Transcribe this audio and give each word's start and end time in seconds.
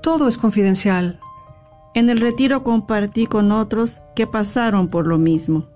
Todo 0.00 0.26
es 0.26 0.38
confidencial. 0.38 1.20
En 1.94 2.08
el 2.08 2.20
retiro 2.20 2.62
compartí 2.62 3.26
con 3.26 3.52
otros 3.52 4.00
que 4.14 4.26
pasaron 4.26 4.88
por 4.88 5.06
lo 5.06 5.18
mismo. 5.18 5.66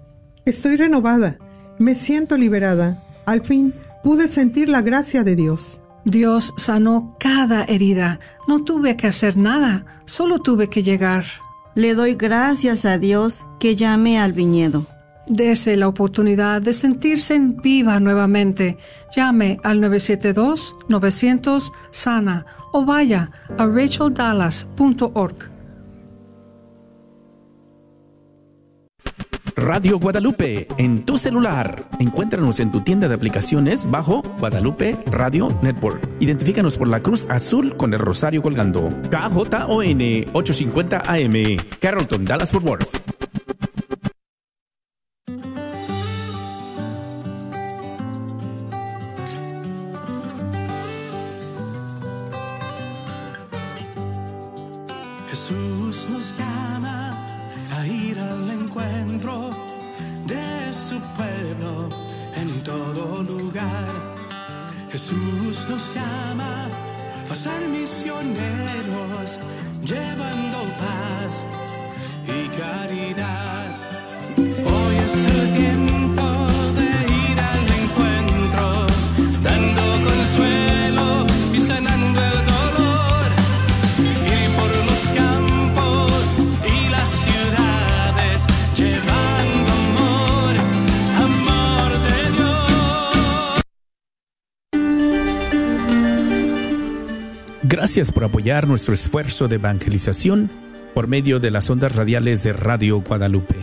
Estoy 0.46 0.76
renovada, 0.76 1.36
me 1.78 1.94
siento 1.94 2.36
liberada. 2.38 3.02
Al 3.26 3.42
fin 3.42 3.75
pude 4.02 4.28
sentir 4.28 4.68
la 4.68 4.80
gracia 4.80 5.23
de 5.23 5.36
Dios. 5.36 5.83
Dios 6.04 6.54
sanó 6.57 7.15
cada 7.18 7.65
herida. 7.65 8.20
No 8.48 8.64
tuve 8.64 8.96
que 8.96 9.07
hacer 9.07 9.36
nada, 9.36 9.84
solo 10.07 10.39
tuve 10.39 10.69
que 10.69 10.82
llegar. 10.82 11.25
Le 11.75 11.95
doy 11.95 12.14
gracias 12.14 12.84
a 12.84 12.98
Dios 12.98 13.45
que 13.61 13.77
llamé 13.77 14.19
al 14.19 14.32
viñedo. 14.32 14.87
Dese 15.27 15.77
la 15.77 15.89
oportunidad 15.89 16.62
de 16.62 16.73
sentirse 16.73 17.34
en 17.34 17.57
viva 17.57 17.98
nuevamente. 18.00 18.79
Llame 19.14 19.59
al 19.62 19.79
972-900-SANA 19.80 22.46
o 22.73 22.84
vaya 22.84 23.30
a 23.56 23.66
racheldallas.org. 23.66 25.52
Radio 29.55 29.98
Guadalupe 29.98 30.66
en 30.78 31.05
tu 31.05 31.19
celular. 31.19 31.84
Encuéntranos 32.00 32.59
en 32.59 32.73
tu 32.73 32.80
tienda 32.80 33.06
de 33.06 33.14
aplicaciones 33.14 33.89
bajo 33.89 34.23
Guadalupe 34.41 34.97
Radio 35.06 35.56
Network. 35.62 36.00
Identifícanos 36.20 36.77
por 36.77 36.89
la 36.89 37.00
cruz 37.00 37.28
azul 37.30 37.77
con 37.77 37.92
el 37.92 38.00
rosario 38.00 38.42
colgando. 38.42 38.89
KJON 39.11 40.30
850 40.33 41.02
AM, 41.06 41.59
Carrollton, 41.80 42.25
Dallas 42.25 42.50
Fort 42.50 42.64
Worth. 42.64 43.31
Nos 56.09 56.37
llama 56.37 57.27
a 57.70 57.86
ir 57.86 58.19
al 58.19 58.50
encuentro 58.50 59.50
de 60.27 60.72
su 60.72 61.00
pueblo 61.17 61.89
en 62.34 62.62
todo 62.64 63.22
lugar. 63.22 63.89
Jesús 64.91 65.67
nos 65.69 65.95
llama 65.95 66.67
a 67.30 67.34
ser 67.36 67.69
misioneros, 67.69 69.39
llevando 69.84 70.58
paz 70.83 71.33
y 72.27 72.48
caridad. 72.58 73.77
Hoy 74.39 74.97
es 75.05 75.25
el 75.25 75.52
Gracias 97.73 98.12
por 98.12 98.25
apoyar 98.25 98.69
nuestro 98.69 98.92
esfuerzo 98.92 99.48
de 99.48 99.55
evangelización 99.55 100.51
por 100.92 101.09
medio 101.09 101.41
de 101.41 101.51
las 101.51 101.70
ondas 101.70 101.97
radiales 101.97 102.42
de 102.42 102.53
Radio 102.53 103.01
Guadalupe. 103.01 103.56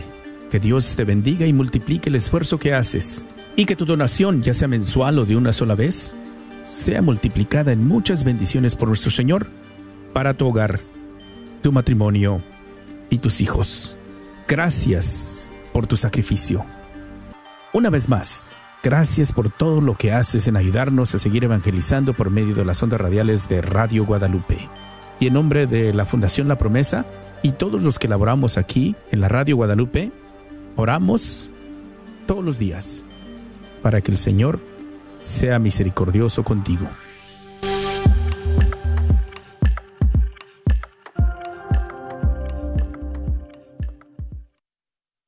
Que 0.50 0.58
Dios 0.58 0.96
te 0.96 1.04
bendiga 1.04 1.46
y 1.46 1.52
multiplique 1.52 2.08
el 2.08 2.16
esfuerzo 2.16 2.58
que 2.58 2.74
haces 2.74 3.24
y 3.54 3.66
que 3.66 3.76
tu 3.76 3.86
donación, 3.86 4.42
ya 4.42 4.52
sea 4.52 4.66
mensual 4.66 5.20
o 5.20 5.26
de 5.26 5.36
una 5.36 5.52
sola 5.52 5.76
vez, 5.76 6.16
sea 6.64 7.02
multiplicada 7.02 7.70
en 7.70 7.86
muchas 7.86 8.24
bendiciones 8.24 8.74
por 8.74 8.88
nuestro 8.88 9.12
Señor 9.12 9.46
para 10.12 10.34
tu 10.34 10.48
hogar, 10.48 10.80
tu 11.62 11.70
matrimonio 11.70 12.42
y 13.10 13.18
tus 13.18 13.40
hijos. 13.40 13.96
Gracias 14.48 15.52
por 15.72 15.86
tu 15.86 15.96
sacrificio. 15.96 16.66
Una 17.72 17.90
vez 17.90 18.08
más, 18.08 18.44
gracias 18.82 19.32
por 19.32 19.50
todo 19.50 19.80
lo 19.80 19.94
que 19.94 20.12
haces 20.12 20.48
en 20.48 20.56
ayudarnos 20.56 21.14
a 21.14 21.18
seguir 21.18 21.44
evangelizando 21.44 22.14
por 22.14 22.30
medio 22.30 22.54
de 22.54 22.64
las 22.64 22.82
ondas 22.82 23.00
radiales 23.00 23.48
de 23.48 23.62
Radio 23.62 24.04
Guadalupe. 24.04 24.68
Y 25.18 25.26
en 25.26 25.34
nombre 25.34 25.66
de 25.66 25.92
la 25.92 26.06
Fundación 26.06 26.48
La 26.48 26.56
Promesa 26.56 27.04
y 27.42 27.52
todos 27.52 27.80
los 27.80 27.98
que 27.98 28.08
laboramos 28.08 28.58
aquí 28.58 28.96
en 29.10 29.20
la 29.20 29.28
Radio 29.28 29.56
Guadalupe, 29.56 30.12
oramos 30.76 31.50
todos 32.26 32.44
los 32.44 32.58
días 32.58 33.04
para 33.82 34.00
que 34.00 34.12
el 34.12 34.18
Señor 34.18 34.60
sea 35.22 35.58
misericordioso 35.58 36.42
contigo. 36.42 36.86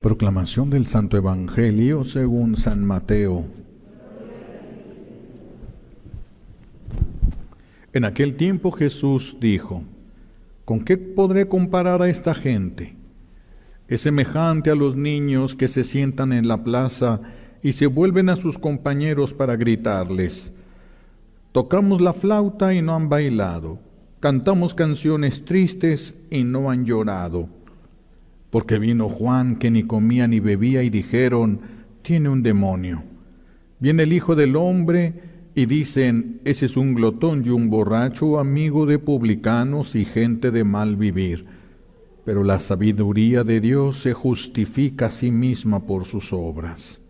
Proclamación 0.03 0.69
del 0.69 0.89
Santo 0.89 1.17
Evangelio 1.17 2.03
según 2.03 2.57
San 2.57 2.85
Mateo. 2.85 3.45
En 7.93 8.05
aquel 8.05 8.35
tiempo 8.35 8.73
Jesús 8.73 9.37
dijo, 9.39 9.85
¿con 10.65 10.85
qué 10.85 10.97
podré 10.97 11.47
comparar 11.47 12.03
a 12.03 12.09
esta 12.09 12.35
gente? 12.35 12.97
Es 13.87 14.01
semejante 14.01 14.71
a 14.71 14.75
los 14.75 14.97
niños 14.97 15.55
que 15.55 15.69
se 15.69 15.85
sientan 15.85 16.33
en 16.33 16.49
la 16.49 16.65
plaza 16.65 17.21
y 17.63 17.75
se 17.75 17.87
vuelven 17.87 18.29
a 18.29 18.35
sus 18.35 18.59
compañeros 18.59 19.33
para 19.33 19.55
gritarles, 19.55 20.53
tocamos 21.53 22.01
la 22.01 22.13
flauta 22.13 22.75
y 22.75 22.83
no 22.83 22.97
han 22.97 23.09
bailado, 23.09 23.79
cantamos 24.19 24.75
canciones 24.75 25.45
tristes 25.45 26.19
y 26.29 26.43
no 26.43 26.73
han 26.73 26.87
llorado. 26.87 27.62
Porque 28.53 28.79
vino 28.79 29.09
Juan 29.09 29.57
que 29.57 29.71
ni 29.71 29.85
comía 29.85 30.29
ni 30.29 30.39
bebía 30.39 30.83
y 30.83 30.91
dijeron, 30.91 31.63
tiene 32.03 32.29
un 32.29 32.43
demonio. 32.43 33.03
Viene 33.81 34.03
el 34.03 34.13
Hijo 34.13 34.37
del 34.37 34.57
Hombre 34.57 35.15
y 35.55 35.65
dicen, 35.65 36.43
ese 36.45 36.67
es 36.67 36.77
un 36.77 36.93
glotón 36.93 37.47
y 37.47 37.49
un 37.49 37.71
borracho, 37.71 38.39
amigo 38.39 38.85
de 38.85 38.99
publicanos 38.99 39.97
y 39.97 40.05
gente 40.05 40.51
de 40.51 40.65
mal 40.65 40.97
vivir. 40.97 41.47
Pero 42.27 42.45
la 42.45 42.59
sabiduría 42.59 43.43
de 43.43 43.59
Dios 43.63 44.03
se 44.03 44.13
justifica 44.13 45.07
a 45.07 45.11
sí 45.11 45.31
misma 45.31 45.87
por 45.87 46.05
sus 46.05 46.35
obras. 46.35 47.01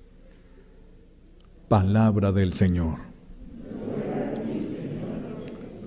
Palabra 1.66 2.30
del 2.30 2.52
Señor. 2.52 2.98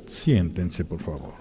Siéntense, 0.06 0.84
por 0.84 1.00
favor. 1.00 1.34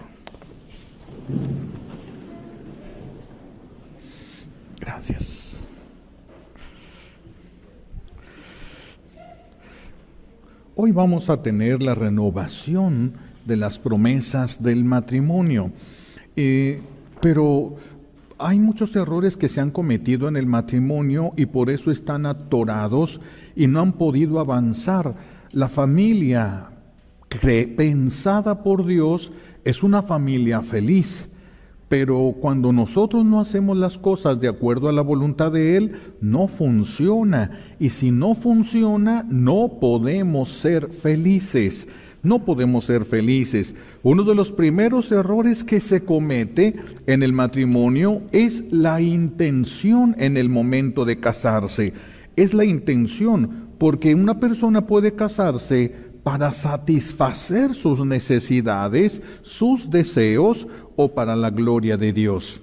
Gracias. 4.85 5.59
Hoy 10.75 10.91
vamos 10.91 11.29
a 11.29 11.41
tener 11.41 11.81
la 11.81 11.95
renovación 11.95 13.13
de 13.45 13.55
las 13.55 13.79
promesas 13.79 14.61
del 14.61 14.83
matrimonio, 14.83 15.71
Eh, 16.37 16.81
pero 17.21 17.77
hay 18.37 18.59
muchos 18.59 18.93
errores 18.97 19.37
que 19.37 19.47
se 19.47 19.61
han 19.61 19.71
cometido 19.71 20.27
en 20.27 20.35
el 20.35 20.47
matrimonio 20.47 21.31
y 21.37 21.45
por 21.45 21.69
eso 21.69 21.91
están 21.91 22.25
atorados 22.25 23.21
y 23.55 23.67
no 23.67 23.79
han 23.79 23.93
podido 23.93 24.41
avanzar. 24.41 25.15
La 25.53 25.69
familia 25.69 26.71
pensada 27.77 28.63
por 28.63 28.85
Dios 28.85 29.31
es 29.63 29.81
una 29.81 30.03
familia 30.03 30.61
feliz. 30.61 31.29
Pero 31.87 32.35
cuando 32.41 32.71
nosotros 32.71 33.23
no 33.25 33.39
hacemos 33.39 33.77
las 33.77 33.97
cosas 33.97 34.39
de 34.39 34.47
acuerdo 34.47 34.89
a 34.89 34.93
la 34.93 35.01
voluntad 35.01 35.51
de 35.51 35.77
Él, 35.77 35.91
no 36.19 36.47
funciona. 36.47 37.51
Y 37.79 37.89
si 37.89 38.11
no 38.11 38.33
funciona, 38.33 39.25
no 39.29 39.77
podemos 39.79 40.49
ser 40.49 40.91
felices. 40.91 41.87
No 42.23 42.43
podemos 42.43 42.85
ser 42.85 43.05
felices. 43.05 43.75
Uno 44.01 44.23
de 44.23 44.33
los 44.33 44.51
primeros 44.51 45.11
errores 45.11 45.63
que 45.63 45.79
se 45.79 46.03
comete 46.03 46.75
en 47.05 47.21
el 47.21 47.33
matrimonio 47.33 48.23
es 48.31 48.63
la 48.71 48.99
intención 48.99 50.15
en 50.17 50.37
el 50.37 50.49
momento 50.49 51.05
de 51.05 51.19
casarse. 51.19 51.93
Es 52.35 52.55
la 52.55 52.65
intención, 52.65 53.67
porque 53.77 54.15
una 54.15 54.39
persona 54.39 54.87
puede 54.87 55.13
casarse 55.13 55.93
para 56.23 56.51
satisfacer 56.51 57.75
sus 57.75 58.03
necesidades, 58.03 59.21
sus 59.43 59.91
deseos 59.91 60.67
o 60.95 61.13
para 61.13 61.35
la 61.35 61.49
gloria 61.49 61.97
de 61.97 62.13
Dios. 62.13 62.61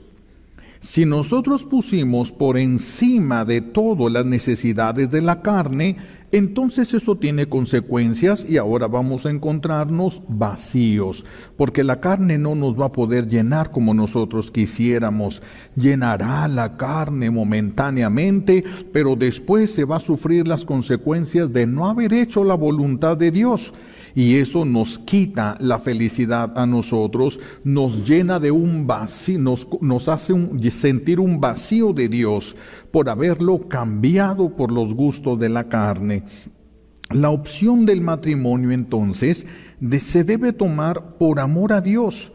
Si 0.80 1.04
nosotros 1.04 1.64
pusimos 1.64 2.32
por 2.32 2.58
encima 2.58 3.44
de 3.44 3.60
todo 3.60 4.08
las 4.08 4.26
necesidades 4.26 5.10
de 5.10 5.22
la 5.22 5.40
carne, 5.40 5.96
entonces 6.32 6.92
eso 6.92 7.14
tiene 7.14 7.46
consecuencias 7.46 8.48
y 8.50 8.56
ahora 8.56 8.88
vamos 8.88 9.24
a 9.24 9.30
encontrarnos 9.30 10.22
vacíos, 10.26 11.24
porque 11.56 11.84
la 11.84 12.00
carne 12.00 12.36
no 12.36 12.54
nos 12.56 12.80
va 12.80 12.86
a 12.86 12.92
poder 12.92 13.28
llenar 13.28 13.70
como 13.70 13.94
nosotros 13.94 14.50
quisiéramos. 14.50 15.42
Llenará 15.76 16.48
la 16.48 16.76
carne 16.76 17.30
momentáneamente, 17.30 18.64
pero 18.92 19.14
después 19.14 19.72
se 19.72 19.84
va 19.84 19.96
a 19.96 20.00
sufrir 20.00 20.48
las 20.48 20.64
consecuencias 20.64 21.52
de 21.52 21.66
no 21.66 21.86
haber 21.86 22.12
hecho 22.12 22.42
la 22.42 22.54
voluntad 22.54 23.16
de 23.16 23.30
Dios. 23.30 23.72
Y 24.14 24.36
eso 24.36 24.64
nos 24.64 24.98
quita 24.98 25.56
la 25.60 25.78
felicidad 25.78 26.58
a 26.58 26.66
nosotros, 26.66 27.40
nos 27.64 28.08
llena 28.08 28.38
de 28.38 28.50
un 28.50 28.86
vacío, 28.86 29.38
nos, 29.38 30.08
hace 30.08 30.34
sentir 30.70 31.20
un 31.20 31.40
vacío 31.40 31.92
de 31.92 32.08
Dios 32.08 32.56
por 32.90 33.08
haberlo 33.08 33.68
cambiado 33.68 34.54
por 34.56 34.70
los 34.70 34.94
gustos 34.94 35.38
de 35.38 35.48
la 35.48 35.68
carne. 35.68 36.24
La 37.10 37.30
opción 37.30 37.84
del 37.84 38.00
matrimonio 38.00 38.70
entonces 38.70 39.46
se 39.98 40.24
debe 40.24 40.52
tomar 40.52 41.16
por 41.18 41.40
amor 41.40 41.72
a 41.72 41.80
Dios. 41.80 42.32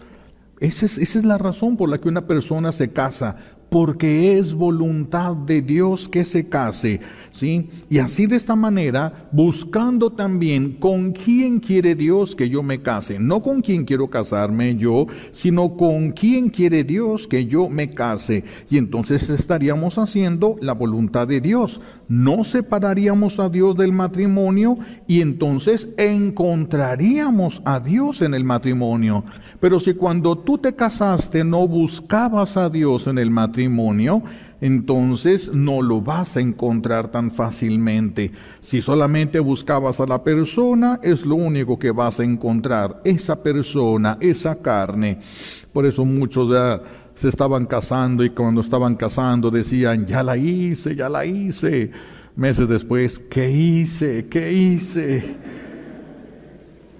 Esa 0.59 0.85
es, 0.85 0.97
esa 0.97 1.19
es 1.19 1.25
la 1.25 1.37
razón 1.37 1.77
por 1.77 1.89
la 1.89 1.99
que 1.99 2.09
una 2.09 2.25
persona 2.25 2.71
se 2.71 2.91
casa, 2.91 3.37
porque 3.69 4.37
es 4.37 4.53
voluntad 4.53 5.35
de 5.35 5.61
Dios 5.61 6.07
que 6.07 6.23
se 6.23 6.47
case, 6.47 7.01
¿sí? 7.31 7.69
Y 7.89 7.99
así 7.99 8.25
de 8.25 8.35
esta 8.35 8.55
manera, 8.55 9.27
buscando 9.31 10.11
también 10.11 10.73
con 10.73 11.11
quién 11.11 11.59
quiere 11.59 11.95
Dios 11.95 12.35
que 12.35 12.49
yo 12.49 12.63
me 12.63 12.81
case, 12.81 13.19
no 13.19 13.41
con 13.41 13.61
quién 13.61 13.85
quiero 13.85 14.09
casarme 14.09 14.75
yo, 14.75 15.05
sino 15.31 15.75
con 15.75 16.11
quién 16.11 16.49
quiere 16.49 16.83
Dios 16.83 17.27
que 17.27 17.45
yo 17.45 17.69
me 17.69 17.89
case. 17.89 18.43
Y 18.69 18.77
entonces 18.77 19.29
estaríamos 19.29 19.97
haciendo 19.97 20.55
la 20.61 20.73
voluntad 20.73 21.27
de 21.27 21.41
Dios. 21.41 21.81
No 22.07 22.43
separaríamos 22.43 23.39
a 23.39 23.49
Dios 23.49 23.75
del 23.75 23.91
matrimonio 23.91 24.77
y 25.07 25.21
entonces 25.21 25.89
encontraríamos 25.97 27.61
a 27.65 27.79
Dios 27.79 28.21
en 28.21 28.33
el 28.33 28.45
matrimonio. 28.45 29.25
Pero 29.59 29.79
si 29.79 29.93
cuando 29.93 30.37
tú 30.37 30.57
te 30.57 30.73
casaste 30.73 31.43
no 31.43 31.67
buscabas 31.67 32.55
a 32.55 32.69
Dios 32.69 33.07
en 33.07 33.17
el 33.17 33.29
matrimonio, 33.29 34.23
entonces 34.61 35.51
no 35.53 35.81
lo 35.81 36.01
vas 36.01 36.37
a 36.37 36.39
encontrar 36.39 37.09
tan 37.09 37.31
fácilmente. 37.31 38.31
Si 38.61 38.81
solamente 38.81 39.39
buscabas 39.39 39.99
a 39.99 40.07
la 40.07 40.23
persona, 40.23 40.99
es 41.03 41.25
lo 41.25 41.35
único 41.35 41.77
que 41.77 41.91
vas 41.91 42.19
a 42.19 42.23
encontrar, 42.23 43.01
esa 43.03 43.43
persona, 43.43 44.17
esa 44.19 44.55
carne. 44.55 45.19
Por 45.73 45.85
eso 45.85 46.05
muchos 46.05 46.49
ya 46.49 46.81
se 47.17 47.29
estaban 47.29 47.65
casando 47.65 48.23
y 48.23 48.29
cuando 48.29 48.61
estaban 48.61 48.95
casando 48.95 49.49
decían, 49.49 50.05
ya 50.05 50.21
la 50.21 50.37
hice, 50.37 50.95
ya 50.95 51.09
la 51.09 51.25
hice. 51.25 51.91
Meses 52.35 52.69
después, 52.69 53.17
¿qué 53.17 53.49
hice? 53.49 54.27
¿Qué 54.27 54.53
hice? 54.53 55.35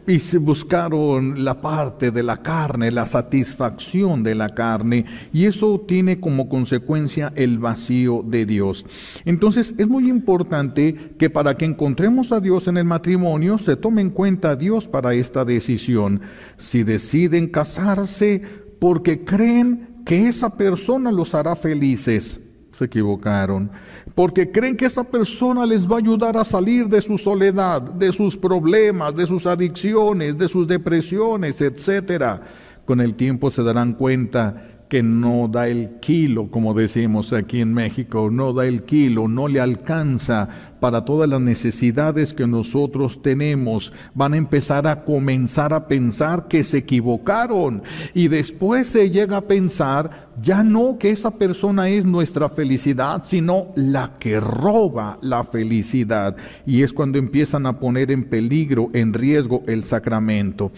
y 0.08 0.20
se 0.20 0.38
buscaron 0.38 1.44
la 1.44 1.60
parte 1.60 2.12
de 2.12 2.24
la 2.24 2.38
carne, 2.38 2.92
la 2.92 3.06
satisfacción 3.06 4.24
de 4.24 4.36
la 4.36 4.48
carne, 4.48 5.06
y 5.34 5.46
eso 5.46 5.84
tiene 5.86 6.22
como 6.22 6.48
consecuencia 6.48 7.34
el 7.36 7.60
vacío 7.60 8.24
de 8.26 8.46
Dios. 8.46 8.86
Entonces 9.26 9.76
es 9.78 9.88
muy 9.90 10.10
importante 10.10 10.96
que 11.20 11.30
para 11.30 11.56
que 11.56 11.66
encontremos 11.66 12.32
a 12.32 12.40
Dios 12.40 12.70
en 12.70 12.78
el 12.78 12.86
matrimonio, 12.86 13.58
se 13.58 13.76
tome 13.76 14.02
en 14.02 14.12
cuenta 14.12 14.52
a 14.52 14.56
Dios 14.56 14.88
para 14.88 15.14
esta 15.14 15.44
decisión. 15.44 16.22
Si 16.58 16.84
deciden 16.84 17.50
casarse 17.50 18.42
porque 18.80 19.26
creen 19.26 19.97
que 20.08 20.30
esa 20.30 20.50
persona 20.50 21.12
los 21.12 21.36
hará 21.36 21.54
felices, 21.54 22.40
se 22.72 22.86
equivocaron, 22.86 23.70
porque 24.16 24.50
creen 24.50 24.78
que 24.78 24.86
esa 24.86 25.04
persona 25.04 25.66
les 25.66 25.86
va 25.86 25.96
a 25.96 26.00
ayudar 26.00 26.38
a 26.38 26.46
salir 26.46 26.88
de 26.88 27.02
su 27.02 27.18
soledad, 27.18 27.82
de 27.82 28.14
sus 28.14 28.38
problemas, 28.38 29.14
de 29.14 29.26
sus 29.26 29.46
adicciones, 29.46 30.38
de 30.38 30.48
sus 30.48 30.66
depresiones, 30.66 31.60
etcétera. 31.60 32.42
Con 32.86 33.02
el 33.02 33.16
tiempo 33.16 33.52
se 33.52 33.64
darán 33.64 33.94
cuenta 33.96 34.77
que 34.90 35.04
no 35.04 35.48
da 35.48 35.68
el 35.68 36.00
kilo, 36.00 36.50
como 36.50 36.74
decimos 36.74 37.34
aquí 37.34 37.60
en 37.60 37.74
México, 37.74 38.30
no 38.32 38.54
da 38.54 38.66
el 38.66 38.84
kilo, 38.84 39.28
no 39.28 39.48
le 39.48 39.60
alcanza 39.60 40.48
para 40.80 41.04
todas 41.04 41.28
las 41.28 41.42
necesidades 41.42 42.34
que 42.34 42.48
nosotros 42.48 43.22
tenemos. 43.22 43.92
Van 44.14 44.34
a 44.34 44.38
empezar 44.38 44.88
a 44.88 45.04
comenzar 45.04 45.74
a 45.74 45.88
pensar 45.88 46.48
que 46.48 46.64
se 46.64 46.78
equivocaron 46.78 47.84
y 48.14 48.28
después 48.28 48.88
se 48.88 49.10
llega 49.10 49.38
a 49.38 49.48
pensar 49.48 50.28
ya 50.42 50.64
no 50.64 50.98
que 51.00 51.10
esa 51.10 51.32
persona 51.32 51.90
es 51.90 52.06
nuestra 52.06 52.48
felicidad, 52.48 53.24
sino 53.24 53.68
la 53.76 54.14
que 54.20 54.40
roba 54.40 55.18
la 55.22 55.44
felicidad. 55.44 56.38
Y 56.66 56.84
es 56.84 56.94
cuando 56.94 57.18
empiezan 57.18 57.66
a 57.66 57.80
poner 57.80 58.12
en 58.12 58.24
peligro, 58.24 58.90
en 58.94 59.14
riesgo 59.14 59.64
el 59.68 59.84
sacramento 59.84 60.72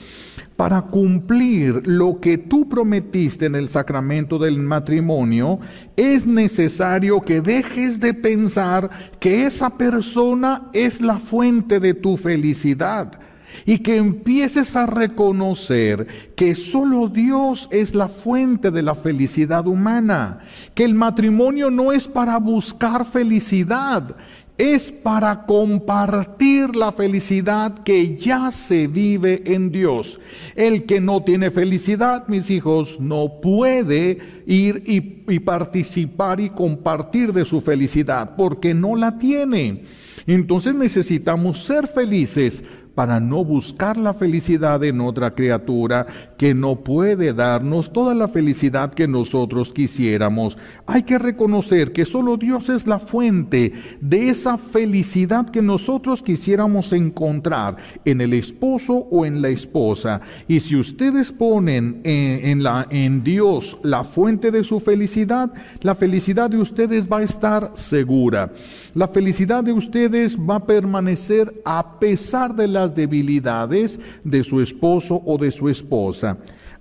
para 0.60 0.82
cumplir 0.82 1.88
lo 1.88 2.20
que 2.20 2.38
tú 2.38 2.68
prometiste 2.68 3.46
en 3.46 3.56
el 3.56 3.70
sacramento 3.70 4.38
del 4.38 4.60
matrimonio, 4.60 5.58
es 5.96 6.28
necesario 6.28 7.22
que 7.22 7.40
dejes 7.40 8.02
de 8.02 8.14
pensar 8.14 8.90
que 9.22 9.46
esa 9.46 9.70
persona 9.70 10.70
es 10.74 11.00
la 11.00 11.18
fuente 11.18 11.80
de 11.80 11.94
tu 11.94 12.18
felicidad 12.18 13.22
y 13.66 13.80
que 13.80 13.96
empieces 13.96 14.76
a 14.76 14.86
reconocer 14.86 16.34
que 16.36 16.56
solo 16.56 17.08
Dios 17.08 17.70
es 17.72 17.96
la 17.96 18.10
fuente 18.10 18.70
de 18.70 18.82
la 18.82 18.96
felicidad 18.96 19.66
humana, 19.66 20.40
que 20.76 20.84
el 20.84 20.94
matrimonio 20.94 21.72
no 21.72 21.94
es 21.94 22.06
para 22.06 22.38
buscar 22.38 23.06
felicidad, 23.06 24.16
es 24.60 24.92
para 24.92 25.46
compartir 25.46 26.76
la 26.76 26.92
felicidad 26.92 27.80
que 27.80 28.18
ya 28.18 28.52
se 28.52 28.88
vive 28.88 29.42
en 29.46 29.72
Dios. 29.72 30.20
El 30.54 30.84
que 30.84 31.00
no 31.00 31.24
tiene 31.24 31.50
felicidad, 31.50 32.28
mis 32.28 32.50
hijos, 32.50 33.00
no 33.00 33.40
puede 33.42 34.18
ir 34.46 34.84
y, 34.86 35.40
participar 35.40 36.42
y 36.42 36.50
compartir 36.50 37.32
de 37.32 37.46
su 37.46 37.62
felicidad 37.62 38.36
porque 38.36 38.74
no 38.74 38.98
la 38.98 39.18
tiene. 39.18 39.86
Entonces 40.28 40.76
necesitamos 40.76 41.64
ser 41.64 41.88
felices 41.88 42.62
para 43.00 43.22
no 43.22 43.46
buscar 43.46 43.96
la 43.96 44.14
felicidad 44.14 44.84
en 44.84 45.00
otra 45.00 45.34
criatura 45.34 46.06
que 46.38 46.54
no 46.54 46.84
puede 46.84 47.32
darnos 47.34 47.94
toda 47.94 48.14
la 48.14 48.28
felicidad 48.28 48.94
que 48.94 49.08
nosotros 49.08 49.72
quisiéramos. 49.72 50.58
Hay 50.86 51.04
que 51.04 51.18
reconocer 51.18 51.94
que 51.94 52.04
solo 52.04 52.36
Dios 52.36 52.68
es 52.68 52.88
la 52.88 53.00
fuente 53.00 53.72
de 54.02 54.28
esa 54.28 54.58
felicidad 54.58 55.50
que 55.50 55.62
nosotros 55.62 56.22
quisiéramos 56.22 56.92
encontrar 56.92 57.78
en 58.04 58.20
el 58.20 58.34
esposo 58.34 59.08
o 59.10 59.26
en 59.26 59.42
la 59.42 59.48
esposa. 59.48 60.20
Y 60.50 60.60
si 60.60 60.76
ustedes 60.76 61.32
ponen 61.32 62.02
en, 62.04 62.62
en 62.90 63.24
Dios 63.24 63.78
la 63.82 64.04
fuente 64.04 64.52
de 64.52 64.66
su 64.66 64.82
felicidad, 64.82 65.54
la 65.84 65.96
felicidad 65.96 66.50
de 66.50 66.58
ustedes 66.58 67.08
va 67.08 67.20
a 67.20 67.24
estar 67.24 67.72
segura. 67.76 68.52
La 68.94 69.08
felicidad 69.08 69.64
de 69.64 69.72
ustedes 69.72 70.38
va 70.38 70.56
a 70.56 70.66
permanecer 70.66 71.62
a 71.64 71.98
pesar 71.98 72.54
de 72.54 72.68
las 72.68 72.89
debilidades 72.96 74.00
de 74.24 74.44
su 74.44 74.62
esposo 74.62 75.22
o 75.26 75.38
de 75.38 75.52
su 75.52 75.70
esposa. 75.70 76.38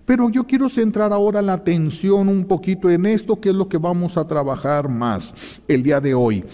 Pero 0.09 0.31
yo 0.31 0.45
quiero 0.45 0.71
centrar 0.71 1.13
ahora 1.13 1.43
la 1.43 1.53
atención 1.53 2.31
un 2.31 2.47
poquito 2.47 2.89
en 2.89 3.05
esto, 3.05 3.39
que 3.39 3.51
es 3.51 3.55
lo 3.55 3.69
que 3.69 3.77
vamos 3.77 4.17
a 4.17 4.27
trabajar 4.27 4.89
más 4.89 5.35
el 5.69 5.83
día 5.83 6.01
de 6.01 6.15
hoy. 6.15 6.45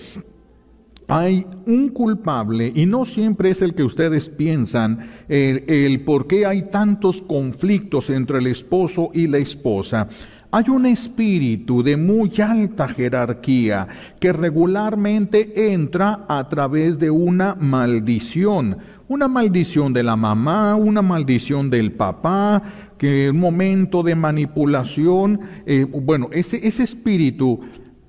Hay 1.06 1.46
un 1.66 1.90
culpable 1.90 2.72
y 2.74 2.84
no 2.86 3.04
siempre 3.04 3.50
es 3.50 3.62
el 3.62 3.74
que 3.74 3.84
ustedes 3.84 4.28
piensan, 4.28 5.08
el, 5.28 6.00
por 6.00 6.26
qué 6.26 6.46
hay 6.46 6.62
tantos 6.62 7.22
conflictos 7.22 8.10
entre 8.10 8.38
el 8.38 8.48
esposo 8.48 9.10
y 9.14 9.28
la 9.28 9.38
esposa. 9.38 10.08
Hay 10.50 10.68
un 10.68 10.86
espíritu 10.86 11.82
de 11.82 11.96
muy 11.96 12.32
alta 12.40 12.88
jerarquía 12.88 13.86
que 14.18 14.32
regularmente 14.32 15.72
entra 15.72 16.24
a 16.28 16.48
través 16.48 16.98
de 16.98 17.10
una 17.10 17.54
maldición 17.54 18.78
una 19.08 19.28
maldición 19.28 19.92
de 19.92 20.02
la 20.02 20.16
mamá, 20.16 20.74
una 20.76 21.02
maldición 21.02 21.70
del 21.70 21.92
papá, 21.92 22.62
que 22.98 23.30
un 23.30 23.40
momento 23.40 24.02
de 24.02 24.14
manipulación, 24.14 25.40
eh, 25.66 25.84
bueno, 25.84 26.28
ese, 26.32 26.66
ese 26.66 26.82
espíritu 26.82 27.60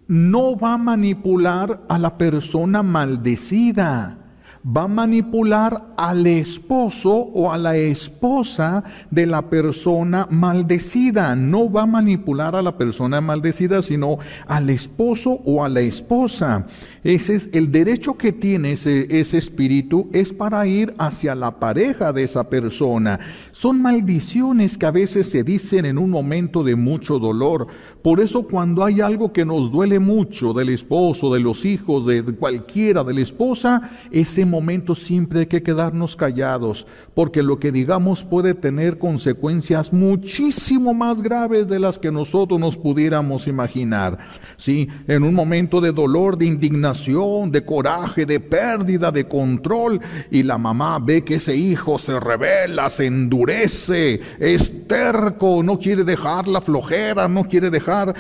no 0.08 0.56
va 0.56 0.74
a 0.74 0.78
manipular 0.78 1.82
a 1.90 1.98
la 1.98 2.18
persona 2.18 2.84
maldecida 2.84 4.25
va 4.66 4.84
a 4.84 4.88
manipular 4.88 5.94
al 5.96 6.26
esposo 6.26 7.12
o 7.14 7.52
a 7.52 7.58
la 7.58 7.78
esposa 7.78 8.84
de 9.12 9.28
la 9.28 9.48
persona 9.48 10.28
maldecida. 10.32 11.36
No 11.36 11.72
va 11.72 11.84
a 11.84 11.86
manipular 11.86 12.56
a 12.56 12.64
la 12.64 12.76
persona 12.76 13.22
maldecida, 13.22 13.84
sino 13.84 14.18
al 14.48 14.72
esposo 14.72 15.40
o 15.46 15.64
a 15.64 15.70
la 15.70 15.82
esposa. 15.82 16.66
Ese 17.04 17.36
es 17.36 17.50
el 17.54 17.72
derecho 17.72 18.18
que 18.18 18.32
tiene 18.32 18.72
ese, 18.72 19.38
espíritu 19.38 20.10
es 20.14 20.34
para 20.34 20.66
ir 20.66 20.96
hacia 20.98 21.36
la 21.36 21.60
pareja 21.60 22.12
de 22.12 22.24
esa 22.24 22.50
persona. 22.50 23.20
Son 23.52 23.82
maldiciones 23.82 24.78
que 24.78 24.86
a 24.88 24.92
veces 24.92 25.30
se 25.30 25.44
dicen 25.44 25.86
en 25.86 26.00
un 26.00 26.10
momento 26.10 26.64
de 26.64 26.76
mucho 26.76 27.20
dolor. 27.20 27.68
Por 28.02 28.20
eso 28.20 28.44
cuando 28.44 28.84
hay 28.84 29.02
algo 29.02 29.32
que 29.32 29.46
nos 29.46 29.72
duele 29.72 30.00
mucho 30.00 30.54
del 30.54 30.70
esposo, 30.70 31.34
de 31.34 31.40
los 31.40 31.66
hijos, 31.66 32.06
de 32.06 32.24
cualquiera, 32.24 33.04
de 33.04 33.14
la 33.14 33.22
esposa, 33.22 33.92
ese 34.12 34.46
momento 34.46 34.55
siempre 34.96 35.42
hay 35.42 35.46
que 35.48 35.64
quedarnos 35.64 36.16
callados, 36.16 36.86
porque 37.14 37.42
lo 37.42 37.60
que 37.60 37.72
digamos 37.72 38.24
puede 38.24 38.54
tener 38.54 38.98
consecuencias 38.98 39.92
muchísimo 39.92 40.94
más 40.94 41.22
graves 41.22 41.68
de 41.68 41.80
las 41.80 41.98
que 41.98 42.12
nosotros 42.12 42.60
nos 42.60 42.78
pudiéramos 42.78 43.48
imaginar. 43.48 44.20
Sí, 44.58 44.88
en 45.08 45.24
un 45.24 45.34
momento 45.34 45.82
de 45.82 45.92
dolor, 45.92 46.38
de 46.38 46.46
indignación, 46.46 47.52
de 47.52 47.64
coraje, 47.64 48.26
de 48.26 48.40
pérdida 48.40 49.12
de 49.12 49.28
control, 49.28 50.00
y 50.32 50.44
la 50.44 50.58
mamá 50.58 51.00
ve 51.00 51.24
que 51.24 51.36
ese 51.36 51.56
hijo 51.56 51.98
se 51.98 52.20
revela, 52.20 52.90
se 52.90 53.08
endurece, 53.08 54.22
es 54.40 54.88
terco, 54.88 55.62
no 55.64 55.80
quiere 55.80 56.04
dejar 56.04 56.48
la 56.48 56.62
flojera, 56.62 57.28
no 57.28 57.44
quiere 57.44 57.70
dejar 57.70 58.16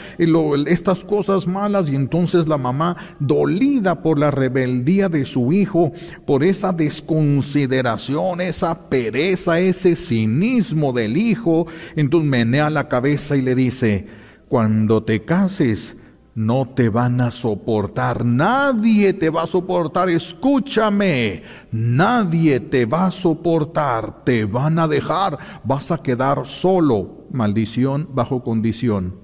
estas 0.67 1.03
cosas 1.03 1.47
malas, 1.47 1.89
y 1.89 1.95
entonces 1.95 2.47
la 2.47 2.57
mamá, 2.57 2.95
dolida 3.19 4.01
por 4.01 4.19
la 4.19 4.31
rebeldía 4.31 5.09
de 5.09 5.25
su 5.25 5.53
hijo, 5.53 5.91
por 6.25 6.43
esa 6.43 6.73
desconsideración, 6.73 8.41
esa 8.41 8.89
pereza, 8.89 9.59
ese 9.59 9.95
cinismo 9.95 10.91
del 10.91 11.17
hijo, 11.17 11.67
entonces 11.95 12.29
menea 12.29 12.69
la 12.69 12.87
cabeza 12.87 13.37
y 13.37 13.41
le 13.41 13.55
dice, 13.55 14.07
cuando 14.49 15.03
te 15.03 15.23
cases, 15.23 15.95
no 16.35 16.67
te 16.75 16.89
van 16.89 17.21
a 17.21 17.31
soportar, 17.31 18.25
nadie 18.25 19.13
te 19.13 19.29
va 19.29 19.43
a 19.43 19.47
soportar, 19.47 20.09
escúchame, 20.09 21.43
nadie 21.71 22.59
te 22.59 22.85
va 22.85 23.07
a 23.07 23.11
soportar, 23.11 24.25
te 24.25 24.43
van 24.43 24.77
a 24.77 24.87
dejar, 24.87 25.61
vas 25.63 25.91
a 25.91 25.97
quedar 25.99 26.45
solo, 26.45 27.25
maldición 27.31 28.09
bajo 28.11 28.43
condición. 28.43 29.15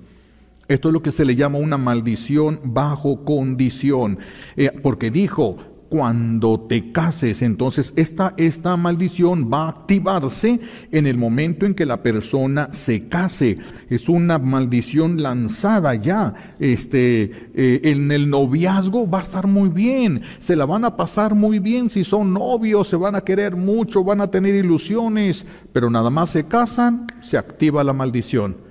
Esto 0.70 0.88
es 0.88 0.94
lo 0.94 1.02
que 1.02 1.12
se 1.12 1.26
le 1.26 1.36
llama 1.36 1.58
una 1.58 1.78
maldición 1.78 2.62
bajo 2.64 3.26
condición, 3.26 4.20
eh, 4.56 4.72
porque 4.82 5.12
dijo, 5.12 5.58
cuando 5.92 6.58
te 6.58 6.94
cases. 6.94 7.42
Entonces, 7.42 7.92
esta, 7.98 8.34
esta 8.38 8.78
maldición 8.78 9.52
va 9.52 9.66
a 9.66 9.70
activarse 9.72 10.62
en 10.90 11.06
el 11.06 11.18
momento 11.18 11.66
en 11.66 11.76
que 11.76 11.86
la 11.86 12.02
persona 12.02 12.70
se 12.72 13.10
case. 13.10 13.58
Es 13.90 14.08
una 14.08 14.40
maldición 14.40 15.22
lanzada 15.22 15.94
ya. 15.96 16.56
Este, 16.60 17.50
eh, 17.54 17.82
en 17.84 18.10
el 18.14 18.30
noviazgo 18.30 19.10
va 19.10 19.20
a 19.20 19.24
estar 19.24 19.48
muy 19.48 19.68
bien. 19.68 20.22
Se 20.40 20.56
la 20.56 20.66
van 20.66 20.86
a 20.86 20.96
pasar 20.96 21.36
muy 21.36 21.60
bien. 21.60 21.90
Si 21.90 22.06
son 22.06 22.34
novios, 22.34 22.88
se 22.88 22.96
van 22.96 23.16
a 23.16 23.22
querer 23.22 23.58
mucho, 23.58 24.02
van 24.06 24.22
a 24.22 24.32
tener 24.32 24.56
ilusiones. 24.56 25.46
Pero 25.74 25.90
nada 25.90 26.10
más 26.10 26.30
se 26.30 26.46
casan, 26.46 27.06
se 27.20 27.38
activa 27.38 27.84
la 27.84 27.92
maldición 27.92 28.71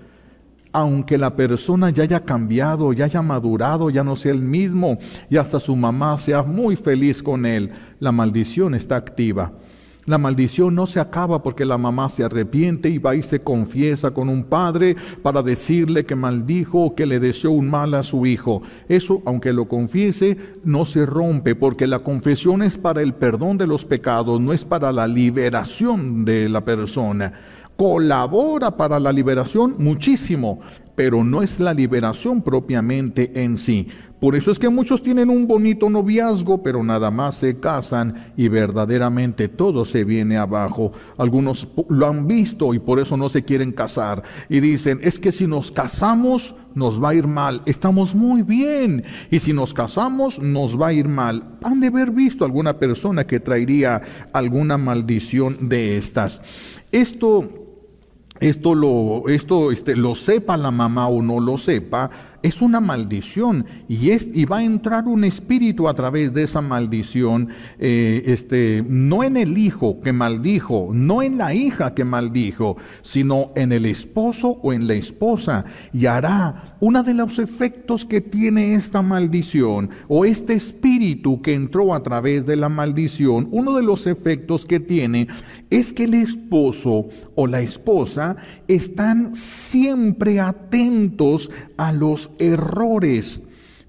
aunque 0.73 1.19
la 1.19 1.35
persona 1.35 1.91
ya 1.91 2.05
haya 2.05 2.21
cambiado, 2.21 2.93
ya 2.93 3.07
haya 3.07 3.23
madurado, 3.23 3.91
ya 3.91 4.05
no 4.05 4.17
sea 4.17 4.33
el 4.33 4.43
mismo, 4.43 4.99
y 5.29 5.37
hasta 5.37 5.61
su 5.61 5.75
mamá 5.77 6.17
sea 6.19 6.43
muy 6.43 6.77
feliz 6.77 7.23
con 7.23 7.47
él, 7.47 7.71
la 7.99 8.13
maldición 8.13 8.75
está 8.75 8.97
activa. 8.97 9.53
La 10.07 10.17
maldición 10.17 10.75
no 10.75 10.87
se 10.87 10.99
acaba 10.99 11.43
porque 11.43 11.65
la 11.65 11.77
mamá 11.77 12.09
se 12.09 12.25
arrepiente 12.25 12.89
y 12.89 12.99
va 12.99 13.15
y 13.15 13.23
se 13.23 13.43
confiesa 13.43 14.11
con 14.11 14.31
un 14.31 14.45
padre 14.45 14.97
para 15.23 15.43
decirle 15.43 16.07
que 16.07 16.17
maldijo 16.17 16.85
o 16.87 16.95
que 16.95 17.05
le 17.07 17.21
deseó 17.21 17.51
un 17.51 17.69
mal 17.69 17.93
a 17.95 18.03
su 18.03 18.25
hijo. 18.25 18.63
Eso, 18.89 19.23
aunque 19.27 19.53
lo 19.53 19.69
confiese, 19.69 20.39
no 20.65 20.87
se 20.87 21.05
rompe 21.05 21.55
porque 21.55 21.87
la 21.87 21.99
confesión 21.99 22.63
es 22.63 22.79
para 22.79 23.03
el 23.03 23.13
perdón 23.13 23.59
de 23.59 23.67
los 23.67 23.85
pecados, 23.85 24.41
no 24.41 24.55
es 24.55 24.65
para 24.65 24.91
la 24.91 25.07
liberación 25.07 26.25
de 26.25 26.49
la 26.49 26.65
persona 26.65 27.35
colabora 27.81 28.77
para 28.77 29.01
la 29.01 29.11
liberación 29.11 29.77
muchísimo, 29.79 30.61
pero 30.95 31.25
no 31.25 31.41
es 31.41 31.59
la 31.59 31.73
liberación 31.73 32.43
propiamente 32.43 33.43
en 33.43 33.57
sí. 33.57 33.89
Por 34.21 34.37
eso 34.37 34.51
es 34.51 34.59
que 34.59 34.69
muchos 34.69 35.03
tienen 35.03 35.31
un 35.31 35.47
bonito 35.47 35.89
noviazgo, 35.89 36.63
pero 36.63 36.85
nada 36.85 37.11
más 37.11 37.37
se 37.37 37.59
casan 37.59 38.35
y 38.37 38.49
verdaderamente 38.49 39.49
todo 39.49 39.87
se 39.87 40.05
viene 40.05 40.37
abajo. 40.37 40.93
Algunos 41.17 41.69
lo 41.89 42.07
han 42.07 42.27
visto 42.27 42.75
y 42.75 42.79
por 42.79 43.01
eso 43.01 43.17
no 43.17 43.31
se 43.31 43.45
quieren 43.45 43.73
casar. 43.73 44.23
Y 44.51 44.61
dicen, 44.61 44.99
es 45.01 45.19
que 45.19 45.33
si 45.33 45.47
nos 45.47 45.73
casamos 45.73 46.55
nos 46.75 47.03
va 47.03 47.09
a 47.09 47.15
ir 47.15 47.27
mal. 47.27 47.63
Estamos 47.65 48.15
muy 48.15 48.43
bien. 48.43 49.05
Y 49.31 49.39
si 49.39 49.55
nos 49.55 49.73
casamos 49.73 50.39
nos 50.39 50.79
va 50.79 50.89
a 50.89 50.93
ir 50.93 51.09
mal. 51.09 51.43
Han 51.63 51.81
de 51.81 51.87
haber 51.87 52.11
visto 52.11 52.45
alguna 52.45 52.79
persona 52.79 53.27
que 53.27 53.41
traería 53.41 54.03
alguna 54.35 54.77
maldición 54.77 55.69
de 55.71 55.97
estas. 55.97 56.43
Esto 56.93 57.60
esto 58.41 58.75
lo, 58.75 59.29
esto, 59.29 59.71
este, 59.71 59.95
lo 59.95 60.15
sepa 60.15 60.57
la 60.57 60.71
mamá 60.71 61.09
o 61.09 61.23
no 61.23 61.39
lo 61.39 61.59
sepa, 61.59 62.11
es 62.43 62.63
una 62.63 62.81
maldición 62.81 63.67
y, 63.89 64.11
es, 64.11 64.29
y 64.33 64.45
va 64.45 64.59
a 64.59 64.65
entrar 64.65 65.07
un 65.07 65.25
espíritu 65.25 65.89
a 65.89 65.95
través 65.95 66.33
de 66.33 66.45
esa 66.45 66.61
maldición, 66.61 67.49
eh, 67.79 68.23
este, 68.27 68.85
no 68.89 69.23
en 69.25 69.37
el 69.37 69.59
hijo 69.59 70.01
que 70.01 70.13
maldijo, 70.13 70.91
no 70.93 71.23
en 71.23 71.39
la 71.39 71.55
hija 71.55 71.95
que 71.95 72.05
maldijo, 72.05 72.77
sino 73.03 73.53
en 73.57 73.73
el 73.73 73.87
esposo 73.87 74.59
o 74.63 74.73
en 74.73 74.87
la 74.87 74.95
esposa 74.95 75.65
y 75.93 76.07
hará 76.07 76.77
uno 76.81 77.03
de 77.03 77.15
los 77.15 77.39
efectos 77.39 78.05
que 78.05 78.21
tiene 78.21 78.75
esta 78.75 79.03
maldición 79.03 79.91
o 80.09 80.25
este 80.25 80.55
espíritu 80.55 81.43
que 81.43 81.53
entró 81.53 81.95
a 81.95 82.03
través 82.03 82.47
de 82.47 82.57
la 82.57 82.69
maldición, 82.69 83.49
uno 83.51 83.77
de 83.77 83.83
los 83.83 84.07
efectos 84.07 84.65
que 84.65 84.81
tiene 84.81 85.29
es 85.71 85.93
que 85.93 86.05
el 86.05 86.15
esposo 86.15 87.09
o 87.35 87.47
la 87.47 87.61
esposa 87.61 88.37
están 88.69 89.35
siempre 89.35 90.41
atentos 90.41 91.51
a 91.77 91.93
los 91.93 92.30
errores. 92.41 93.41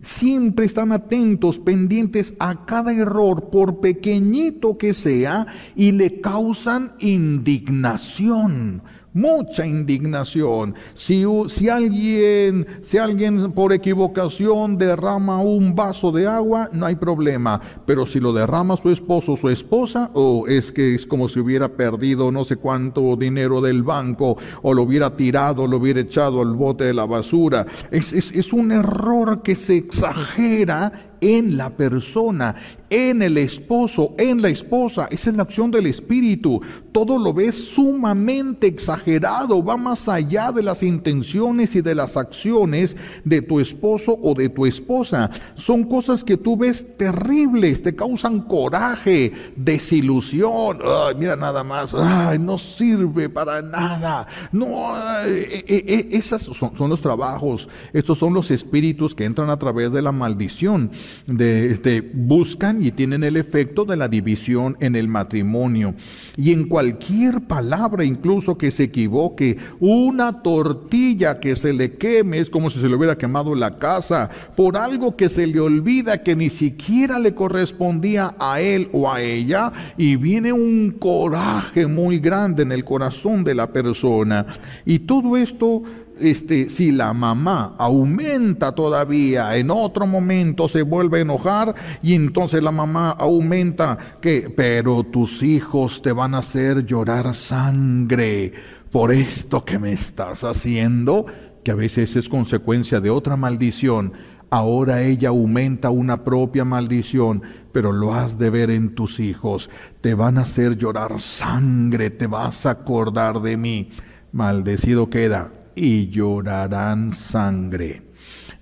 Siempre 0.04 0.66
están 0.66 0.92
atentos, 0.92 1.60
pendientes 1.60 2.34
a 2.40 2.66
cada 2.66 2.94
error, 2.94 3.50
por 3.50 3.80
pequeñito 3.80 4.78
que 4.78 4.94
sea, 4.94 5.48
y 5.76 5.92
le 5.92 6.22
causan 6.22 6.94
indignación 7.00 8.82
mucha 9.14 9.66
indignación. 9.66 10.76
Si, 10.94 11.24
si, 11.48 11.70
alguien, 11.70 12.66
si 12.82 12.98
alguien 12.98 13.52
por 13.52 13.74
equivocación 13.74 14.78
derrama 14.78 15.42
un 15.42 15.76
vaso 15.76 16.12
de 16.12 16.28
agua, 16.28 16.70
no 16.72 16.86
hay 16.86 16.96
problema. 16.96 17.60
Pero 17.86 18.06
si 18.06 18.20
lo 18.20 18.34
derrama 18.34 18.78
su 18.78 18.90
esposo 18.90 19.34
o 19.34 19.38
su 19.38 19.50
esposa, 19.50 20.12
o 20.14 20.48
es 20.48 20.72
que 20.72 20.96
es 20.96 21.06
como 21.06 21.28
si 21.28 21.40
hubiera 21.40 21.70
perdido 21.70 22.32
no 22.32 22.44
sé 22.44 22.56
cuánto 22.58 23.16
dinero 23.16 23.62
del 23.62 23.84
banco, 23.84 24.38
o 24.62 24.74
lo 24.74 24.84
hubiera 24.84 25.16
tirado, 25.16 25.68
lo 25.68 25.78
hubiera 25.78 26.02
echado 26.02 26.42
al 26.42 26.54
bote 26.54 26.86
de 26.86 26.94
la 26.94 27.06
basura. 27.06 27.66
Es, 27.92 28.14
es, 28.14 28.32
es 28.32 28.54
un 28.54 28.72
error 28.72 29.42
que 29.42 29.56
se 29.56 29.78
exagera 29.78 31.12
en 31.22 31.56
la 31.56 31.70
persona, 31.70 32.56
en 32.92 33.22
el 33.22 33.38
esposo, 33.38 34.14
en 34.18 34.42
la 34.42 34.50
esposa. 34.50 35.08
Esa 35.10 35.32
es 35.32 35.38
la 35.38 35.44
acción 35.44 35.72
del 35.72 35.88
Espíritu. 35.88 36.62
Todo 36.92 37.18
lo 37.18 37.34
ves 37.34 37.56
sumamente 37.56 38.68
exagerado, 38.68 39.64
va 39.64 39.78
más 39.78 40.10
allá 40.10 40.52
de 40.52 40.62
las 40.62 40.84
intenciones 40.84 41.74
y 41.76 41.82
de 41.82 41.96
las 41.96 42.18
acciones 42.18 42.98
de 43.24 43.42
tu 43.42 43.62
esposo 43.62 44.20
o 44.22 44.36
de 44.36 44.50
tu 44.50 44.66
esposa. 44.66 45.32
Son 45.56 45.86
cosas 45.86 46.22
que 46.22 46.36
tú 46.36 46.58
ves 46.58 46.86
terribles, 46.98 47.82
te 47.82 47.96
causan 47.96 48.42
coraje, 48.42 49.32
desilusión. 49.56 50.80
Ay, 50.84 51.16
mira 51.18 51.38
nada 51.38 51.64
más, 51.64 51.94
no 51.94 52.58
sirve 52.58 53.30
para 53.30 53.62
nada. 53.62 54.28
No, 54.52 54.98
e, 55.26 55.64
e, 55.66 55.86
e, 55.88 56.18
esas 56.18 56.42
son, 56.42 56.90
los 56.90 57.02
trabajos, 57.02 57.70
estos 57.94 58.18
son 58.18 58.34
los 58.34 58.52
espíritus 58.52 59.16
que 59.16 59.24
entran 59.24 59.50
a 59.50 59.58
través 59.58 59.94
de 59.94 60.02
la 60.02 60.12
maldición 60.12 60.92
de, 61.26 61.72
este, 61.72 62.02
buscan 62.02 62.81
y 62.82 62.92
tienen 62.92 63.24
el 63.24 63.38
efecto 63.38 63.86
de 63.86 63.96
la 63.96 64.08
división 64.08 64.76
en 64.80 64.96
el 64.96 65.08
matrimonio. 65.08 65.94
Y 66.36 66.52
en 66.52 66.68
cualquier 66.68 67.42
palabra, 67.42 68.04
incluso 68.04 68.58
que 68.58 68.72
se 68.72 68.84
equivoque, 68.84 69.58
una 69.80 70.42
tortilla 70.42 71.40
que 71.40 71.56
se 71.56 71.74
le 71.74 71.94
queme 71.94 72.40
es 72.40 72.50
como 72.50 72.70
si 72.70 72.80
se 72.80 72.90
le 72.90 72.96
hubiera 72.96 73.18
quemado 73.18 73.54
la 73.54 73.78
casa, 73.78 74.30
por 74.56 74.78
algo 74.78 75.16
que 75.16 75.30
se 75.30 75.46
le 75.46 75.60
olvida 75.60 76.24
que 76.24 76.36
ni 76.36 76.50
siquiera 76.50 77.20
le 77.20 77.36
correspondía 77.36 78.36
a 78.40 78.60
él 78.60 78.90
o 78.94 79.12
a 79.12 79.22
ella, 79.22 79.72
y 79.98 80.16
viene 80.16 80.52
un 80.52 80.96
coraje 81.00 81.86
muy 81.86 82.20
grande 82.20 82.64
en 82.64 82.72
el 82.72 82.84
corazón 82.84 83.44
de 83.44 83.56
la 83.56 83.72
persona. 83.72 84.46
Y 84.86 85.00
todo 85.00 85.38
esto 85.38 85.84
este, 86.22 86.70
si 86.70 86.92
la 86.92 87.14
mamá 87.14 87.76
aumenta 87.78 88.74
todavía, 88.74 89.56
en 89.58 89.72
otro 89.72 90.08
momento 90.08 90.68
se 90.68 90.84
vuelve 90.84 91.20
a 91.20 91.22
enojar 91.22 91.76
y 92.02 92.14
entonces 92.14 92.62
la 92.62 92.72
mamá 92.72 93.12
aumenta 93.12 93.98
que, 94.22 94.54
pero 94.56 95.04
tus 95.04 95.44
hijos 95.44 96.02
te 96.02 96.12
van 96.12 96.36
a 96.36 96.40
hacer 96.40 96.86
llorar 96.86 97.34
sangre 97.34 98.54
por 98.92 99.12
esto 99.12 99.66
que 99.66 99.80
me 99.80 99.94
estás 99.94 100.44
haciendo, 100.44 101.26
que 101.64 101.72
a 101.72 101.76
veces 101.76 102.16
es 102.16 102.30
consecuencia 102.30 103.00
de 103.00 103.10
otra 103.10 103.36
maldición. 103.36 104.14
Ahora 104.50 105.02
ella 105.02 105.30
aumenta 105.30 105.90
una 105.90 106.24
propia 106.26 106.66
maldición, 106.66 107.42
pero 107.72 107.94
lo 107.94 108.14
has 108.14 108.38
de 108.38 108.50
ver 108.50 108.70
en 108.70 108.96
tus 108.96 109.22
hijos. 109.22 109.70
Te 110.02 110.14
van 110.14 110.38
a 110.38 110.42
hacer 110.42 110.78
llorar 110.78 111.20
sangre, 111.22 112.10
te 112.10 112.28
vas 112.28 112.66
a 112.66 112.72
acordar 112.72 113.42
de 113.42 113.56
mí. 113.56 113.92
Maldecido 114.34 115.10
queda 115.10 115.52
y 115.76 116.10
llorarán 116.10 117.12
sangre. 117.12 118.04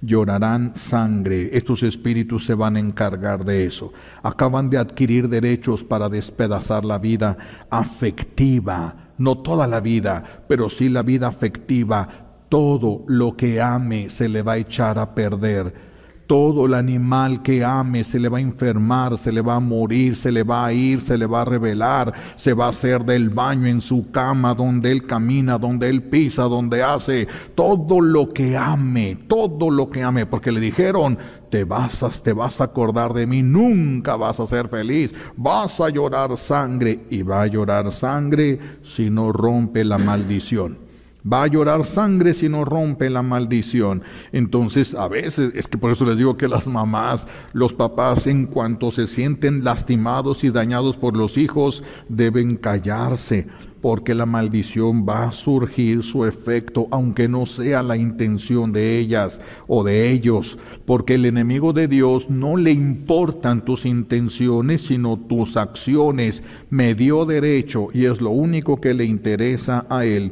llorarán 0.02 0.72
sangre. 0.76 1.50
Estos 1.52 1.84
espíritus 1.84 2.46
se 2.46 2.54
van 2.54 2.78
a 2.78 2.80
encargar 2.80 3.44
de 3.44 3.66
eso. 3.66 3.92
Acaban 4.24 4.70
de 4.70 4.78
adquirir 4.78 5.28
derechos 5.28 5.84
para 5.84 6.08
despedazar 6.08 6.86
la 6.86 6.98
vida 6.98 7.38
afectiva, 7.70 9.12
no 9.18 9.40
toda 9.40 9.68
la 9.68 9.82
vida, 9.82 10.44
pero 10.48 10.70
sí 10.70 10.88
la 10.88 11.04
vida 11.04 11.28
afectiva. 11.28 12.08
Todo 12.48 13.04
lo 13.08 13.36
que 13.36 13.62
ame 13.62 14.10
se 14.10 14.30
le 14.30 14.42
va 14.42 14.54
a 14.54 14.58
echar 14.58 14.98
a 14.98 15.14
perder 15.14 15.89
todo 16.30 16.68
el 16.68 16.76
animal 16.76 17.42
que 17.42 17.66
ame 17.66 18.04
se 18.04 18.20
le 18.20 18.30
va 18.30 18.38
a 18.38 18.42
enfermar, 18.42 19.18
se 19.18 19.32
le 19.32 19.42
va 19.42 19.56
a 19.56 19.60
morir, 19.60 20.16
se 20.16 20.32
le 20.32 20.44
va 20.44 20.68
a 20.68 20.72
ir, 20.72 21.02
se 21.02 21.18
le 21.18 21.26
va 21.26 21.42
a 21.42 21.46
revelar, 21.46 22.14
se 22.36 22.54
va 22.54 22.68
a 22.68 22.70
hacer 22.70 23.04
del 23.04 23.32
baño 23.32 23.66
en 23.66 23.82
su 23.82 24.12
cama, 24.12 24.54
donde 24.54 24.92
él 24.92 25.08
camina, 25.08 25.58
donde 25.58 25.90
él 25.90 26.04
pisa, 26.04 26.44
donde 26.44 26.84
hace 26.84 27.28
todo 27.56 28.00
lo 28.00 28.30
que 28.30 28.56
ame, 28.56 29.18
todo 29.28 29.72
lo 29.72 29.90
que 29.90 30.04
ame, 30.04 30.28
porque 30.28 30.52
le 30.52 30.60
dijeron, 30.60 31.18
te 31.50 31.64
vas 31.64 32.04
a, 32.04 32.10
te 32.10 32.32
vas 32.32 32.62
a 32.62 32.66
acordar 32.66 33.14
de 33.14 33.26
mí, 33.26 33.42
nunca 33.42 34.16
vas 34.16 34.40
a 34.40 34.46
ser 34.46 34.68
feliz, 34.68 35.12
vas 35.36 35.82
a 35.82 35.90
llorar 35.90 36.38
sangre 36.38 37.08
y 37.10 37.24
va 37.24 37.42
a 37.42 37.48
llorar 37.48 37.92
sangre 37.92 38.60
si 38.84 39.10
no 39.10 39.32
rompe 39.32 39.84
la 39.84 39.98
maldición. 39.98 40.89
Va 41.22 41.44
a 41.44 41.48
llorar 41.48 41.86
sangre 41.86 42.34
si 42.34 42.48
no 42.48 42.64
rompe 42.64 43.10
la 43.10 43.22
maldición. 43.22 44.04
Entonces, 44.32 44.96
a 44.96 45.10
veces, 45.10 45.54
es 45.54 45.68
que 45.68 45.78
por 45.78 45.92
eso 45.92 46.06
les 46.06 46.16
digo 46.16 46.38
que 46.38 46.48
las 46.48 46.66
mamás, 46.66 47.28
los 47.52 47.74
papás, 47.74 48.26
en 48.26 48.46
cuanto 48.46 48.90
se 48.90 49.06
sienten 49.06 49.66
lastimados 49.66 50.46
y 50.46 50.50
dañados 50.50 50.96
por 50.96 51.18
los 51.18 51.38
hijos, 51.38 51.84
deben 52.08 52.56
callarse, 52.56 53.48
porque 53.82 54.16
la 54.16 54.26
maldición 54.26 55.06
va 55.08 55.26
a 55.26 55.32
surgir 55.34 56.04
su 56.04 56.24
efecto, 56.24 56.88
aunque 56.90 57.28
no 57.28 57.46
sea 57.46 57.84
la 57.84 57.98
intención 57.98 58.72
de 58.72 58.98
ellas 58.98 59.42
o 59.68 59.84
de 59.84 60.12
ellos, 60.12 60.58
porque 60.86 61.16
el 61.16 61.26
enemigo 61.26 61.74
de 61.74 61.90
Dios 61.90 62.30
no 62.30 62.56
le 62.56 62.72
importan 62.72 63.66
tus 63.66 63.86
intenciones, 63.86 64.84
sino 64.84 65.18
tus 65.18 65.58
acciones. 65.58 66.44
Me 66.70 66.96
dio 66.96 67.26
derecho 67.26 67.90
y 67.94 68.06
es 68.06 68.22
lo 68.22 68.30
único 68.30 68.80
que 68.80 68.94
le 68.94 69.04
interesa 69.04 69.86
a 69.90 70.06
él 70.06 70.32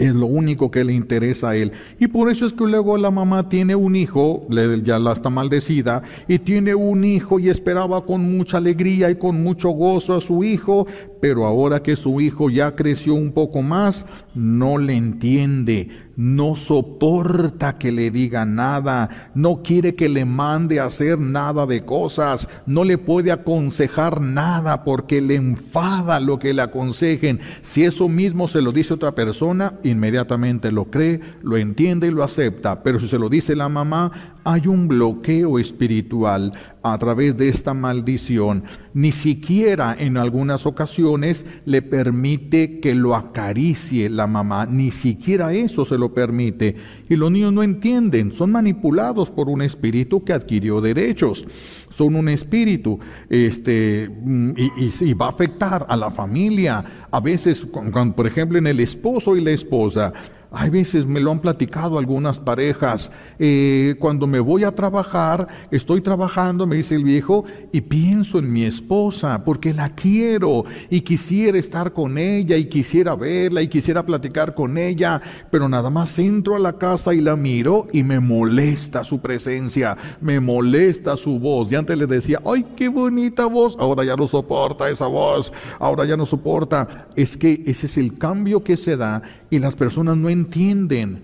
es 0.00 0.14
lo 0.14 0.26
único 0.26 0.70
que 0.70 0.82
le 0.82 0.94
interesa 0.94 1.50
a 1.50 1.56
él. 1.56 1.72
Y 1.98 2.08
por 2.08 2.30
eso 2.30 2.46
es 2.46 2.54
que 2.54 2.64
luego 2.64 2.96
la 2.96 3.10
mamá 3.10 3.48
tiene 3.48 3.76
un 3.76 3.94
hijo, 3.94 4.46
ya 4.82 4.98
la 4.98 5.12
está 5.12 5.28
maldecida, 5.28 6.02
y 6.26 6.38
tiene 6.38 6.74
un 6.74 7.04
hijo 7.04 7.38
y 7.38 7.50
esperaba 7.50 8.04
con 8.06 8.36
mucha 8.36 8.56
alegría 8.56 9.10
y 9.10 9.16
con 9.16 9.42
mucho 9.42 9.68
gozo 9.68 10.14
a 10.14 10.20
su 10.22 10.42
hijo, 10.42 10.86
pero 11.20 11.44
ahora 11.44 11.82
que 11.82 11.96
su 11.96 12.18
hijo 12.20 12.48
ya 12.48 12.74
creció 12.74 13.14
un 13.14 13.32
poco 13.32 13.60
más, 13.60 14.06
no 14.34 14.78
le 14.78 14.94
entiende, 14.94 15.90
no 16.20 16.54
soporta 16.54 17.78
que 17.78 17.90
le 17.90 18.10
diga 18.10 18.44
nada, 18.44 19.30
no 19.34 19.62
quiere 19.62 19.94
que 19.94 20.10
le 20.10 20.26
mande 20.26 20.78
a 20.78 20.84
hacer 20.84 21.18
nada 21.18 21.64
de 21.64 21.86
cosas, 21.86 22.46
no 22.66 22.84
le 22.84 22.98
puede 22.98 23.32
aconsejar 23.32 24.20
nada 24.20 24.84
porque 24.84 25.22
le 25.22 25.36
enfada 25.36 26.20
lo 26.20 26.38
que 26.38 26.52
le 26.52 26.60
aconsejen. 26.60 27.40
Si 27.62 27.84
eso 27.84 28.06
mismo 28.06 28.48
se 28.48 28.60
lo 28.60 28.70
dice 28.70 28.92
otra 28.92 29.14
persona, 29.14 29.72
inmediatamente 29.82 30.70
lo 30.70 30.90
cree, 30.90 31.22
lo 31.40 31.56
entiende 31.56 32.08
y 32.08 32.10
lo 32.10 32.22
acepta, 32.22 32.82
pero 32.82 33.00
si 33.00 33.08
se 33.08 33.18
lo 33.18 33.30
dice 33.30 33.56
la 33.56 33.70
mamá, 33.70 34.12
hay 34.44 34.66
un 34.66 34.88
bloqueo 34.88 35.58
espiritual 35.58 36.52
a 36.82 36.96
través 36.98 37.36
de 37.36 37.48
esta 37.48 37.74
maldición. 37.74 38.64
Ni 38.94 39.12
siquiera 39.12 39.94
en 39.98 40.16
algunas 40.16 40.66
ocasiones 40.66 41.44
le 41.64 41.82
permite 41.82 42.80
que 42.80 42.94
lo 42.94 43.14
acaricie 43.14 44.08
la 44.08 44.26
mamá, 44.26 44.66
ni 44.66 44.90
siquiera 44.90 45.52
eso 45.52 45.84
se 45.84 45.98
lo 45.98 46.12
permite. 46.12 46.76
Y 47.08 47.16
los 47.16 47.30
niños 47.30 47.52
no 47.52 47.62
entienden, 47.62 48.32
son 48.32 48.52
manipulados 48.52 49.30
por 49.30 49.48
un 49.48 49.62
espíritu 49.62 50.24
que 50.24 50.32
adquirió 50.32 50.80
derechos. 50.80 51.46
Son 51.90 52.14
un 52.14 52.28
espíritu 52.28 52.98
este, 53.28 54.10
y, 54.56 55.14
va 55.14 55.26
a 55.26 55.30
afectar 55.30 55.84
a 55.88 55.96
la 55.96 56.10
familia. 56.10 57.06
A 57.10 57.20
veces, 57.20 57.66
por 57.66 58.26
ejemplo, 58.26 58.58
en 58.58 58.66
el 58.66 58.80
esposo 58.80 59.36
y 59.36 59.40
la 59.42 59.50
esposa, 59.50 60.12
hay 60.52 60.70
veces 60.70 61.06
me 61.06 61.20
lo 61.20 61.30
han 61.30 61.40
platicado 61.40 61.98
algunas 61.98 62.40
parejas. 62.40 63.10
Eh, 63.38 63.94
cuando 63.98 64.26
me 64.26 64.40
voy 64.40 64.64
a 64.64 64.74
trabajar, 64.74 65.46
estoy 65.70 66.00
trabajando, 66.00 66.66
me 66.66 66.76
dice 66.76 66.96
el 66.96 67.04
viejo, 67.04 67.44
y 67.72 67.80
pienso 67.82 68.38
en 68.38 68.52
mi 68.52 68.64
esposa 68.64 69.44
porque 69.44 69.72
la 69.72 69.90
quiero 69.94 70.64
y 70.88 71.02
quisiera 71.02 71.58
estar 71.58 71.92
con 71.92 72.18
ella 72.18 72.56
y 72.56 72.66
quisiera 72.66 73.14
verla 73.14 73.62
y 73.62 73.68
quisiera 73.68 74.04
platicar 74.04 74.54
con 74.54 74.76
ella, 74.76 75.20
pero 75.50 75.68
nada 75.68 75.90
más 75.90 76.18
entro 76.18 76.56
a 76.56 76.58
la 76.58 76.72
casa 76.74 77.14
y 77.14 77.20
la 77.20 77.36
miro 77.36 77.86
y 77.92 78.02
me 78.02 78.18
molesta 78.20 79.04
su 79.04 79.20
presencia, 79.20 79.96
me 80.20 80.40
molesta 80.40 81.16
su 81.16 81.38
voz. 81.38 81.70
Y 81.70 81.76
antes 81.76 81.96
le 81.96 82.06
decía, 82.06 82.40
ay, 82.44 82.64
qué 82.76 82.88
bonita 82.88 83.46
voz, 83.46 83.76
ahora 83.78 84.04
ya 84.04 84.16
no 84.16 84.26
soporta 84.26 84.88
esa 84.88 85.06
voz, 85.06 85.52
ahora 85.78 86.04
ya 86.04 86.16
no 86.16 86.26
soporta. 86.26 87.06
Es 87.14 87.36
que 87.36 87.62
ese 87.66 87.86
es 87.86 87.96
el 87.98 88.18
cambio 88.18 88.64
que 88.64 88.76
se 88.76 88.96
da 88.96 89.22
y 89.50 89.58
las 89.58 89.74
personas 89.74 90.16
no 90.16 90.30
entienden. 90.30 91.22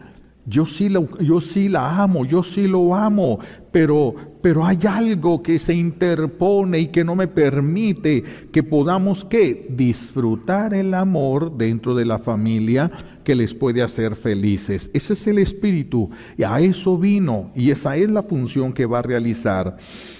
Yo 0.49 0.65
sí, 0.65 0.89
la, 0.89 1.05
yo 1.21 1.41
sí 1.41 1.69
la 1.69 2.03
amo, 2.03 2.25
yo 2.25 2.45
sí 2.45 2.69
lo 2.69 2.95
amo, 2.95 3.41
pero, 3.73 4.15
pero 4.41 4.65
hay 4.65 4.79
algo 4.89 5.43
que 5.43 5.59
se 5.59 5.75
interpone 5.75 6.79
y 6.79 6.87
que 6.87 7.03
no 7.03 7.17
me 7.17 7.27
permite 7.27 8.23
que 8.53 8.62
podamos 8.62 9.25
que 9.25 9.67
disfrutar 9.71 10.73
el 10.73 10.95
amor 10.95 11.57
dentro 11.57 11.97
de 11.97 12.05
la 12.05 12.21
familia 12.21 12.93
que 13.25 13.35
les 13.35 13.55
puede 13.55 13.83
hacer 13.83 14.15
felices. 14.15 14.89
Ese 14.95 15.15
es 15.15 15.27
el 15.27 15.39
espíritu 15.39 16.11
y 16.39 16.45
a 16.45 16.61
eso 16.61 16.97
vino 16.97 17.51
y 17.57 17.73
esa 17.73 17.97
es 17.97 18.09
la 18.09 18.23
función 18.23 18.73
que 18.73 18.87
va 18.87 19.01
a 19.01 19.03
realizar. 19.03 19.77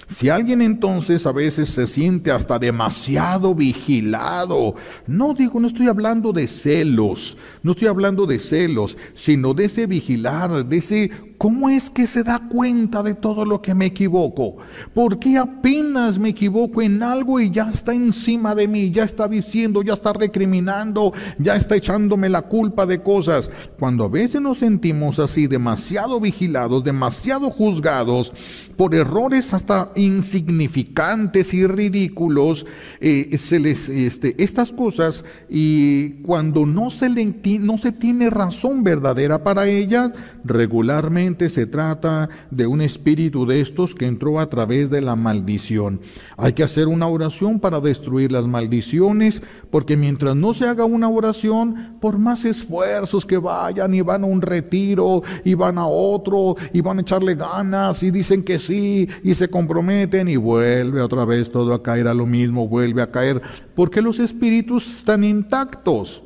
Si 0.09 0.29
alguien 0.29 0.63
entonces 0.63 1.27
a 1.27 1.33
veces 1.33 1.69
se 1.71 1.87
siente 1.89 2.31
hasta 2.31 2.59
demasiado 2.59 3.55
vigilado, 3.55 4.77
no 5.07 5.35
digo, 5.35 5.59
no 5.59 5.67
estoy 5.67 5.89
hablando 5.89 6.33
de 6.33 6.47
celos, 6.47 7.37
no 7.63 7.73
estoy 7.73 7.89
hablando 7.89 8.25
de 8.25 8.39
celos, 8.39 8.97
sino 9.15 9.53
de 9.53 9.65
ese 9.65 9.87
vigilar, 9.87 10.65
de 10.65 10.77
ese 10.77 11.11
¿Cómo 11.39 11.69
es 11.69 11.91
que 11.91 12.07
se 12.07 12.23
da 12.23 12.49
cuenta 12.49 13.03
de 13.03 13.15
todo 13.15 13.45
lo 13.45 13.61
que 13.61 13.75
me 13.75 13.87
equivoco? 13.87 14.57
Porque 14.95 15.37
apenas 15.37 16.19
me 16.19 16.31
equivoco 16.31 16.81
en 16.81 17.03
algo 17.03 17.41
y 17.41 17.51
ya 17.51 17.69
está 17.69 17.93
encima 17.93 18.55
de 18.55 18.67
mí, 18.67 18.91
ya 18.91 19.05
está 19.05 19.29
diciendo, 19.29 19.83
ya 19.83 19.93
está 19.93 20.15
recriminando, 20.15 21.13
ya 21.39 21.57
está 21.57 21.77
echándome 21.77 22.31
la 22.31 22.43
culpa 22.43 22.87
de 22.87 23.03
cosas? 23.03 23.51
Cuando 23.79 24.05
a 24.05 24.09
veces 24.09 24.41
nos 24.41 24.59
sentimos 24.59 25.19
así, 25.19 25.47
demasiado 25.47 26.21
vigilados, 26.21 26.85
demasiado 26.85 27.51
juzgados 27.51 28.33
por 28.77 28.95
errores 28.95 29.53
hasta 29.53 29.93
insignificantes 29.95 31.53
y 31.53 31.67
ridículos, 31.67 32.65
eh, 33.01 33.29
este, 33.31 34.43
estas 34.43 34.73
cosas, 34.73 35.25
y 35.51 36.23
cuando 36.23 36.65
no 36.65 36.91
se, 36.91 37.11
le, 37.11 37.27
no 37.61 37.77
se 37.77 37.93
tiene 37.93 38.31
razón 38.31 38.85
verdadera 38.85 39.45
para 39.45 39.67
ellas, 39.67 40.13
regularmente 40.45 41.26
se 41.27 41.67
trata 41.67 42.29
de 42.51 42.67
un 42.67 42.81
espíritu 42.81 43.47
de 43.47 43.61
estos 43.61 43.95
que 43.95 44.07
entró 44.07 44.39
a 44.39 44.49
través 44.49 44.91
de 44.91 45.01
la 45.01 45.17
maldición. 45.17 46.01
Hay 46.37 46.53
que 46.53 46.63
hacer 46.63 46.87
una 46.87 47.09
oración 47.09 47.59
para 47.59 47.81
destruir 47.81 48.31
las 48.31 48.47
maldiciones, 48.47 49.43
porque 49.71 49.97
mientras 49.97 50.37
no 50.37 50.55
se 50.55 50.67
haga 50.67 50.85
una 50.85 51.09
oración, 51.09 51.97
por 52.01 52.19
más 52.19 52.45
esfuerzos 52.45 53.27
que 53.27 53.39
vayan 53.39 53.93
y 53.93 54.03
van 54.03 54.23
a 54.23 54.27
un 54.27 54.41
retiro 54.41 55.23
y 55.45 55.55
van 55.55 55.79
a 55.79 55.87
otro 55.87 56.55
y 56.73 56.81
van 56.81 56.99
a 56.99 57.03
echarle 57.03 57.35
ganas 57.35 58.03
y 58.03 58.11
dicen 58.11 58.45
que 58.45 58.59
sí 58.59 59.09
y 59.25 59.35
se 59.35 59.49
comprometen 59.49 60.29
y 60.29 60.37
vuelve 60.37 61.01
otra 61.01 61.25
vez 61.25 61.51
todo 61.51 61.75
a 61.75 61.83
caer 61.83 62.07
a 62.07 62.15
lo 62.15 62.27
mismo, 62.27 62.69
vuelve 62.69 63.03
a 63.03 63.11
caer, 63.11 63.43
porque 63.75 64.01
los 64.01 64.21
espíritus 64.21 64.99
están 64.99 65.25
intactos. 65.25 66.23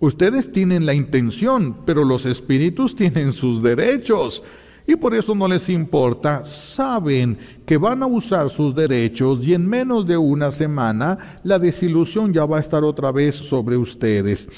Ustedes 0.00 0.52
tienen 0.52 0.84
la 0.84 0.94
intención, 0.94 1.76
pero 1.86 2.04
los 2.04 2.26
espíritus 2.26 2.94
tienen 2.94 3.32
sus 3.32 3.62
derechos. 3.62 4.42
Y 4.86 4.94
por 4.94 5.14
eso 5.14 5.34
no 5.34 5.48
les 5.48 5.68
importa, 5.68 6.44
saben 6.44 7.38
que 7.66 7.76
van 7.76 8.04
a 8.04 8.06
usar 8.06 8.50
sus 8.50 8.74
derechos 8.74 9.44
y 9.44 9.52
en 9.52 9.66
menos 9.66 10.06
de 10.06 10.16
una 10.16 10.52
semana 10.52 11.40
la 11.42 11.58
desilusión 11.58 12.32
ya 12.32 12.44
va 12.44 12.58
a 12.58 12.60
estar 12.60 12.84
otra 12.84 13.10
vez 13.10 13.34
sobre 13.34 13.76
ustedes. 13.76 14.48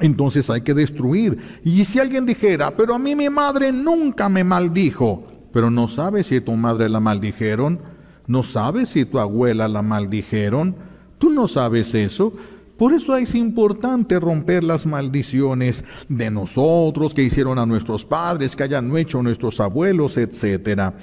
Entonces 0.00 0.50
hay 0.50 0.62
que 0.62 0.74
destruir. 0.74 1.38
Y 1.64 1.84
si 1.84 2.00
alguien 2.00 2.26
dijera, 2.26 2.76
pero 2.76 2.94
a 2.94 2.98
mí 2.98 3.14
mi 3.14 3.30
madre 3.30 3.70
nunca 3.70 4.28
me 4.28 4.42
maldijo, 4.42 5.24
pero 5.52 5.70
no 5.70 5.86
sabes 5.86 6.26
si 6.26 6.40
tu 6.40 6.52
madre 6.52 6.88
la 6.88 6.98
maldijeron, 6.98 7.80
no 8.26 8.42
sabes 8.42 8.88
si 8.88 9.04
tu 9.04 9.20
abuela 9.20 9.68
la 9.68 9.82
maldijeron, 9.82 10.74
tú 11.18 11.30
no 11.30 11.46
sabes 11.46 11.94
eso. 11.94 12.32
Por 12.80 12.94
eso 12.94 13.14
es 13.14 13.34
importante 13.34 14.18
romper 14.18 14.64
las 14.64 14.86
maldiciones 14.86 15.84
de 16.08 16.30
nosotros, 16.30 17.12
que 17.12 17.22
hicieron 17.22 17.58
a 17.58 17.66
nuestros 17.66 18.06
padres, 18.06 18.56
que 18.56 18.62
hayan 18.62 18.96
hecho 18.96 19.22
nuestros 19.22 19.60
abuelos, 19.60 20.16
etc. 20.16 20.94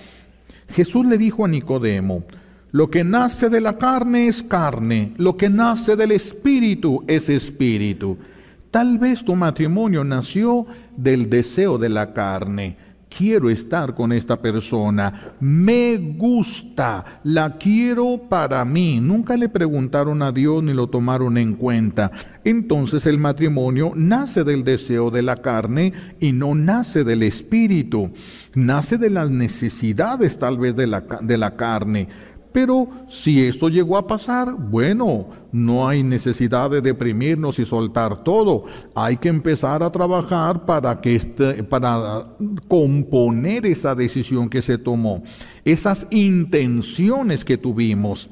Jesús 0.69 1.05
le 1.05 1.19
dijo 1.19 1.45
a 1.45 1.47
Nicodemo, 1.47 2.23
lo 2.71 2.89
que 2.89 3.03
nace 3.03 3.47
de 3.51 3.61
la 3.61 3.77
carne 3.77 4.27
es 4.27 4.41
carne, 4.41 5.13
lo 5.17 5.37
que 5.37 5.51
nace 5.51 5.95
del 5.95 6.13
espíritu 6.13 7.03
es 7.05 7.29
espíritu. 7.29 8.17
Tal 8.71 8.97
vez 8.97 9.23
tu 9.23 9.35
matrimonio 9.35 10.03
nació 10.03 10.65
del 10.95 11.29
deseo 11.29 11.77
de 11.77 11.89
la 11.89 12.11
carne 12.11 12.75
quiero 13.17 13.49
estar 13.49 13.95
con 13.95 14.11
esta 14.11 14.39
persona, 14.39 15.33
me 15.39 15.97
gusta, 15.97 17.19
la 17.23 17.57
quiero 17.57 18.21
para 18.29 18.63
mí. 18.63 18.99
Nunca 19.01 19.35
le 19.35 19.49
preguntaron 19.49 20.21
a 20.21 20.31
Dios 20.31 20.61
ni 20.61 20.73
lo 20.73 20.87
tomaron 20.87 21.37
en 21.37 21.55
cuenta. 21.55 22.11
Entonces 22.43 23.07
el 23.07 23.17
matrimonio 23.17 23.91
nace 23.95 24.43
del 24.43 24.63
deseo 24.63 25.09
de 25.09 25.23
la 25.23 25.37
carne 25.37 25.93
y 26.19 26.31
no 26.31 26.53
nace 26.53 27.03
del 27.03 27.23
espíritu, 27.23 28.11
nace 28.53 28.99
de 28.99 29.09
las 29.09 29.31
necesidades 29.31 30.37
tal 30.37 30.59
vez 30.59 30.75
de 30.75 30.85
la, 30.85 31.01
de 31.01 31.37
la 31.39 31.55
carne. 31.55 32.07
Pero 32.51 32.87
si 33.07 33.43
esto 33.43 33.69
llegó 33.69 33.97
a 33.97 34.07
pasar, 34.07 34.53
bueno, 34.53 35.27
no 35.51 35.87
hay 35.87 36.03
necesidad 36.03 36.69
de 36.69 36.81
deprimirnos 36.81 37.59
y 37.59 37.65
soltar 37.65 38.23
todo. 38.23 38.65
Hay 38.95 39.17
que 39.17 39.29
empezar 39.29 39.83
a 39.83 39.91
trabajar 39.91 40.65
para 40.65 40.99
que 41.01 41.15
este, 41.15 41.63
para 41.63 42.27
componer 42.67 43.65
esa 43.65 43.95
decisión 43.95 44.49
que 44.49 44.61
se 44.61 44.77
tomó, 44.77 45.23
esas 45.65 46.07
intenciones 46.09 47.45
que 47.45 47.57
tuvimos 47.57 48.29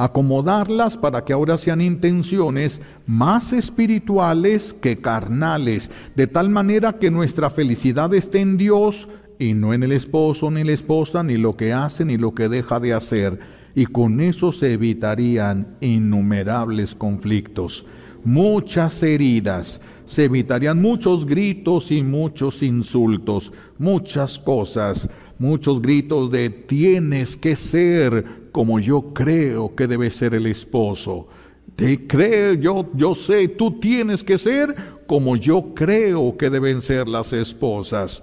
acomodarlas 0.00 0.96
para 0.96 1.24
que 1.24 1.34
ahora 1.34 1.58
sean 1.58 1.82
intenciones 1.82 2.80
más 3.06 3.52
espirituales 3.52 4.74
que 4.80 4.98
carnales, 4.98 5.90
de 6.16 6.26
tal 6.26 6.48
manera 6.48 6.94
que 6.94 7.10
nuestra 7.10 7.50
felicidad 7.50 8.14
esté 8.14 8.40
en 8.40 8.56
Dios, 8.56 9.08
y 9.40 9.54
no 9.54 9.72
en 9.72 9.82
el 9.82 9.92
esposo 9.92 10.50
ni 10.50 10.62
la 10.64 10.72
esposa, 10.72 11.22
ni 11.22 11.38
lo 11.38 11.56
que 11.56 11.72
hace 11.72 12.04
ni 12.04 12.18
lo 12.18 12.34
que 12.34 12.48
deja 12.50 12.78
de 12.78 12.92
hacer. 12.92 13.40
Y 13.74 13.86
con 13.86 14.20
eso 14.20 14.52
se 14.52 14.74
evitarían 14.74 15.78
innumerables 15.80 16.94
conflictos, 16.94 17.86
muchas 18.22 19.02
heridas, 19.02 19.80
se 20.04 20.24
evitarían 20.24 20.82
muchos 20.82 21.24
gritos 21.24 21.90
y 21.90 22.02
muchos 22.02 22.62
insultos, 22.62 23.50
muchas 23.78 24.38
cosas, 24.38 25.08
muchos 25.38 25.80
gritos 25.80 26.30
de 26.30 26.50
tienes 26.50 27.34
que 27.34 27.56
ser 27.56 28.50
como 28.52 28.78
yo 28.78 29.14
creo 29.14 29.74
que 29.74 29.86
debe 29.86 30.10
ser 30.10 30.34
el 30.34 30.46
esposo. 30.46 31.28
Te 31.76 32.06
creo, 32.06 32.52
yo, 32.54 32.90
yo 32.92 33.14
sé, 33.14 33.48
tú 33.48 33.80
tienes 33.80 34.22
que 34.22 34.36
ser 34.36 34.74
como 35.06 35.36
yo 35.36 35.72
creo 35.74 36.36
que 36.36 36.50
deben 36.50 36.82
ser 36.82 37.08
las 37.08 37.32
esposas. 37.32 38.22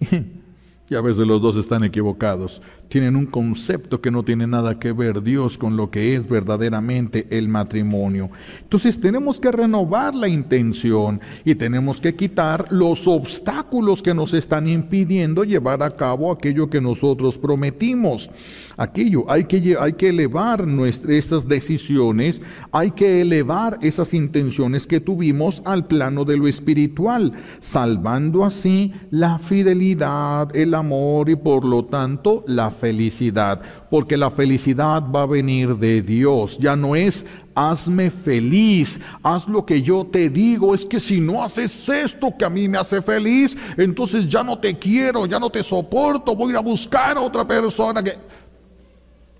y 0.88 0.94
a 0.94 1.00
veces 1.00 1.26
los 1.26 1.40
dos 1.40 1.56
están 1.56 1.84
equivocados. 1.84 2.62
Tienen 2.92 3.16
un 3.16 3.24
concepto 3.24 4.02
que 4.02 4.10
no 4.10 4.22
tiene 4.22 4.46
nada 4.46 4.78
que 4.78 4.92
ver 4.92 5.22
Dios 5.22 5.56
con 5.56 5.78
lo 5.78 5.90
que 5.90 6.14
es 6.14 6.28
verdaderamente 6.28 7.26
el 7.30 7.48
matrimonio. 7.48 8.28
Entonces 8.60 9.00
tenemos 9.00 9.40
que 9.40 9.50
renovar 9.50 10.14
la 10.14 10.28
intención 10.28 11.18
y 11.42 11.54
tenemos 11.54 12.02
que 12.02 12.14
quitar 12.14 12.66
los 12.70 13.08
obstáculos 13.08 14.02
que 14.02 14.12
nos 14.12 14.34
están 14.34 14.68
impidiendo 14.68 15.42
llevar 15.42 15.82
a 15.82 15.90
cabo 15.90 16.30
aquello 16.30 16.68
que 16.68 16.82
nosotros 16.82 17.38
prometimos. 17.38 18.30
Aquello, 18.76 19.24
hay 19.30 19.44
que, 19.44 19.74
hay 19.80 19.94
que 19.94 20.10
elevar 20.10 20.66
nuestras, 20.66 21.48
decisiones, 21.48 22.42
hay 22.72 22.90
que 22.90 23.22
elevar 23.22 23.78
esas 23.80 24.12
intenciones 24.12 24.86
que 24.86 25.00
tuvimos 25.00 25.62
al 25.64 25.86
plano 25.86 26.26
de 26.26 26.36
lo 26.36 26.46
espiritual, 26.46 27.32
salvando 27.60 28.44
así 28.44 28.92
la 29.10 29.38
fidelidad, 29.38 30.54
el 30.54 30.74
amor 30.74 31.30
y 31.30 31.36
por 31.36 31.64
lo 31.64 31.86
tanto 31.86 32.44
la 32.46 32.70
felicidad, 32.82 33.62
porque 33.88 34.16
la 34.16 34.28
felicidad 34.28 35.04
va 35.08 35.22
a 35.22 35.26
venir 35.26 35.76
de 35.76 36.02
Dios, 36.02 36.58
ya 36.58 36.74
no 36.74 36.96
es 36.96 37.24
hazme 37.54 38.10
feliz, 38.10 39.00
haz 39.22 39.46
lo 39.46 39.64
que 39.64 39.82
yo 39.82 40.04
te 40.04 40.28
digo, 40.28 40.74
es 40.74 40.84
que 40.84 40.98
si 40.98 41.20
no 41.20 41.44
haces 41.44 41.88
esto 41.88 42.34
que 42.36 42.44
a 42.44 42.50
mí 42.50 42.68
me 42.68 42.78
hace 42.78 43.00
feliz, 43.00 43.56
entonces 43.76 44.28
ya 44.28 44.42
no 44.42 44.58
te 44.58 44.76
quiero, 44.76 45.26
ya 45.26 45.38
no 45.38 45.48
te 45.48 45.62
soporto, 45.62 46.34
voy 46.34 46.56
a 46.56 46.60
buscar 46.60 47.16
a 47.16 47.20
otra 47.20 47.46
persona 47.46 48.02
que... 48.02 48.16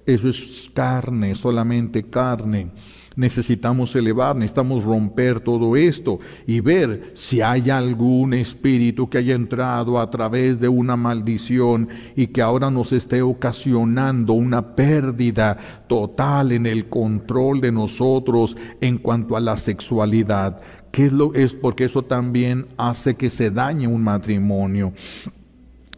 Eso 0.07 0.29
es 0.29 0.71
carne, 0.73 1.35
solamente 1.35 2.05
carne. 2.05 2.71
Necesitamos 3.17 3.95
elevar, 3.95 4.37
necesitamos 4.37 4.85
romper 4.85 5.41
todo 5.41 5.77
esto 5.77 6.19
y 6.47 6.61
ver 6.61 7.13
si 7.15 7.41
hay 7.41 7.71
algún 7.71 8.33
espíritu 8.35 9.09
que 9.09 9.19
haya 9.19 9.35
entrado 9.35 10.01
a 10.01 10.11
través 10.11 10.59
de 10.61 10.69
una 10.69 10.97
maldición 10.97 11.89
y 12.17 12.29
que 12.29 12.43
ahora 12.43 12.71
nos 12.71 12.93
esté 12.93 13.23
ocasionando 13.23 14.33
una 14.33 14.75
pérdida 14.75 15.85
total 15.89 16.53
en 16.53 16.67
el 16.67 16.89
control 16.89 17.61
de 17.61 17.73
nosotros 17.73 18.57
en 18.81 18.99
cuanto 18.99 19.37
a 19.37 19.41
la 19.41 19.57
sexualidad. 19.57 20.61
¿Qué 20.91 21.07
es, 21.07 21.13
lo, 21.13 21.35
es 21.35 21.55
porque 21.55 21.85
eso 21.85 22.03
también 22.03 22.67
hace 22.77 23.15
que 23.15 23.31
se 23.31 23.51
dañe 23.51 23.87
un 23.87 24.03
matrimonio. 24.03 24.93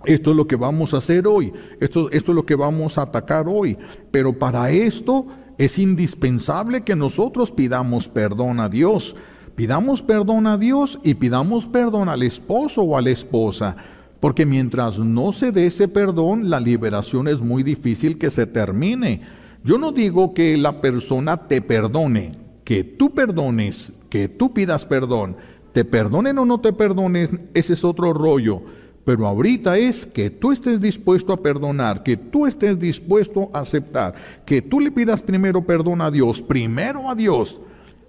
Esto 0.05 0.31
es 0.31 0.37
lo 0.37 0.47
que 0.47 0.57
vamos 0.57 0.93
a 0.93 0.99
hacer 0.99 1.27
hoy, 1.27 1.53
esto, 1.81 2.11
esto 2.11 2.33
es 2.33 2.37
lo 2.37 2.45
que 2.45 2.55
vamos 2.55 2.99
a 2.99 3.03
atacar 3.03 3.47
hoy, 3.49 3.79
pero 4.11 4.39
para 4.39 4.71
esto 4.71 5.27
es 5.59 5.79
indispensable 5.79 6.83
que 6.83 6.97
nosotros 6.97 7.51
pidamos 7.53 8.09
perdón 8.09 8.61
a 8.61 8.69
Dios. 8.69 9.15
Pidamos 9.55 10.03
perdón 10.03 10.47
a 10.47 10.59
Dios 10.59 10.99
y 11.05 11.15
pidamos 11.15 11.67
perdón 11.67 12.09
al 12.09 12.23
esposo 12.23 12.83
o 12.83 12.97
a 12.97 13.03
la 13.03 13.11
esposa. 13.11 13.77
Porque 14.19 14.47
mientras 14.47 14.99
no 14.99 15.33
se 15.33 15.53
dé 15.53 15.67
ese 15.67 15.87
perdón, 15.87 16.51
la 16.51 16.59
liberación 16.59 17.29
es 17.29 17.41
muy 17.41 17.63
difícil 17.63 18.19
que 18.19 18.31
se 18.31 18.47
termine. 18.47 19.21
Yo 19.63 19.79
no 19.79 19.93
digo 19.93 20.35
que 20.35 20.57
la 20.57 20.81
persona 20.81 21.47
te 21.47 21.63
perdone, 21.63 22.33
que 22.65 22.83
tú 22.85 23.13
perdones, 23.13 23.93
que 24.11 24.29
tú 24.29 24.53
pidas 24.53 24.87
perdón. 24.87 25.37
Te 25.73 25.85
perdonen 25.85 26.39
o 26.39 26.45
no 26.45 26.61
te 26.61 26.73
perdones, 26.73 27.31
ese 27.53 27.75
es 27.75 27.85
otro 27.85 28.13
rollo. 28.13 28.63
Pero 29.05 29.27
ahorita 29.27 29.77
es 29.77 30.07
que 30.07 30.31
tú 30.31 30.51
estés 30.51 30.81
dispuesto 30.81 31.33
a 31.33 31.43
perdonar, 31.43 32.03
que 32.03 32.17
tú 32.17 32.47
estés 32.47 32.79
dispuesto 32.79 33.51
a 33.53 33.61
aceptar, 33.61 34.15
que 34.47 34.63
tú 34.63 34.81
le 34.81 34.91
pidas 34.91 35.21
primero 35.21 35.63
perdón 35.63 36.01
a 36.01 36.11
Dios, 36.11 36.41
primero 36.41 37.11
a 37.11 37.15
Dios, 37.15 37.61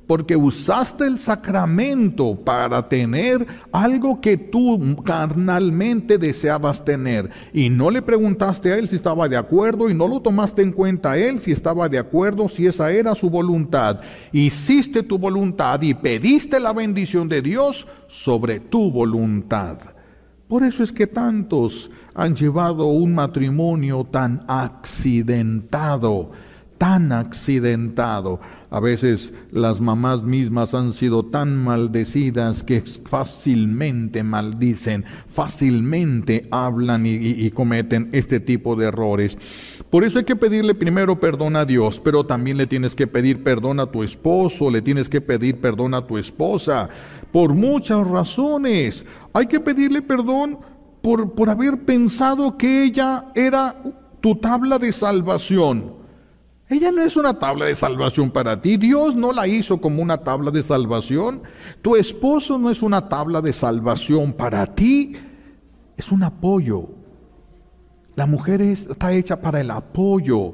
porque 0.07 0.35
usaste 0.35 1.05
el 1.05 1.19
sacramento 1.19 2.35
para 2.35 2.87
tener 2.87 3.45
algo 3.71 4.21
que 4.21 4.37
tú 4.37 4.97
carnalmente 5.03 6.17
deseabas 6.17 6.85
tener 6.85 7.29
y 7.51 7.69
no 7.69 7.89
le 7.89 8.01
preguntaste 8.01 8.71
a 8.71 8.77
él 8.77 8.87
si 8.87 8.95
estaba 8.95 9.27
de 9.27 9.35
acuerdo 9.35 9.89
y 9.89 9.93
no 9.93 10.07
lo 10.07 10.21
tomaste 10.21 10.61
en 10.61 10.71
cuenta 10.71 11.13
a 11.13 11.17
él 11.17 11.39
si 11.39 11.51
estaba 11.51 11.89
de 11.89 11.97
acuerdo, 11.97 12.47
si 12.47 12.67
esa 12.67 12.91
era 12.91 13.15
su 13.15 13.29
voluntad. 13.29 13.99
Hiciste 14.31 15.03
tu 15.03 15.17
voluntad 15.17 15.81
y 15.81 15.93
pediste 15.93 16.59
la 16.59 16.71
bendición 16.71 17.27
de 17.27 17.41
Dios 17.41 17.87
sobre 18.07 18.59
tu 18.59 18.91
voluntad. 18.91 19.94
Por 20.47 20.63
eso 20.63 20.83
es 20.83 20.91
que 20.91 21.07
tantos 21.07 21.89
han 22.13 22.35
llevado 22.35 22.85
un 22.85 23.15
matrimonio 23.15 24.03
tan 24.03 24.43
accidentado, 24.47 26.31
tan 26.77 27.11
accidentado. 27.11 28.39
A 28.69 28.79
veces 28.79 29.33
las 29.51 29.81
mamás 29.81 30.21
mismas 30.21 30.75
han 30.75 30.93
sido 30.93 31.25
tan 31.25 31.63
maldecidas 31.63 32.61
que 32.61 32.83
fácilmente 33.05 34.21
maldicen, 34.21 35.03
fácilmente 35.27 36.47
hablan 36.51 37.05
y, 37.07 37.49
cometen 37.49 38.09
este 38.11 38.39
tipo 38.39 38.75
de 38.75 38.87
errores. 38.87 39.39
Por 39.89 40.03
eso 40.03 40.19
hay 40.19 40.25
que 40.25 40.35
pedirle 40.35 40.75
primero 40.75 41.19
perdón 41.19 41.55
a 41.55 41.65
Dios, 41.65 41.99
pero 42.03 42.25
también 42.25 42.57
le 42.57 42.67
tienes 42.67 42.93
que 42.93 43.07
pedir 43.07 43.43
perdón 43.43 43.79
a 43.79 43.87
tu 43.87 44.03
esposo, 44.03 44.69
le 44.69 44.83
tienes 44.83 45.09
que 45.09 45.21
pedir 45.21 45.59
perdón 45.59 45.95
a 45.95 46.05
tu 46.05 46.19
esposa 46.19 46.89
por 47.35 47.53
muchas 47.53 48.07
razones. 48.07 49.05
Hay 49.33 49.47
que 49.47 49.59
pedirle 49.59 50.01
perdón 50.01 50.57
por, 51.01 51.33
por 51.33 51.49
haber 51.49 51.83
pensado 51.83 52.57
que 52.57 52.85
ella 52.85 53.25
era 53.35 53.75
tu 54.21 54.37
tabla 54.37 54.79
de 54.79 54.93
salvación. 54.93 55.95
Ella 56.69 56.93
no 56.93 57.01
es 57.01 57.17
una 57.17 57.37
tabla 57.37 57.65
de 57.65 57.75
salvación 57.75 58.31
para 58.31 58.61
ti. 58.61 58.77
Dios 58.77 59.17
no 59.17 59.33
la 59.33 59.47
hizo 59.47 59.81
como 59.81 60.01
una 60.01 60.19
tabla 60.23 60.49
de 60.49 60.63
salvación. 60.63 61.43
Tu 61.81 61.97
esposo 61.97 62.57
no 62.57 62.69
es 62.69 62.81
una 62.81 63.09
tabla 63.09 63.41
de 63.41 63.51
salvación 63.51 64.31
para 64.31 64.73
ti. 64.73 65.17
Es 65.97 66.13
un 66.13 66.23
apoyo. 66.23 66.87
La 68.15 68.27
mujer 68.27 68.61
está 68.61 69.11
hecha 69.11 69.41
para 69.41 69.59
el 69.59 69.71
apoyo. 69.71 70.53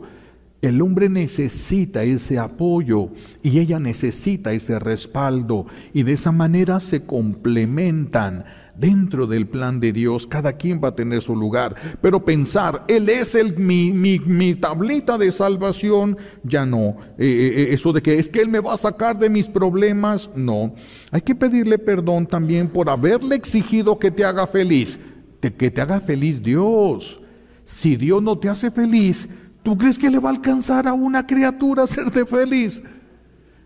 El 0.61 0.79
hombre 0.81 1.09
necesita 1.09 2.03
ese 2.03 2.37
apoyo 2.37 3.09
y 3.41 3.57
ella 3.57 3.79
necesita 3.79 4.53
ese 4.53 4.77
respaldo 4.77 5.65
y 5.91 6.03
de 6.03 6.13
esa 6.13 6.31
manera 6.31 6.79
se 6.79 7.03
complementan 7.03 8.45
dentro 8.75 9.25
del 9.25 9.47
plan 9.47 9.79
de 9.79 9.91
Dios. 9.91 10.27
Cada 10.27 10.53
quien 10.53 10.79
va 10.83 10.89
a 10.89 10.95
tener 10.95 11.23
su 11.23 11.35
lugar, 11.35 11.97
pero 12.01 12.23
pensar, 12.23 12.85
Él 12.87 13.09
es 13.09 13.33
el, 13.33 13.57
mi, 13.57 13.91
mi, 13.91 14.19
mi 14.19 14.53
tablita 14.53 15.17
de 15.17 15.31
salvación, 15.31 16.17
ya 16.43 16.65
no. 16.65 16.97
Eh, 17.17 17.25
eh, 17.25 17.53
eh, 17.55 17.67
eso 17.71 17.91
de 17.91 18.03
que 18.03 18.19
es 18.19 18.29
que 18.29 18.41
Él 18.41 18.49
me 18.49 18.59
va 18.59 18.73
a 18.73 18.77
sacar 18.77 19.17
de 19.17 19.29
mis 19.29 19.47
problemas, 19.47 20.29
no. 20.35 20.75
Hay 21.09 21.21
que 21.21 21.33
pedirle 21.33 21.79
perdón 21.79 22.27
también 22.27 22.67
por 22.67 22.87
haberle 22.87 23.35
exigido 23.35 23.97
que 23.97 24.11
te 24.11 24.23
haga 24.23 24.45
feliz, 24.45 24.99
que 25.39 25.71
te 25.71 25.81
haga 25.81 25.99
feliz 25.99 26.41
Dios. 26.41 27.19
Si 27.65 27.95
Dios 27.95 28.21
no 28.21 28.37
te 28.37 28.49
hace 28.49 28.69
feliz, 28.69 29.27
¿Tú 29.63 29.77
crees 29.77 29.99
que 29.99 30.09
le 30.09 30.19
va 30.19 30.29
a 30.29 30.33
alcanzar 30.33 30.87
a 30.87 30.93
una 30.93 31.25
criatura 31.25 31.83
hacerte 31.83 32.25
feliz? 32.25 32.81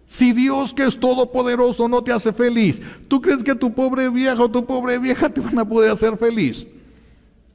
Si 0.06 0.34
Dios 0.34 0.74
que 0.74 0.84
es 0.86 1.00
todopoderoso 1.00 1.88
no 1.88 2.04
te 2.04 2.12
hace 2.12 2.32
feliz, 2.32 2.82
¿tú 3.08 3.22
crees 3.22 3.44
que 3.44 3.56
tu 3.56 3.74
pobre 3.74 4.10
viejo 4.10 4.44
o 4.44 4.52
tu 4.52 4.66
pobre 4.66 5.00
vieja 5.00 5.30
te 5.30 5.42
van 5.42 5.58
a 5.58 5.68
poder 5.68 5.92
hacer 5.92 6.18
feliz? 6.18 6.68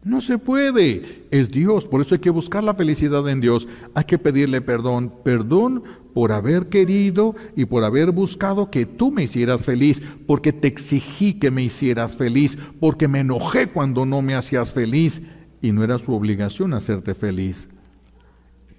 No 0.02 0.20
se 0.20 0.38
puede. 0.38 1.26
Es 1.30 1.50
Dios. 1.50 1.84
Por 1.84 2.00
eso 2.00 2.14
hay 2.14 2.20
que 2.20 2.30
buscar 2.30 2.64
la 2.64 2.74
felicidad 2.74 3.28
en 3.28 3.40
Dios. 3.40 3.68
Hay 3.94 4.04
que 4.04 4.18
pedirle 4.18 4.62
perdón. 4.62 5.12
Perdón 5.22 5.82
por 6.14 6.32
haber 6.32 6.68
querido 6.68 7.36
y 7.54 7.66
por 7.66 7.84
haber 7.84 8.10
buscado 8.10 8.70
que 8.70 8.86
tú 8.86 9.12
me 9.12 9.24
hicieras 9.24 9.64
feliz, 9.64 10.02
porque 10.26 10.52
te 10.52 10.68
exigí 10.68 11.34
que 11.34 11.50
me 11.50 11.62
hicieras 11.62 12.16
feliz, 12.16 12.58
porque 12.80 13.06
me 13.06 13.20
enojé 13.20 13.68
cuando 13.68 14.06
no 14.06 14.22
me 14.22 14.34
hacías 14.34 14.72
feliz 14.72 15.22
y 15.62 15.70
no 15.70 15.84
era 15.84 15.98
su 15.98 16.12
obligación 16.12 16.74
hacerte 16.74 17.14
feliz. 17.14 17.68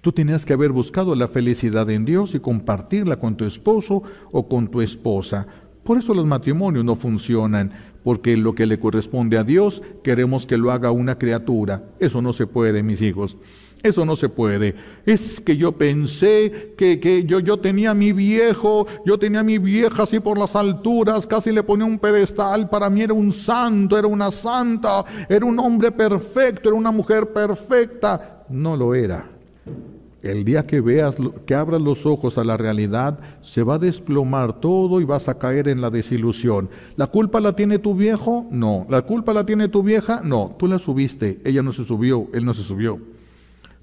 Tú 0.02 0.10
tenías 0.10 0.44
que 0.44 0.52
haber 0.52 0.72
buscado 0.72 1.14
la 1.14 1.28
felicidad 1.28 1.88
en 1.88 2.04
Dios 2.04 2.34
y 2.34 2.40
compartirla 2.40 3.20
con 3.20 3.36
tu 3.36 3.44
esposo 3.44 4.02
o 4.32 4.48
con 4.48 4.66
tu 4.66 4.80
esposa. 4.80 5.46
Por 5.84 5.96
eso 5.96 6.12
los 6.12 6.26
matrimonios 6.26 6.84
no 6.84 6.96
funcionan, 6.96 7.70
porque 8.02 8.36
lo 8.36 8.52
que 8.52 8.66
le 8.66 8.80
corresponde 8.80 9.38
a 9.38 9.44
Dios 9.44 9.80
queremos 10.02 10.44
que 10.44 10.58
lo 10.58 10.72
haga 10.72 10.90
una 10.90 11.18
criatura. 11.18 11.84
Eso 12.00 12.20
no 12.20 12.32
se 12.32 12.48
puede, 12.48 12.82
mis 12.82 13.00
hijos. 13.00 13.36
Eso 13.84 14.04
no 14.04 14.16
se 14.16 14.28
puede. 14.28 14.74
Es 15.06 15.40
que 15.40 15.56
yo 15.56 15.70
pensé 15.70 16.74
que, 16.76 16.98
que 16.98 17.22
yo, 17.22 17.38
yo 17.38 17.60
tenía 17.60 17.92
a 17.92 17.94
mi 17.94 18.12
viejo, 18.12 18.88
yo 19.06 19.20
tenía 19.20 19.40
a 19.40 19.44
mi 19.44 19.58
vieja 19.58 20.02
así 20.02 20.18
por 20.18 20.36
las 20.36 20.56
alturas, 20.56 21.28
casi 21.28 21.52
le 21.52 21.62
ponía 21.62 21.86
un 21.86 22.00
pedestal, 22.00 22.68
para 22.68 22.90
mí 22.90 23.02
era 23.02 23.14
un 23.14 23.32
santo, 23.32 23.96
era 23.96 24.08
una 24.08 24.32
santa, 24.32 25.04
era 25.28 25.46
un 25.46 25.60
hombre 25.60 25.92
perfecto, 25.92 26.70
era 26.70 26.76
una 26.76 26.90
mujer 26.90 27.32
perfecta. 27.32 28.44
No 28.48 28.76
lo 28.76 28.96
era. 28.96 29.32
El 30.22 30.44
día 30.44 30.66
que 30.68 30.80
veas, 30.80 31.16
que 31.46 31.54
abras 31.54 31.82
los 31.82 32.06
ojos 32.06 32.38
a 32.38 32.44
la 32.44 32.56
realidad, 32.56 33.18
se 33.40 33.64
va 33.64 33.74
a 33.74 33.78
desplomar 33.78 34.60
todo 34.60 35.00
y 35.00 35.04
vas 35.04 35.28
a 35.28 35.36
caer 35.36 35.66
en 35.66 35.80
la 35.80 35.90
desilusión. 35.90 36.70
¿La 36.94 37.08
culpa 37.08 37.40
la 37.40 37.56
tiene 37.56 37.80
tu 37.80 37.96
viejo? 37.96 38.46
No. 38.52 38.86
¿La 38.88 39.02
culpa 39.02 39.32
la 39.32 39.44
tiene 39.44 39.66
tu 39.66 39.82
vieja? 39.82 40.20
No. 40.22 40.54
Tú 40.60 40.68
la 40.68 40.78
subiste, 40.78 41.40
ella 41.44 41.62
no 41.64 41.72
se 41.72 41.82
subió, 41.82 42.28
él 42.32 42.44
no 42.44 42.54
se 42.54 42.62
subió. 42.62 43.00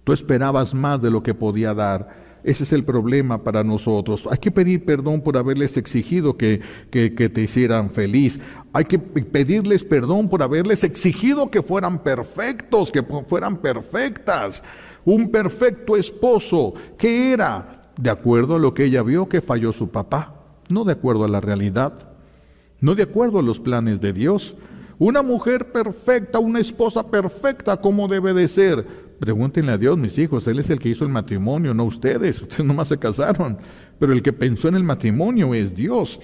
Tú 0.05 0.13
esperabas 0.13 0.73
más 0.73 1.01
de 1.01 1.11
lo 1.11 1.21
que 1.21 1.33
podía 1.33 1.73
dar. 1.73 2.29
Ese 2.45 2.63
es 2.63 2.71
el 2.71 2.85
problema 2.85 3.43
para 3.43 3.65
nosotros. 3.65 4.25
Hay 4.31 4.37
que 4.37 4.49
pedir 4.49 4.85
perdón 4.85 5.19
por 5.19 5.35
haberles 5.35 5.75
exigido 5.75 6.37
que, 6.37 6.61
que, 6.89 7.13
que, 7.13 7.27
te 7.27 7.41
hicieran 7.41 7.89
feliz. 7.89 8.39
Hay 8.71 8.85
que 8.85 8.97
pedirles 8.97 9.83
perdón 9.83 10.29
por 10.29 10.41
haberles 10.41 10.85
exigido 10.85 11.51
que 11.51 11.61
fueran 11.61 12.01
perfectos, 12.01 12.93
que 12.93 13.03
fueran 13.03 13.57
perfectas 13.57 14.63
un 15.09 15.29
perfecto 15.31 15.95
esposo, 15.95 16.73
que 16.97 17.33
era 17.33 17.91
de 17.97 18.09
acuerdo 18.09 18.55
a 18.55 18.59
lo 18.59 18.73
que 18.73 18.85
ella 18.85 19.01
vio 19.01 19.27
que 19.27 19.41
falló 19.41 19.73
su 19.73 19.89
papá, 19.89 20.35
no 20.69 20.83
de 20.83 20.93
acuerdo 20.93 21.25
a 21.25 21.27
la 21.27 21.41
realidad, 21.41 21.93
no 22.79 22.95
de 22.95 23.03
acuerdo 23.03 23.39
a 23.39 23.43
los 23.43 23.59
planes 23.59 23.99
de 23.99 24.13
Dios. 24.13 24.55
Una 24.99 25.21
mujer 25.21 25.71
perfecta, 25.71 26.39
una 26.39 26.59
esposa 26.59 27.09
perfecta, 27.09 27.77
¿cómo 27.77 28.07
debe 28.07 28.33
de 28.33 28.47
ser? 28.47 28.85
Pregúntenle 29.19 29.71
a 29.71 29.77
Dios, 29.77 29.97
mis 29.97 30.17
hijos, 30.17 30.47
Él 30.47 30.59
es 30.59 30.69
el 30.69 30.79
que 30.79 30.89
hizo 30.89 31.05
el 31.05 31.11
matrimonio, 31.11 31.73
no 31.73 31.85
ustedes, 31.85 32.41
ustedes 32.41 32.65
nomás 32.65 32.89
se 32.89 32.97
casaron, 32.97 33.57
pero 33.97 34.13
el 34.13 34.21
que 34.21 34.33
pensó 34.33 34.67
en 34.67 34.75
el 34.75 34.83
matrimonio 34.83 35.53
es 35.53 35.75
Dios. 35.75 36.19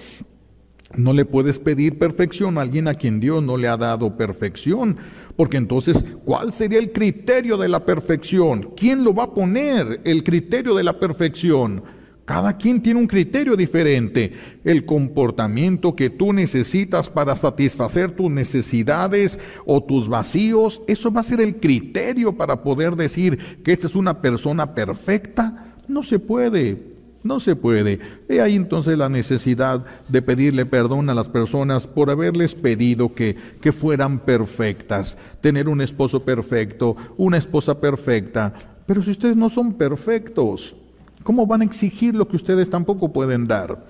No 0.94 1.12
le 1.12 1.24
puedes 1.24 1.58
pedir 1.58 1.98
perfección 1.98 2.58
a 2.58 2.60
alguien 2.60 2.86
a 2.86 2.94
quien 2.94 3.18
Dios 3.18 3.42
no 3.42 3.56
le 3.56 3.66
ha 3.66 3.76
dado 3.76 4.16
perfección, 4.16 4.96
porque 5.36 5.56
entonces, 5.56 6.04
¿cuál 6.24 6.52
sería 6.52 6.78
el 6.78 6.92
criterio 6.92 7.56
de 7.56 7.68
la 7.68 7.84
perfección? 7.84 8.70
¿Quién 8.76 9.02
lo 9.02 9.12
va 9.12 9.24
a 9.24 9.34
poner 9.34 10.00
el 10.04 10.22
criterio 10.22 10.74
de 10.74 10.84
la 10.84 10.98
perfección? 10.98 11.82
Cada 12.24 12.56
quien 12.56 12.82
tiene 12.82 12.98
un 12.98 13.06
criterio 13.06 13.56
diferente. 13.56 14.32
El 14.64 14.84
comportamiento 14.84 15.94
que 15.94 16.10
tú 16.10 16.32
necesitas 16.32 17.08
para 17.08 17.36
satisfacer 17.36 18.12
tus 18.12 18.30
necesidades 18.30 19.38
o 19.64 19.82
tus 19.82 20.08
vacíos, 20.08 20.82
eso 20.88 21.12
va 21.12 21.20
a 21.20 21.24
ser 21.24 21.40
el 21.40 21.56
criterio 21.56 22.36
para 22.36 22.62
poder 22.62 22.96
decir 22.96 23.60
que 23.62 23.72
esta 23.72 23.86
es 23.86 23.94
una 23.94 24.20
persona 24.20 24.74
perfecta. 24.74 25.76
No 25.86 26.02
se 26.02 26.18
puede. 26.18 26.95
No 27.26 27.40
se 27.40 27.56
puede. 27.56 27.98
He 28.28 28.40
ahí 28.40 28.54
entonces 28.54 28.96
la 28.96 29.08
necesidad 29.08 29.84
de 30.08 30.22
pedirle 30.22 30.64
perdón 30.64 31.10
a 31.10 31.14
las 31.14 31.28
personas 31.28 31.88
por 31.88 32.08
haberles 32.08 32.54
pedido 32.54 33.12
que, 33.12 33.36
que 33.60 33.72
fueran 33.72 34.20
perfectas, 34.20 35.18
tener 35.40 35.68
un 35.68 35.80
esposo 35.80 36.20
perfecto, 36.20 36.96
una 37.16 37.36
esposa 37.36 37.80
perfecta. 37.80 38.54
Pero 38.86 39.02
si 39.02 39.10
ustedes 39.10 39.36
no 39.36 39.48
son 39.48 39.74
perfectos, 39.74 40.76
¿cómo 41.24 41.46
van 41.46 41.62
a 41.62 41.64
exigir 41.64 42.14
lo 42.14 42.28
que 42.28 42.36
ustedes 42.36 42.70
tampoco 42.70 43.12
pueden 43.12 43.48
dar? 43.48 43.84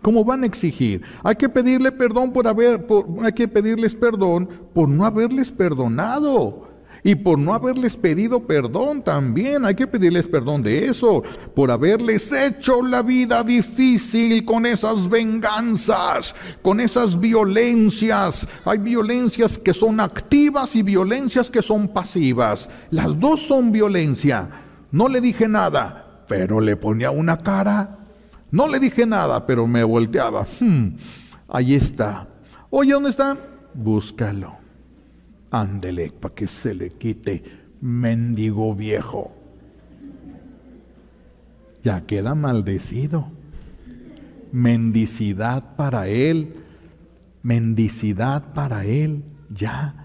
¿Cómo 0.00 0.24
van 0.24 0.44
a 0.44 0.46
exigir? 0.46 1.02
Hay 1.24 1.34
que 1.34 1.48
pedirle 1.48 1.90
perdón 1.90 2.32
por 2.32 2.46
haber, 2.46 2.86
por, 2.86 3.06
hay 3.24 3.32
que 3.32 3.48
pedirles 3.48 3.96
perdón 3.96 4.48
por 4.72 4.88
no 4.88 5.04
haberles 5.04 5.50
perdonado. 5.50 6.67
Y 7.04 7.14
por 7.14 7.38
no 7.38 7.54
haberles 7.54 7.96
pedido 7.96 8.46
perdón 8.46 9.02
también, 9.02 9.64
hay 9.64 9.74
que 9.74 9.86
pedirles 9.86 10.26
perdón 10.26 10.62
de 10.62 10.86
eso, 10.86 11.22
por 11.54 11.70
haberles 11.70 12.32
hecho 12.32 12.82
la 12.82 13.02
vida 13.02 13.42
difícil 13.44 14.44
con 14.44 14.66
esas 14.66 15.08
venganzas, 15.08 16.34
con 16.62 16.80
esas 16.80 17.18
violencias. 17.18 18.46
Hay 18.64 18.78
violencias 18.78 19.58
que 19.58 19.74
son 19.74 20.00
activas 20.00 20.74
y 20.76 20.82
violencias 20.82 21.50
que 21.50 21.62
son 21.62 21.88
pasivas. 21.88 22.68
Las 22.90 23.18
dos 23.18 23.40
son 23.40 23.72
violencia. 23.72 24.48
No 24.90 25.08
le 25.08 25.20
dije 25.20 25.48
nada, 25.48 26.24
pero 26.26 26.60
le 26.60 26.76
ponía 26.76 27.10
una 27.10 27.38
cara. 27.38 27.98
No 28.50 28.66
le 28.66 28.80
dije 28.80 29.06
nada, 29.06 29.46
pero 29.46 29.66
me 29.66 29.84
volteaba. 29.84 30.46
Hmm, 30.60 30.96
ahí 31.48 31.74
está. 31.74 32.26
Oye, 32.70 32.92
¿dónde 32.92 33.10
está? 33.10 33.36
Búscalo. 33.74 34.57
Ándele 35.50 36.10
para 36.10 36.34
que 36.34 36.46
se 36.46 36.74
le 36.74 36.90
quite, 36.90 37.42
mendigo 37.80 38.74
viejo. 38.74 39.32
Ya 41.82 42.04
queda 42.06 42.34
maldecido. 42.34 43.28
Mendicidad 44.52 45.76
para 45.76 46.08
él, 46.08 46.54
mendicidad 47.42 48.52
para 48.54 48.84
él, 48.86 49.22
ya 49.50 49.97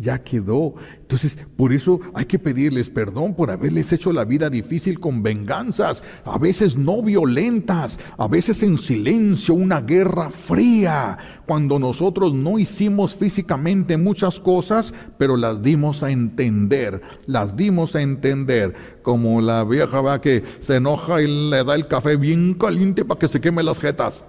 ya 0.00 0.22
quedó. 0.22 0.74
Entonces, 1.00 1.38
por 1.56 1.72
eso 1.72 2.00
hay 2.14 2.24
que 2.24 2.38
pedirles 2.38 2.88
perdón 2.88 3.34
por 3.34 3.50
haberles 3.50 3.92
hecho 3.92 4.12
la 4.12 4.24
vida 4.24 4.48
difícil 4.48 4.98
con 4.98 5.22
venganzas, 5.22 6.02
a 6.24 6.38
veces 6.38 6.76
no 6.76 7.02
violentas, 7.02 7.98
a 8.16 8.26
veces 8.26 8.62
en 8.62 8.78
silencio, 8.78 9.54
una 9.54 9.80
guerra 9.80 10.30
fría, 10.30 11.18
cuando 11.46 11.78
nosotros 11.78 12.32
no 12.32 12.58
hicimos 12.58 13.14
físicamente 13.14 13.96
muchas 13.96 14.40
cosas, 14.40 14.94
pero 15.18 15.36
las 15.36 15.62
dimos 15.62 16.02
a 16.02 16.10
entender, 16.10 17.02
las 17.26 17.56
dimos 17.56 17.94
a 17.96 18.02
entender, 18.02 18.74
como 19.02 19.40
la 19.40 19.64
vieja 19.64 20.00
va 20.00 20.20
que 20.20 20.44
se 20.60 20.76
enoja 20.76 21.20
y 21.20 21.50
le 21.50 21.64
da 21.64 21.74
el 21.74 21.88
café 21.88 22.16
bien 22.16 22.54
caliente 22.54 23.04
para 23.04 23.18
que 23.18 23.28
se 23.28 23.40
queme 23.40 23.62
las 23.62 23.80
jetas. 23.80 24.24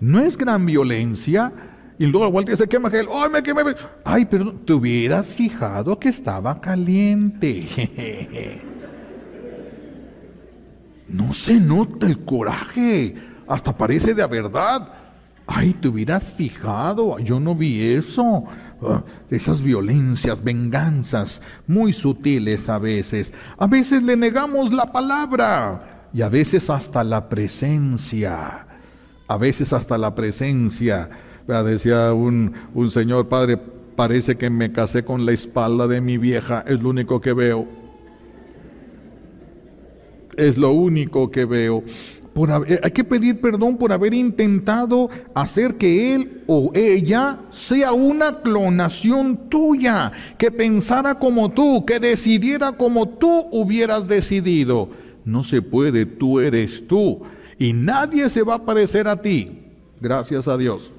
No 0.00 0.20
es 0.20 0.36
gran 0.36 0.64
violencia, 0.66 1.52
y 1.98 2.06
luego 2.06 2.30
vuelta 2.30 2.52
y 2.52 2.56
se 2.56 2.68
quema 2.68 2.88
aquel. 2.88 3.06
¡Ay, 3.12 3.30
me 3.30 3.42
quemé! 3.42 3.62
Ay, 4.04 4.24
pero 4.24 4.52
te 4.52 4.72
hubieras 4.72 5.34
fijado 5.34 5.98
que 5.98 6.08
estaba 6.08 6.60
caliente. 6.60 7.68
No 11.08 11.32
se 11.32 11.58
nota 11.58 12.06
el 12.06 12.22
coraje. 12.26 13.14
Hasta 13.46 13.74
parece 13.74 14.12
de 14.12 14.26
verdad. 14.26 14.92
Ay, 15.46 15.72
te 15.72 15.88
hubieras 15.88 16.34
fijado. 16.34 17.18
Yo 17.18 17.40
no 17.40 17.54
vi 17.54 17.94
eso. 17.94 18.44
Ah, 18.82 19.02
esas 19.30 19.62
violencias, 19.62 20.44
venganzas, 20.44 21.40
muy 21.66 21.94
sutiles 21.94 22.68
a 22.68 22.78
veces. 22.78 23.32
A 23.56 23.66
veces 23.66 24.02
le 24.02 24.18
negamos 24.18 24.70
la 24.70 24.92
palabra 24.92 26.10
y 26.12 26.20
a 26.20 26.28
veces 26.28 26.68
hasta 26.68 27.02
la 27.02 27.30
presencia. 27.30 28.66
A 29.28 29.36
veces 29.38 29.72
hasta 29.72 29.96
la 29.96 30.14
presencia 30.14 31.08
decía 31.48 32.12
un, 32.12 32.52
un 32.74 32.90
señor, 32.90 33.28
padre, 33.28 33.58
parece 33.96 34.36
que 34.36 34.50
me 34.50 34.70
casé 34.70 35.04
con 35.04 35.26
la 35.26 35.32
espalda 35.32 35.88
de 35.88 36.00
mi 36.00 36.18
vieja, 36.18 36.64
es 36.68 36.80
lo 36.80 36.90
único 36.90 37.20
que 37.20 37.32
veo. 37.32 37.66
Es 40.36 40.56
lo 40.56 40.70
único 40.70 41.30
que 41.30 41.44
veo. 41.44 41.82
Por 42.32 42.50
hay 42.52 42.90
que 42.92 43.02
pedir 43.02 43.40
perdón 43.40 43.76
por 43.76 43.90
haber 43.90 44.14
intentado 44.14 45.10
hacer 45.34 45.74
que 45.74 46.14
él 46.14 46.44
o 46.46 46.70
ella 46.74 47.40
sea 47.50 47.92
una 47.92 48.40
clonación 48.40 49.48
tuya, 49.48 50.12
que 50.38 50.52
pensara 50.52 51.16
como 51.16 51.50
tú, 51.50 51.84
que 51.84 51.98
decidiera 51.98 52.70
como 52.72 53.08
tú 53.08 53.46
hubieras 53.50 54.06
decidido. 54.06 54.90
No 55.24 55.42
se 55.42 55.60
puede, 55.60 56.06
tú 56.06 56.38
eres 56.38 56.86
tú. 56.86 57.22
Y 57.58 57.72
nadie 57.72 58.30
se 58.30 58.44
va 58.44 58.54
a 58.54 58.64
parecer 58.64 59.08
a 59.08 59.20
ti. 59.20 59.58
Gracias 60.00 60.46
a 60.46 60.56
Dios. 60.56 60.92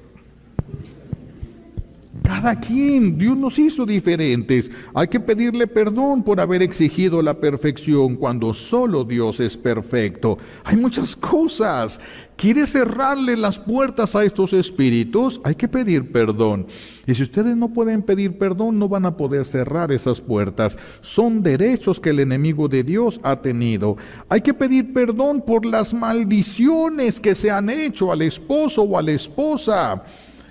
Cada 2.30 2.54
quien, 2.54 3.18
Dios 3.18 3.36
nos 3.36 3.58
hizo 3.58 3.84
diferentes. 3.84 4.70
Hay 4.94 5.08
que 5.08 5.18
pedirle 5.18 5.66
perdón 5.66 6.22
por 6.22 6.38
haber 6.38 6.62
exigido 6.62 7.20
la 7.22 7.34
perfección 7.34 8.14
cuando 8.14 8.54
solo 8.54 9.02
Dios 9.02 9.40
es 9.40 9.56
perfecto. 9.56 10.38
Hay 10.62 10.76
muchas 10.76 11.16
cosas. 11.16 11.98
¿Quiere 12.36 12.68
cerrarle 12.68 13.36
las 13.36 13.58
puertas 13.58 14.14
a 14.14 14.24
estos 14.24 14.52
espíritus? 14.52 15.40
Hay 15.42 15.56
que 15.56 15.66
pedir 15.66 16.12
perdón. 16.12 16.68
Y 17.04 17.14
si 17.14 17.24
ustedes 17.24 17.56
no 17.56 17.68
pueden 17.68 18.00
pedir 18.00 18.38
perdón, 18.38 18.78
no 18.78 18.88
van 18.88 19.06
a 19.06 19.16
poder 19.16 19.44
cerrar 19.44 19.90
esas 19.90 20.20
puertas. 20.20 20.78
Son 21.00 21.42
derechos 21.42 21.98
que 21.98 22.10
el 22.10 22.20
enemigo 22.20 22.68
de 22.68 22.84
Dios 22.84 23.20
ha 23.24 23.42
tenido. 23.42 23.96
Hay 24.28 24.40
que 24.40 24.54
pedir 24.54 24.92
perdón 24.92 25.42
por 25.44 25.66
las 25.66 25.92
maldiciones 25.92 27.18
que 27.18 27.34
se 27.34 27.50
han 27.50 27.68
hecho 27.70 28.12
al 28.12 28.22
esposo 28.22 28.82
o 28.82 28.96
a 28.96 29.02
la 29.02 29.10
esposa. 29.10 30.04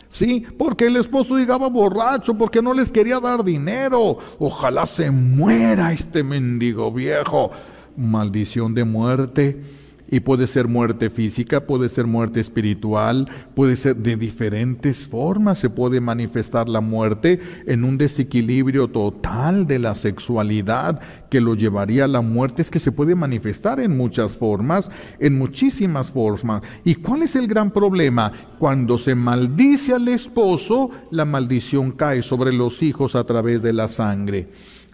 Sí, 0.10 0.44
porque 0.58 0.88
el 0.88 0.98
esposo 0.98 1.38
llegaba 1.38 1.70
borracho, 1.70 2.34
porque 2.34 2.62
no 2.62 2.74
les 2.74 2.92
quería 2.92 3.20
dar 3.20 3.44
dinero. 3.44 4.18
Ojalá 4.40 4.86
se 4.86 5.12
muera 5.12 5.94
este 5.94 6.24
mendigo 6.24 6.92
viejo. 6.92 7.52
Maldición 7.96 8.74
de 8.74 8.84
muerte 8.86 9.79
y 10.12 10.20
puede 10.22 10.48
ser 10.48 10.68
muerte 10.68 11.10
física, 11.10 11.66
puede 11.66 11.90
ser 11.90 12.08
muerte 12.08 12.40
espiritual, 12.40 13.30
puede 13.56 13.76
ser 13.76 13.96
de 13.96 14.16
diferentes 14.16 15.08
formas. 15.08 15.60
Se 15.60 15.70
puede 15.70 16.02
manifestar 16.02 16.68
la 16.68 16.82
muerte 16.82 17.40
en 17.68 17.84
un 17.84 17.98
desequilibrio 17.98 18.88
total 18.88 19.68
de 19.68 19.80
la 19.80 19.96
sexualidad 19.96 21.00
que 21.30 21.42
lo 21.42 21.56
llevaría 21.56 22.06
a 22.06 22.08
la 22.08 22.22
muerte. 22.22 22.62
Es 22.62 22.72
que 22.72 22.80
se 22.80 22.92
puede 22.92 23.16
manifestar 23.16 23.80
en 23.80 23.96
muchas 23.96 24.38
formas, 24.38 24.90
en 25.20 25.38
muchísimas 25.38 26.12
formas. 26.12 26.64
¿Y 26.84 26.96
cuál 26.96 27.24
es 27.24 27.36
el 27.36 27.48
gran 27.48 27.72
problema? 27.72 28.32
Cuando 28.58 28.98
se 28.98 29.16
maldice 29.16 29.94
al 29.94 30.08
esposo, 30.08 30.90
la 31.12 31.26
maldición 31.26 31.92
cae 31.92 32.22
sobre 32.22 32.52
los 32.52 32.82
hijos 32.82 33.16
a 33.16 33.24
través 33.24 33.62
de 33.62 33.74
la 33.74 33.88
sangre. 33.88 34.50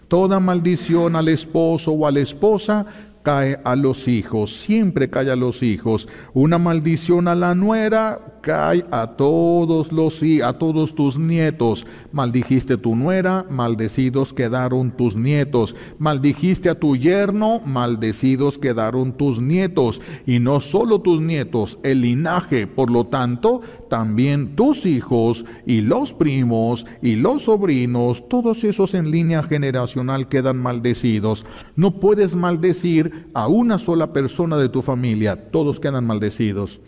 Toda 0.08 0.38
maldición 0.38 1.16
al 1.16 1.26
esposo 1.26 1.90
o 1.92 2.06
a 2.06 2.12
la 2.12 2.20
esposa 2.20 2.86
cae 3.26 3.58
a 3.64 3.74
los 3.74 4.06
hijos, 4.06 4.60
siempre 4.60 5.10
cae 5.10 5.32
a 5.32 5.34
los 5.34 5.64
hijos. 5.64 6.08
Una 6.32 6.58
maldición 6.58 7.26
a 7.26 7.34
la 7.34 7.56
nuera 7.56 8.35
a 8.48 9.14
todos 9.16 9.90
los 9.92 10.22
a 10.42 10.52
todos 10.52 10.94
tus 10.94 11.18
nietos. 11.18 11.86
Maldijiste 12.12 12.76
tu 12.76 12.94
nuera, 12.94 13.44
maldecidos 13.50 14.32
quedaron 14.32 14.90
tus 14.96 15.16
nietos. 15.16 15.74
Maldijiste 15.98 16.68
a 16.68 16.78
tu 16.78 16.96
yerno, 16.96 17.60
maldecidos 17.64 18.58
quedaron 18.58 19.12
tus 19.12 19.40
nietos. 19.40 20.00
Y 20.26 20.38
no 20.38 20.60
solo 20.60 21.00
tus 21.00 21.20
nietos, 21.20 21.78
el 21.82 22.02
linaje, 22.02 22.66
por 22.66 22.90
lo 22.90 23.06
tanto, 23.06 23.60
también 23.88 24.54
tus 24.56 24.86
hijos 24.86 25.44
y 25.66 25.80
los 25.80 26.14
primos 26.14 26.86
y 27.02 27.16
los 27.16 27.42
sobrinos, 27.42 28.28
todos 28.28 28.64
esos 28.64 28.94
en 28.94 29.10
línea 29.10 29.42
generacional 29.42 30.28
quedan 30.28 30.58
maldecidos. 30.58 31.44
No 31.74 31.98
puedes 31.98 32.34
maldecir 32.34 33.28
a 33.34 33.48
una 33.48 33.78
sola 33.78 34.12
persona 34.12 34.56
de 34.56 34.68
tu 34.68 34.82
familia, 34.82 35.50
todos 35.50 35.80
quedan 35.80 36.06
maldecidos. 36.06 36.80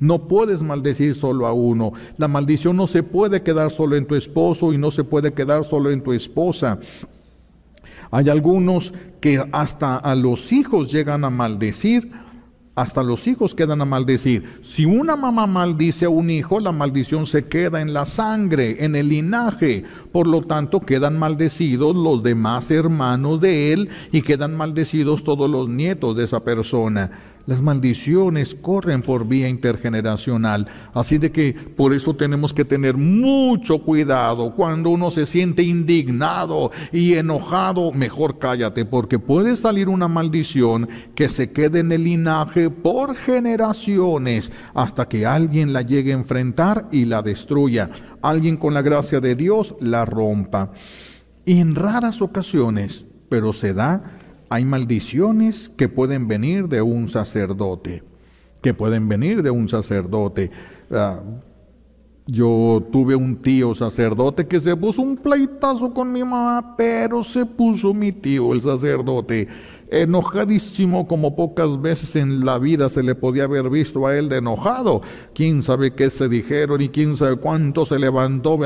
No 0.00 0.28
puedes 0.28 0.62
maldecir 0.62 1.14
solo 1.14 1.46
a 1.46 1.52
uno. 1.52 1.92
La 2.18 2.28
maldición 2.28 2.76
no 2.76 2.86
se 2.86 3.02
puede 3.02 3.42
quedar 3.42 3.70
solo 3.70 3.96
en 3.96 4.06
tu 4.06 4.14
esposo 4.14 4.72
y 4.72 4.78
no 4.78 4.90
se 4.90 5.04
puede 5.04 5.32
quedar 5.32 5.64
solo 5.64 5.90
en 5.90 6.02
tu 6.02 6.12
esposa. 6.12 6.78
Hay 8.10 8.28
algunos 8.28 8.92
que 9.20 9.42
hasta 9.52 9.96
a 9.96 10.14
los 10.14 10.52
hijos 10.52 10.92
llegan 10.92 11.24
a 11.24 11.30
maldecir, 11.30 12.10
hasta 12.74 13.02
los 13.02 13.26
hijos 13.26 13.54
quedan 13.54 13.80
a 13.80 13.86
maldecir. 13.86 14.58
Si 14.60 14.84
una 14.84 15.16
mamá 15.16 15.46
maldice 15.46 16.04
a 16.04 16.10
un 16.10 16.28
hijo, 16.28 16.60
la 16.60 16.72
maldición 16.72 17.26
se 17.26 17.48
queda 17.48 17.80
en 17.80 17.94
la 17.94 18.04
sangre, 18.04 18.84
en 18.84 18.94
el 18.94 19.08
linaje. 19.08 19.82
Por 20.12 20.26
lo 20.26 20.42
tanto, 20.42 20.80
quedan 20.80 21.18
maldecidos 21.18 21.96
los 21.96 22.22
demás 22.22 22.70
hermanos 22.70 23.40
de 23.40 23.72
él 23.72 23.88
y 24.12 24.20
quedan 24.20 24.54
maldecidos 24.54 25.24
todos 25.24 25.50
los 25.50 25.70
nietos 25.70 26.16
de 26.16 26.24
esa 26.24 26.40
persona. 26.40 27.35
Las 27.46 27.62
maldiciones 27.62 28.56
corren 28.56 29.02
por 29.02 29.26
vía 29.26 29.48
intergeneracional. 29.48 30.66
Así 30.92 31.18
de 31.18 31.30
que 31.30 31.52
por 31.52 31.92
eso 31.92 32.16
tenemos 32.16 32.52
que 32.52 32.64
tener 32.64 32.96
mucho 32.96 33.78
cuidado. 33.78 34.52
Cuando 34.54 34.90
uno 34.90 35.12
se 35.12 35.26
siente 35.26 35.62
indignado 35.62 36.72
y 36.92 37.14
enojado, 37.14 37.92
mejor 37.92 38.38
cállate, 38.38 38.84
porque 38.84 39.20
puede 39.20 39.56
salir 39.56 39.88
una 39.88 40.08
maldición 40.08 40.88
que 41.14 41.28
se 41.28 41.52
quede 41.52 41.80
en 41.80 41.92
el 41.92 42.02
linaje 42.02 42.68
por 42.68 43.14
generaciones 43.14 44.50
hasta 44.74 45.06
que 45.06 45.24
alguien 45.24 45.72
la 45.72 45.82
llegue 45.82 46.10
a 46.10 46.16
enfrentar 46.16 46.88
y 46.90 47.04
la 47.04 47.22
destruya. 47.22 47.90
Alguien 48.22 48.56
con 48.56 48.74
la 48.74 48.82
gracia 48.82 49.20
de 49.20 49.36
Dios 49.36 49.76
la 49.80 50.04
rompa. 50.04 50.72
Y 51.44 51.60
en 51.60 51.76
raras 51.76 52.20
ocasiones, 52.20 53.06
pero 53.28 53.52
se 53.52 53.72
da, 53.72 54.18
hay 54.48 54.64
maldiciones 54.64 55.70
que 55.76 55.88
pueden 55.88 56.28
venir 56.28 56.68
de 56.68 56.82
un 56.82 57.08
sacerdote, 57.08 58.02
que 58.62 58.74
pueden 58.74 59.08
venir 59.08 59.42
de 59.42 59.50
un 59.50 59.68
sacerdote. 59.68 60.50
Ah, 60.90 61.20
yo 62.26 62.84
tuve 62.90 63.14
un 63.14 63.36
tío 63.36 63.74
sacerdote 63.74 64.46
que 64.46 64.58
se 64.58 64.74
puso 64.74 65.02
un 65.02 65.16
pleitazo 65.16 65.94
con 65.94 66.12
mi 66.12 66.24
mamá, 66.24 66.74
pero 66.76 67.22
se 67.22 67.46
puso 67.46 67.94
mi 67.94 68.10
tío, 68.10 68.52
el 68.52 68.62
sacerdote 68.62 69.46
enojadísimo 69.90 71.06
como 71.06 71.36
pocas 71.36 71.80
veces 71.80 72.16
en 72.16 72.44
la 72.44 72.58
vida 72.58 72.88
se 72.88 73.02
le 73.02 73.14
podía 73.14 73.44
haber 73.44 73.70
visto 73.70 74.06
a 74.06 74.16
él 74.16 74.28
de 74.28 74.38
enojado. 74.38 75.02
Quién 75.34 75.62
sabe 75.62 75.92
qué 75.94 76.10
se 76.10 76.28
dijeron 76.28 76.80
y 76.80 76.88
quién 76.88 77.16
sabe 77.16 77.36
cuánto 77.36 77.86
se 77.86 77.98
levantó. 77.98 78.58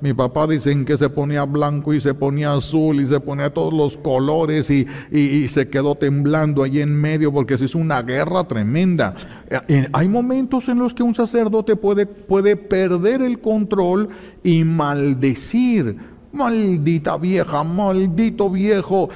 Mi 0.00 0.12
papá 0.12 0.46
dicen 0.46 0.84
que 0.84 0.96
se 0.96 1.08
ponía 1.08 1.44
blanco 1.44 1.94
y 1.94 2.00
se 2.00 2.14
ponía 2.14 2.54
azul 2.54 3.00
y 3.00 3.06
se 3.06 3.20
ponía 3.20 3.52
todos 3.52 3.72
los 3.72 3.96
colores 3.96 4.70
y, 4.70 4.86
y, 5.10 5.48
se 5.48 5.68
quedó 5.68 5.94
temblando 5.94 6.62
allí 6.62 6.80
en 6.80 6.94
medio 6.94 7.32
porque 7.32 7.58
se 7.58 7.64
hizo 7.64 7.78
una 7.78 8.02
guerra 8.02 8.44
tremenda. 8.44 9.14
Eh, 9.48 9.60
eh, 9.68 9.88
hay 9.92 10.08
momentos 10.08 10.68
en 10.68 10.78
los 10.78 10.94
que 10.94 11.02
un 11.02 11.14
sacerdote 11.14 11.76
puede, 11.76 12.06
puede 12.06 12.56
perder 12.56 13.22
el 13.22 13.40
control 13.40 14.08
y 14.42 14.64
maldecir 14.64 15.96
Maldita 16.32 17.16
vieja, 17.16 17.64
maldito 17.64 18.50
viejo. 18.50 19.08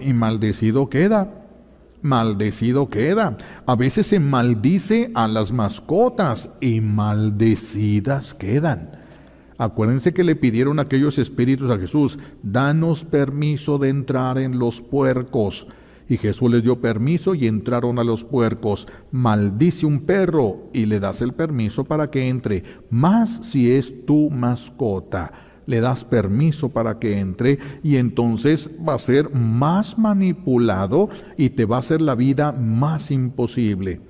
Y 0.00 0.12
maldecido 0.12 0.88
queda. 0.88 1.32
Maldecido 2.02 2.88
queda. 2.88 3.38
A 3.66 3.74
veces 3.74 4.08
se 4.08 4.20
maldice 4.20 5.10
a 5.14 5.26
las 5.28 5.50
mascotas 5.50 6.50
y 6.60 6.80
maldecidas 6.80 8.34
quedan. 8.34 8.90
Acuérdense 9.56 10.12
que 10.12 10.22
le 10.22 10.36
pidieron 10.36 10.78
aquellos 10.78 11.18
espíritus 11.18 11.70
a 11.70 11.78
Jesús, 11.78 12.18
danos 12.44 13.04
permiso 13.04 13.78
de 13.78 13.88
entrar 13.88 14.38
en 14.38 14.58
los 14.58 14.80
puercos. 14.80 15.66
Y 16.08 16.16
Jesús 16.16 16.50
les 16.50 16.62
dio 16.62 16.80
permiso 16.80 17.34
y 17.34 17.46
entraron 17.46 17.98
a 17.98 18.04
los 18.04 18.24
puercos. 18.24 18.86
Maldice 19.10 19.84
un 19.84 20.02
perro 20.02 20.68
y 20.72 20.86
le 20.86 21.00
das 21.00 21.22
el 21.22 21.32
permiso 21.32 21.84
para 21.84 22.10
que 22.10 22.28
entre, 22.28 22.62
más 22.90 23.40
si 23.42 23.72
es 23.72 24.06
tu 24.06 24.30
mascota 24.30 25.47
le 25.68 25.80
das 25.80 26.02
permiso 26.02 26.70
para 26.70 26.98
que 26.98 27.18
entre 27.18 27.58
y 27.82 27.96
entonces 27.96 28.70
va 28.86 28.94
a 28.94 28.98
ser 28.98 29.30
más 29.34 29.98
manipulado 29.98 31.10
y 31.36 31.50
te 31.50 31.66
va 31.66 31.76
a 31.76 31.80
hacer 31.80 32.00
la 32.00 32.14
vida 32.14 32.52
más 32.52 33.10
imposible 33.10 34.00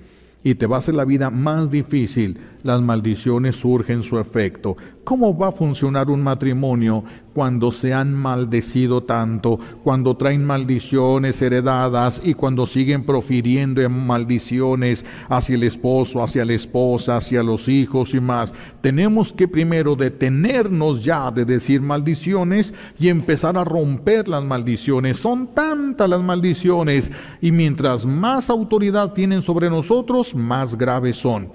y 0.44 0.55
te 0.55 0.66
va 0.66 0.77
a 0.77 0.79
hacer 0.79 0.94
la 0.94 1.05
vida 1.05 1.31
más 1.31 1.68
difícil. 1.71 2.38
Las 2.68 2.83
maldiciones 2.83 3.57
surgen 3.57 4.02
su 4.02 4.18
efecto. 4.18 4.76
¿Cómo 5.02 5.35
va 5.35 5.48
a 5.48 5.52
funcionar 5.52 6.11
un 6.11 6.22
matrimonio 6.22 7.02
cuando 7.33 7.70
se 7.70 7.94
han 7.94 8.12
maldecido 8.12 9.04
tanto, 9.04 9.59
cuando 9.83 10.18
traen 10.18 10.44
maldiciones 10.44 11.40
heredadas 11.40 12.20
y 12.22 12.35
cuando 12.35 12.66
siguen 12.66 13.04
profiriendo 13.07 13.88
maldiciones 13.88 15.07
hacia 15.31 15.54
el 15.54 15.62
esposo, 15.62 16.22
hacia 16.22 16.44
la 16.44 16.52
esposa, 16.52 17.16
hacia 17.16 17.42
los 17.42 17.70
hijos 17.70 18.12
y 18.12 18.20
más? 18.20 18.52
Tenemos 18.83 19.33
que 19.33 19.48
primero 19.48 19.96
detenernos 19.96 21.02
ya 21.02 21.31
de 21.31 21.46
decir 21.46 21.81
maldiciones 21.81 22.74
y 22.98 23.09
empezar 23.09 23.57
a 23.57 23.64
romper 23.64 24.28
las 24.28 24.44
maldiciones. 24.44 25.16
Son 25.16 25.54
tantas 25.54 26.11
las 26.11 26.22
maldiciones 26.22 27.11
y 27.40 27.50
mientras 27.50 28.04
más 28.04 28.50
autoridad 28.50 29.14
tienen 29.14 29.40
sobre 29.40 29.70
nosotros, 29.70 30.35
más 30.35 30.76
graves 30.76 31.16
son. 31.16 31.50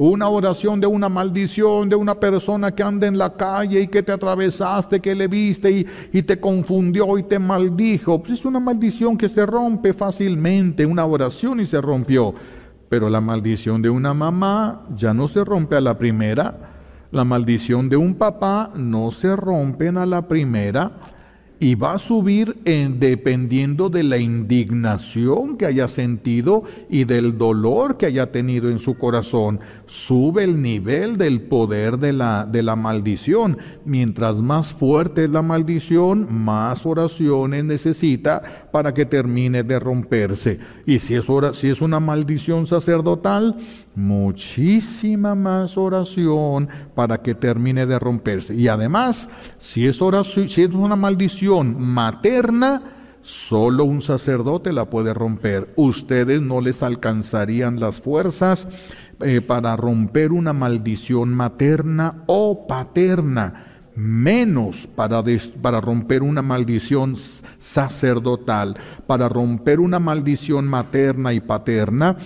Una 0.00 0.28
oración 0.28 0.78
de 0.80 0.86
una 0.86 1.08
maldición 1.08 1.88
de 1.88 1.96
una 1.96 2.14
persona 2.20 2.70
que 2.70 2.84
anda 2.84 3.08
en 3.08 3.18
la 3.18 3.34
calle 3.34 3.80
y 3.80 3.88
que 3.88 4.00
te 4.00 4.12
atravesaste, 4.12 5.00
que 5.00 5.12
le 5.12 5.26
viste 5.26 5.84
y, 6.12 6.22
te 6.22 6.38
confundió 6.38 7.18
y 7.18 7.24
te 7.24 7.40
maldijo. 7.40 8.20
Pues 8.20 8.34
es 8.34 8.44
una 8.44 8.60
maldición 8.60 9.18
que 9.18 9.28
se 9.28 9.44
rompe 9.44 9.92
fácilmente, 9.92 10.86
una 10.86 11.04
oración 11.04 11.58
y 11.58 11.66
se 11.66 11.80
rompió. 11.80 12.32
Pero 12.88 13.10
la 13.10 13.20
maldición 13.20 13.82
de 13.82 13.90
una 13.90 14.14
mamá 14.14 14.86
ya 14.94 15.12
no 15.12 15.26
se 15.26 15.44
rompe 15.44 15.74
a 15.74 15.80
la 15.80 15.98
primera. 15.98 16.56
La 17.10 17.24
maldición 17.24 17.88
de 17.88 17.96
un 17.96 18.14
papá 18.14 18.70
no 18.76 19.10
se 19.10 19.34
rompen 19.34 19.98
a 19.98 20.06
la 20.06 20.28
primera. 20.28 20.92
Y 21.60 21.74
va 21.74 21.94
a 21.94 21.98
subir 21.98 22.56
en, 22.64 23.00
dependiendo 23.00 23.88
de 23.88 24.04
la 24.04 24.18
indignación 24.18 25.56
que 25.56 25.66
haya 25.66 25.88
sentido 25.88 26.62
y 26.88 27.04
del 27.04 27.36
dolor 27.36 27.96
que 27.96 28.06
haya 28.06 28.30
tenido 28.30 28.70
en 28.70 28.78
su 28.78 28.96
corazón. 28.96 29.58
Sube 29.86 30.44
el 30.44 30.62
nivel 30.62 31.18
del 31.18 31.42
poder 31.42 31.98
de 31.98 32.12
la, 32.12 32.46
de 32.46 32.62
la 32.62 32.76
maldición. 32.76 33.58
Mientras 33.84 34.40
más 34.40 34.72
fuerte 34.72 35.24
es 35.24 35.30
la 35.30 35.42
maldición, 35.42 36.28
más 36.30 36.86
oraciones 36.86 37.64
necesita 37.64 38.67
para 38.70 38.94
que 38.94 39.06
termine 39.06 39.62
de 39.62 39.78
romperse. 39.78 40.58
Y 40.86 40.98
si 40.98 41.14
es, 41.14 41.26
si 41.52 41.68
es 41.68 41.80
una 41.80 42.00
maldición 42.00 42.66
sacerdotal, 42.66 43.56
muchísima 43.94 45.34
más 45.34 45.76
oración 45.76 46.68
para 46.94 47.22
que 47.22 47.34
termine 47.34 47.86
de 47.86 47.98
romperse. 47.98 48.54
Y 48.54 48.68
además, 48.68 49.28
si 49.58 49.86
es, 49.86 50.02
oración, 50.02 50.48
si 50.48 50.62
es 50.62 50.70
una 50.70 50.96
maldición 50.96 51.80
materna, 51.80 52.82
solo 53.22 53.84
un 53.84 54.02
sacerdote 54.02 54.72
la 54.72 54.88
puede 54.90 55.14
romper. 55.14 55.72
Ustedes 55.76 56.40
no 56.40 56.60
les 56.60 56.82
alcanzarían 56.82 57.80
las 57.80 58.00
fuerzas 58.00 58.68
eh, 59.20 59.40
para 59.40 59.76
romper 59.76 60.32
una 60.32 60.52
maldición 60.52 61.30
materna 61.34 62.22
o 62.26 62.66
paterna 62.66 63.67
menos 63.98 64.86
para, 64.94 65.22
para, 65.60 65.80
romper 65.80 66.22
una 66.22 66.40
maldición 66.40 67.16
sacerdotal, 67.58 68.76
para 69.06 69.28
romper 69.28 69.80
una 69.80 69.98
maldición 69.98 70.66
materna 70.66 71.32
y 71.32 71.40
paterna, 71.40 72.16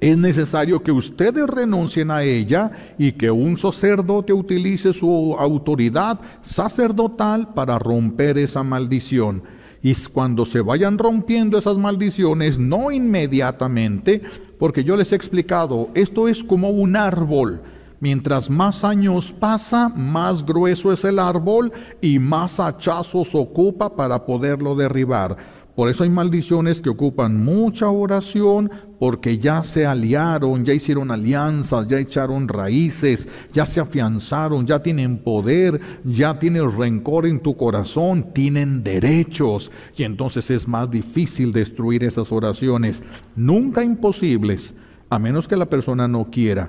es 0.00 0.18
necesario 0.18 0.82
que 0.82 0.90
ustedes 0.90 1.46
renuncien 1.46 2.10
a 2.10 2.24
ella 2.24 2.72
y 2.98 3.12
que 3.12 3.30
un 3.30 3.56
sacerdote 3.56 4.32
utilice 4.32 4.92
su 4.92 5.36
autoridad 5.38 6.18
sacerdotal 6.42 7.54
para 7.54 7.78
romper 7.78 8.36
esa 8.36 8.64
maldición. 8.64 9.44
Y 9.80 9.94
cuando 10.12 10.44
se 10.44 10.60
vayan 10.60 10.98
rompiendo 10.98 11.56
esas 11.56 11.78
maldiciones, 11.78 12.58
no 12.58 12.90
inmediatamente, 12.90 14.22
porque 14.58 14.82
yo 14.82 14.96
les 14.96 15.12
he 15.12 15.16
explicado, 15.16 15.90
esto 15.94 16.26
es 16.26 16.42
como 16.42 16.70
un 16.70 16.96
árbol. 16.96 17.62
Mientras 18.02 18.50
más 18.50 18.82
años 18.82 19.32
pasa, 19.32 19.88
más 19.88 20.44
grueso 20.44 20.92
es 20.92 21.04
el 21.04 21.20
árbol 21.20 21.72
y 22.00 22.18
más 22.18 22.58
hachazos 22.58 23.32
ocupa 23.32 23.94
para 23.94 24.26
poderlo 24.26 24.74
derribar. 24.74 25.36
Por 25.76 25.88
eso 25.88 26.02
hay 26.02 26.10
maldiciones 26.10 26.80
que 26.80 26.90
ocupan 26.90 27.44
mucha 27.44 27.90
oración, 27.90 28.72
porque 28.98 29.38
ya 29.38 29.62
se 29.62 29.86
aliaron, 29.86 30.64
ya 30.64 30.74
hicieron 30.74 31.12
alianzas, 31.12 31.86
ya 31.86 32.00
echaron 32.00 32.48
raíces, 32.48 33.28
ya 33.54 33.66
se 33.66 33.78
afianzaron, 33.78 34.66
ya 34.66 34.82
tienen 34.82 35.18
poder, 35.18 35.80
ya 36.04 36.40
tienen 36.40 36.76
rencor 36.76 37.24
en 37.24 37.38
tu 37.38 37.56
corazón, 37.56 38.32
tienen 38.34 38.82
derechos, 38.82 39.70
y 39.96 40.02
entonces 40.02 40.50
es 40.50 40.66
más 40.66 40.90
difícil 40.90 41.52
destruir 41.52 42.02
esas 42.02 42.32
oraciones. 42.32 43.04
Nunca 43.36 43.84
imposibles, 43.84 44.74
a 45.08 45.20
menos 45.20 45.46
que 45.46 45.56
la 45.56 45.66
persona 45.66 46.08
no 46.08 46.30
quiera 46.32 46.68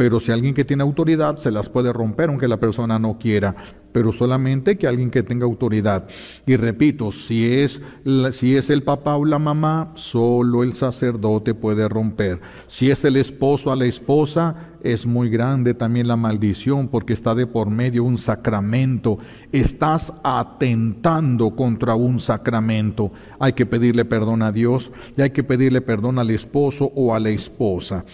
pero 0.00 0.18
si 0.18 0.32
alguien 0.32 0.54
que 0.54 0.64
tiene 0.64 0.82
autoridad 0.82 1.36
se 1.36 1.50
las 1.50 1.68
puede 1.68 1.92
romper 1.92 2.30
aunque 2.30 2.48
la 2.48 2.56
persona 2.56 2.98
no 2.98 3.18
quiera, 3.18 3.54
pero 3.92 4.12
solamente 4.12 4.78
que 4.78 4.86
alguien 4.86 5.10
que 5.10 5.22
tenga 5.22 5.44
autoridad. 5.44 6.08
Y 6.46 6.56
repito, 6.56 7.12
si 7.12 7.44
es, 7.46 7.82
si 8.30 8.56
es 8.56 8.70
el 8.70 8.82
papá 8.82 9.16
o 9.16 9.26
la 9.26 9.38
mamá, 9.38 9.92
solo 9.96 10.62
el 10.62 10.72
sacerdote 10.72 11.52
puede 11.52 11.86
romper. 11.86 12.40
Si 12.66 12.90
es 12.90 13.04
el 13.04 13.18
esposo 13.18 13.70
a 13.70 13.76
la 13.76 13.84
esposa, 13.84 14.70
es 14.82 15.04
muy 15.04 15.28
grande 15.28 15.74
también 15.74 16.08
la 16.08 16.16
maldición 16.16 16.88
porque 16.88 17.12
está 17.12 17.34
de 17.34 17.46
por 17.46 17.68
medio 17.68 18.02
un 18.02 18.16
sacramento. 18.16 19.18
Estás 19.52 20.14
atentando 20.24 21.54
contra 21.54 21.94
un 21.94 22.20
sacramento. 22.20 23.12
Hay 23.38 23.52
que 23.52 23.66
pedirle 23.66 24.06
perdón 24.06 24.40
a 24.40 24.50
Dios 24.50 24.92
y 25.14 25.20
hay 25.20 25.28
que 25.28 25.44
pedirle 25.44 25.82
perdón 25.82 26.18
al 26.18 26.30
esposo 26.30 26.90
o 26.94 27.14
a 27.14 27.20
la 27.20 27.28
esposa. 27.28 28.06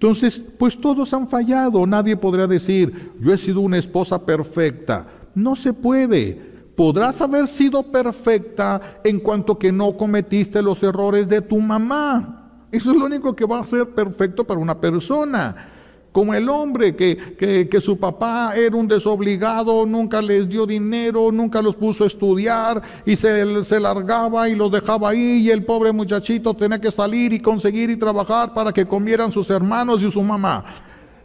Entonces, 0.00 0.42
pues 0.58 0.80
todos 0.80 1.12
han 1.12 1.28
fallado. 1.28 1.86
Nadie 1.86 2.16
podrá 2.16 2.46
decir, 2.46 3.12
yo 3.20 3.34
he 3.34 3.36
sido 3.36 3.60
una 3.60 3.76
esposa 3.76 4.24
perfecta. 4.24 5.06
No 5.34 5.54
se 5.54 5.74
puede. 5.74 6.40
Podrás 6.74 7.20
haber 7.20 7.46
sido 7.46 7.82
perfecta 7.82 8.80
en 9.04 9.20
cuanto 9.20 9.58
que 9.58 9.70
no 9.70 9.98
cometiste 9.98 10.62
los 10.62 10.82
errores 10.82 11.28
de 11.28 11.42
tu 11.42 11.60
mamá. 11.60 12.64
Eso 12.72 12.92
es 12.92 12.96
lo 12.96 13.04
único 13.04 13.36
que 13.36 13.44
va 13.44 13.58
a 13.58 13.64
ser 13.64 13.90
perfecto 13.90 14.42
para 14.42 14.58
una 14.58 14.80
persona 14.80 15.79
como 16.12 16.34
el 16.34 16.48
hombre 16.48 16.96
que, 16.96 17.68
que, 17.70 17.80
su 17.80 17.96
papá 17.96 18.54
era 18.56 18.74
un 18.74 18.88
desobligado, 18.88 19.86
nunca 19.86 20.20
les 20.20 20.48
dio 20.48 20.66
dinero, 20.66 21.30
nunca 21.30 21.62
los 21.62 21.76
puso 21.76 22.02
a 22.02 22.08
estudiar 22.08 22.82
y 23.06 23.14
se, 23.14 23.64
se 23.64 23.78
largaba 23.78 24.48
y 24.48 24.56
los 24.56 24.72
dejaba 24.72 25.10
ahí 25.10 25.42
y 25.42 25.50
el 25.50 25.64
pobre 25.64 25.92
muchachito 25.92 26.54
tenía 26.54 26.80
que 26.80 26.90
salir 26.90 27.32
y 27.32 27.38
conseguir 27.38 27.90
y 27.90 27.96
trabajar 27.96 28.52
para 28.54 28.72
que 28.72 28.86
comieran 28.86 29.30
sus 29.30 29.50
hermanos 29.50 30.02
y 30.02 30.10
su 30.10 30.22
mamá. 30.22 30.64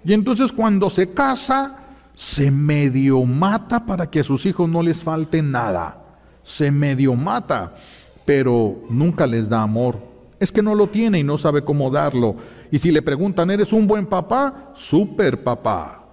Y 0.04 0.14
entonces 0.14 0.52
cuando 0.52 0.92
se 0.92 1.12
casa, 1.12 1.80
se 2.14 2.52
medio 2.52 3.24
mata 3.26 3.86
para 3.86 4.10
que 4.10 4.20
a 4.20 4.24
sus 4.24 4.46
hijos 4.46 4.70
no 4.70 4.84
les 4.84 5.04
falte 5.04 5.42
nada. 5.42 5.98
Se 6.44 6.72
medio 6.72 7.16
mata, 7.16 7.74
pero 8.24 8.84
nunca 8.90 9.26
les 9.26 9.50
da 9.50 9.64
amor. 9.64 9.98
Es 10.40 10.52
que 10.52 10.62
no 10.62 10.76
lo 10.76 10.88
tiene 10.88 11.20
y 11.20 11.24
no 11.24 11.38
sabe 11.38 11.64
cómo 11.64 11.90
darlo. 11.90 12.36
Y 12.76 12.80
si 12.80 12.92
le 12.92 13.02
preguntan, 13.02 13.50
¿eres 13.52 13.72
un 13.72 13.88
buen 13.88 14.06
papá? 14.06 14.74
Super 14.76 15.42
papá. 15.42 16.10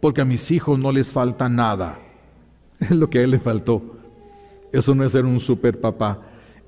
Porque 0.00 0.20
a 0.20 0.24
mis 0.24 0.48
hijos 0.52 0.78
no 0.78 0.92
les 0.92 1.08
falta 1.08 1.48
nada. 1.48 1.98
Es 2.78 2.92
lo 2.92 3.10
que 3.10 3.18
a 3.18 3.22
él 3.24 3.32
le 3.32 3.40
faltó. 3.40 3.82
Eso 4.70 4.94
no 4.94 5.02
es 5.02 5.10
ser 5.10 5.24
un 5.24 5.40
super 5.40 5.80
papá. 5.80 6.20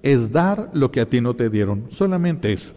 Es 0.02 0.32
dar 0.32 0.68
lo 0.72 0.90
que 0.90 1.00
a 1.00 1.08
ti 1.08 1.20
no 1.20 1.36
te 1.36 1.48
dieron. 1.48 1.84
Solamente 1.90 2.52
eso. 2.52 2.72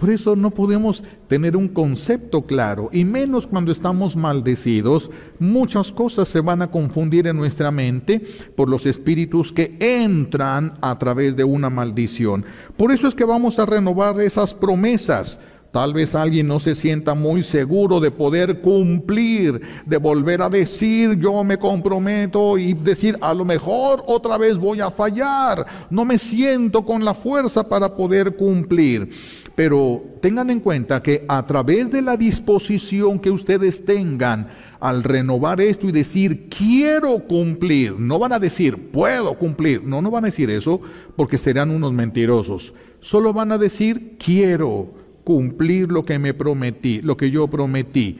Por 0.00 0.10
eso 0.10 0.34
no 0.34 0.50
podemos 0.50 1.04
tener 1.28 1.56
un 1.58 1.68
concepto 1.68 2.42
claro, 2.46 2.88
y 2.90 3.04
menos 3.04 3.46
cuando 3.46 3.70
estamos 3.70 4.16
maldecidos, 4.16 5.10
muchas 5.38 5.92
cosas 5.92 6.26
se 6.26 6.40
van 6.40 6.62
a 6.62 6.70
confundir 6.70 7.26
en 7.26 7.36
nuestra 7.36 7.70
mente 7.70 8.22
por 8.56 8.70
los 8.70 8.86
espíritus 8.86 9.52
que 9.52 9.76
entran 9.78 10.72
a 10.80 10.98
través 10.98 11.36
de 11.36 11.44
una 11.44 11.68
maldición. 11.68 12.46
Por 12.78 12.92
eso 12.92 13.08
es 13.08 13.14
que 13.14 13.26
vamos 13.26 13.58
a 13.58 13.66
renovar 13.66 14.18
esas 14.22 14.54
promesas. 14.54 15.38
Tal 15.72 15.94
vez 15.94 16.16
alguien 16.16 16.48
no 16.48 16.58
se 16.58 16.74
sienta 16.74 17.14
muy 17.14 17.44
seguro 17.44 18.00
de 18.00 18.10
poder 18.10 18.60
cumplir, 18.60 19.60
de 19.86 19.96
volver 19.98 20.42
a 20.42 20.50
decir 20.50 21.16
yo 21.20 21.44
me 21.44 21.58
comprometo 21.58 22.58
y 22.58 22.74
decir 22.74 23.16
a 23.20 23.32
lo 23.32 23.44
mejor 23.44 24.02
otra 24.08 24.36
vez 24.36 24.58
voy 24.58 24.80
a 24.80 24.90
fallar, 24.90 25.64
no 25.88 26.04
me 26.04 26.18
siento 26.18 26.84
con 26.84 27.04
la 27.04 27.14
fuerza 27.14 27.68
para 27.68 27.94
poder 27.94 28.34
cumplir. 28.34 29.10
Pero 29.54 30.02
tengan 30.20 30.50
en 30.50 30.58
cuenta 30.58 31.00
que 31.02 31.24
a 31.28 31.46
través 31.46 31.88
de 31.88 32.02
la 32.02 32.16
disposición 32.16 33.20
que 33.20 33.30
ustedes 33.30 33.84
tengan 33.84 34.48
al 34.80 35.04
renovar 35.04 35.60
esto 35.60 35.86
y 35.86 35.92
decir 35.92 36.48
quiero 36.48 37.20
cumplir, 37.28 37.92
no 37.92 38.18
van 38.18 38.32
a 38.32 38.40
decir 38.40 38.90
puedo 38.90 39.34
cumplir, 39.34 39.84
no, 39.84 40.02
no 40.02 40.10
van 40.10 40.24
a 40.24 40.28
decir 40.28 40.50
eso 40.50 40.80
porque 41.14 41.38
serán 41.38 41.70
unos 41.70 41.92
mentirosos, 41.92 42.74
solo 42.98 43.32
van 43.32 43.52
a 43.52 43.58
decir 43.58 44.16
quiero 44.18 44.99
cumplir 45.24 45.90
lo 45.90 46.04
que 46.04 46.18
me 46.18 46.34
prometí, 46.34 47.00
lo 47.02 47.16
que 47.16 47.30
yo 47.30 47.48
prometí 47.48 48.18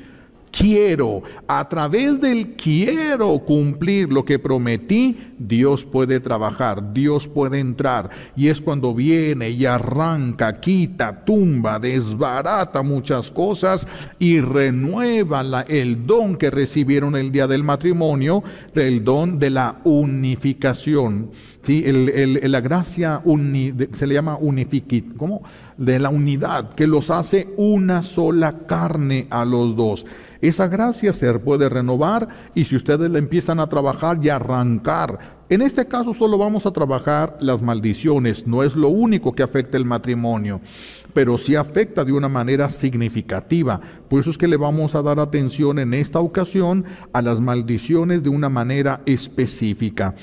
quiero, 0.51 1.23
a 1.47 1.69
través 1.69 2.21
del 2.21 2.55
quiero 2.55 3.39
cumplir 3.41 4.13
lo 4.13 4.25
que 4.25 4.39
prometí, 4.39 5.17
Dios 5.39 5.85
puede 5.85 6.21
trabajar, 6.21 6.93
Dios 6.93 7.29
puede 7.29 7.59
entrar. 7.59 8.11
Y 8.37 8.49
es 8.49 8.61
cuando 8.61 8.95
viene 8.95 9.51
y 9.51 9.67
arranca, 9.67 10.53
quita, 10.53 11.25
tumba, 11.25 11.79
desbarata 11.79 12.83
muchas 12.83 13.31
cosas 13.31 13.87
y 14.19 14.41
renueva 14.41 15.65
el 15.69 16.07
don 16.07 16.37
que 16.37 16.51
recibieron 16.51 17.17
el 17.17 17.33
día 17.33 17.47
del 17.47 17.65
matrimonio, 17.65 18.43
el 18.75 19.05
don 19.05 19.39
de 19.39 19.51
la 19.51 19.81
unificación. 19.85 21.31
¿Sí? 21.63 21.85
la 21.85 22.61
gracia 22.63 23.23
se 23.93 24.07
le 24.07 24.15
llama 24.15 24.39
unifiquit, 24.39 25.15
¿cómo? 25.19 25.43
De 25.81 25.99
la 25.99 26.11
unidad, 26.11 26.75
que 26.75 26.87
los 26.87 27.11
hace 27.11 27.49
una 27.57 28.03
sola 28.03 28.67
carne 28.67 29.27
a 29.31 29.47
los 29.47 29.75
dos. 29.75 30.05
Esa 30.43 30.69
gracia 30.69 31.15
se 31.15 31.39
puede 31.39 31.71
renovar 31.71 32.29
y 32.55 32.67
si 32.67 32.77
ustedes 32.77 33.11
la 33.11 33.19
empiezan 33.19 33.61
a 33.61 33.69
trabajar 33.71 34.19
y 34.23 34.29
arrancar, 34.29 35.41
en 35.49 35.63
este 35.63 35.89
caso 35.89 36.13
solo 36.13 36.37
vamos 36.37 36.67
a 36.67 36.71
trabajar 36.71 37.39
las 37.41 37.63
maldiciones, 37.63 38.47
no 38.47 38.63
es 38.63 38.77
lo 38.77 38.89
único 38.89 39.33
que 39.33 39.43
afecta 39.43 39.79
el 39.79 39.87
matrimonio, 39.87 40.61
pero 41.15 41.39
sí 41.39 41.57
afecta 41.57 42.05
de 42.05 42.13
una 42.13 42.29
manera 42.29 42.69
significativa. 42.69 43.81
Por 44.11 44.21
eso 44.21 44.29
es 44.29 44.37
que 44.37 44.49
le 44.49 44.59
vamos 44.59 44.95
a 44.95 45.01
dar 45.01 45.19
atención 45.19 45.79
en 45.79 45.95
esta 45.95 46.21
ocasión 46.21 46.85
a 47.15 47.23
las 47.23 47.41
maldiciones 47.41 48.23
de 48.23 48.29
una 48.29 48.51
manera 48.51 49.01
específica. 49.07 50.15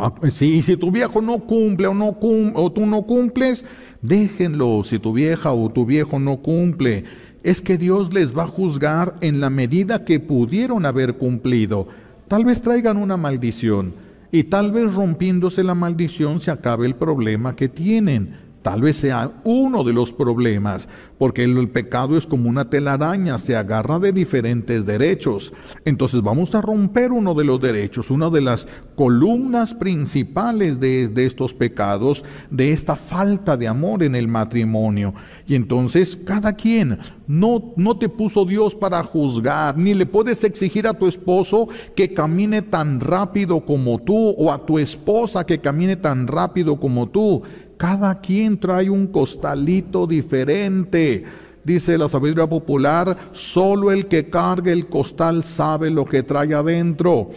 Ah, 0.00 0.12
si, 0.30 0.62
si 0.62 0.76
tu 0.76 0.90
viejo 0.90 1.20
no 1.20 1.38
cumple 1.40 1.86
o, 1.86 1.94
no 1.94 2.16
o 2.54 2.72
tú 2.72 2.86
no 2.86 3.02
cumples, 3.02 3.64
déjenlo. 4.00 4.82
Si 4.82 4.98
tu 4.98 5.12
vieja 5.12 5.52
o 5.52 5.68
tu 5.70 5.84
viejo 5.84 6.18
no 6.18 6.38
cumple, 6.38 7.04
es 7.42 7.60
que 7.60 7.76
Dios 7.76 8.12
les 8.12 8.36
va 8.36 8.44
a 8.44 8.48
juzgar 8.48 9.16
en 9.20 9.40
la 9.40 9.50
medida 9.50 10.04
que 10.04 10.18
pudieron 10.18 10.86
haber 10.86 11.14
cumplido. 11.14 11.86
Tal 12.28 12.44
vez 12.44 12.60
traigan 12.62 12.96
una 12.96 13.16
maldición. 13.16 13.92
y 14.32 14.44
tal 14.44 14.70
vez 14.70 14.94
rompiéndose 14.94 15.64
la 15.64 15.74
maldición 15.74 16.38
se 16.38 16.52
acabe 16.52 16.86
el 16.86 16.94
problema 16.94 17.56
que 17.56 17.68
tienen. 17.68 18.36
Tal 18.62 18.82
vez 18.82 18.98
sea 18.98 19.32
uno 19.44 19.84
de 19.84 19.94
los 19.94 20.12
problemas, 20.12 20.86
porque 21.18 21.44
el, 21.44 21.68
pecado 21.70 22.18
es 22.18 22.26
como 22.26 22.48
una 22.48 22.68
telaraña, 22.68 23.38
se 23.38 23.56
agarra 23.56 23.98
de 23.98 24.12
diferentes 24.12 24.84
derechos. 24.84 25.54
Entonces 25.86 26.20
vamos 26.20 26.54
a 26.54 26.60
romper 26.60 27.10
uno 27.10 27.32
de 27.34 27.44
los 27.44 27.58
derechos, 27.60 28.10
una 28.10 28.28
de 28.28 28.42
las 28.42 28.68
columnas 28.96 29.72
principales 29.72 30.78
de, 30.78 31.08
de 31.08 31.24
estos 31.24 31.54
pecados, 31.54 32.22
de 32.50 32.72
esta 32.72 32.96
falta 32.96 33.56
de 33.56 33.66
amor 33.66 34.02
en 34.02 34.14
el 34.14 34.28
matrimonio. 34.28 35.14
Y 35.46 35.54
entonces 35.54 36.18
cada 36.24 36.52
quien, 36.52 36.98
no, 37.26 37.72
no 37.76 37.96
te 37.96 38.10
puso 38.10 38.44
Dios 38.44 38.74
para 38.74 39.02
juzgar, 39.02 39.78
ni 39.78 39.94
le 39.94 40.04
puedes 40.04 40.44
exigir 40.44 40.86
a 40.86 40.94
tu 40.94 41.06
esposo 41.06 41.68
que 41.96 42.12
camine 42.12 42.60
tan 42.60 43.00
rápido 43.00 43.64
como 43.64 44.00
tú, 44.00 44.34
o 44.36 44.52
a 44.52 44.66
tu 44.66 44.78
esposa 44.78 45.46
que 45.46 45.60
camine 45.60 45.96
tan 45.96 46.26
rápido 46.26 46.78
como 46.78 47.08
tú. 47.08 47.42
Cada 47.80 48.20
quien 48.20 48.60
trae 48.60 48.90
un 48.90 49.06
costalito 49.06 50.06
diferente. 50.06 51.24
Dice 51.64 51.96
la 51.96 52.08
sabiduría 52.08 52.46
popular, 52.46 53.16
solo 53.32 53.90
el 53.90 54.06
que 54.06 54.28
cargue 54.28 54.70
el 54.70 54.86
costal 54.86 55.42
sabe 55.42 55.88
lo 55.88 56.04
que 56.04 56.22
trae 56.22 56.52
adentro. 56.52 57.30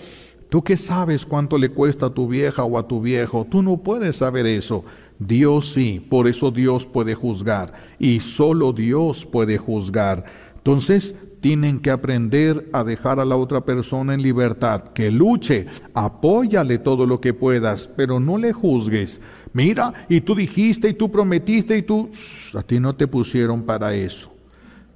¿Tú 0.50 0.62
qué 0.62 0.76
sabes 0.76 1.26
cuánto 1.26 1.58
le 1.58 1.70
cuesta 1.70 2.08
a 2.08 2.14
tu 2.14 2.28
vieja 2.28 2.66
o 2.66 2.78
a 2.78 2.86
tu 2.86 3.00
viejo? 3.00 3.48
Tú 3.50 3.64
no 3.64 3.78
puedes 3.78 4.18
saber 4.18 4.46
eso. 4.46 4.84
Dios 5.18 5.72
sí, 5.72 6.06
por 6.10 6.28
eso 6.28 6.52
Dios 6.52 6.86
puede 6.86 7.16
juzgar. 7.16 7.72
Y 7.98 8.20
solo 8.20 8.74
Dios 8.74 9.26
puede 9.26 9.58
juzgar. 9.58 10.26
Entonces, 10.58 11.16
tienen 11.40 11.80
que 11.80 11.92
aprender 11.92 12.70
a 12.74 12.84
dejar 12.84 13.22
a 13.22 13.26
la 13.26 13.36
otra 13.38 13.62
persona 13.66 14.14
en 14.14 14.22
libertad, 14.22 14.84
que 14.94 15.10
luche, 15.12 15.68
apóyale 15.94 16.80
todo 16.80 17.06
lo 17.06 17.20
que 17.20 17.34
puedas, 17.34 17.90
pero 17.98 18.20
no 18.20 18.38
le 18.38 18.52
juzgues. 18.54 19.22
Mira, 19.54 20.06
y 20.10 20.22
tú 20.22 20.34
dijiste 20.34 20.90
y 20.90 20.94
tú 20.94 21.12
prometiste 21.12 21.78
y 21.78 21.84
tú... 21.84 22.10
A 22.54 22.64
ti 22.64 22.80
no 22.80 22.96
te 22.96 23.08
pusieron 23.08 23.64
para 23.64 23.94
eso. 23.94 24.34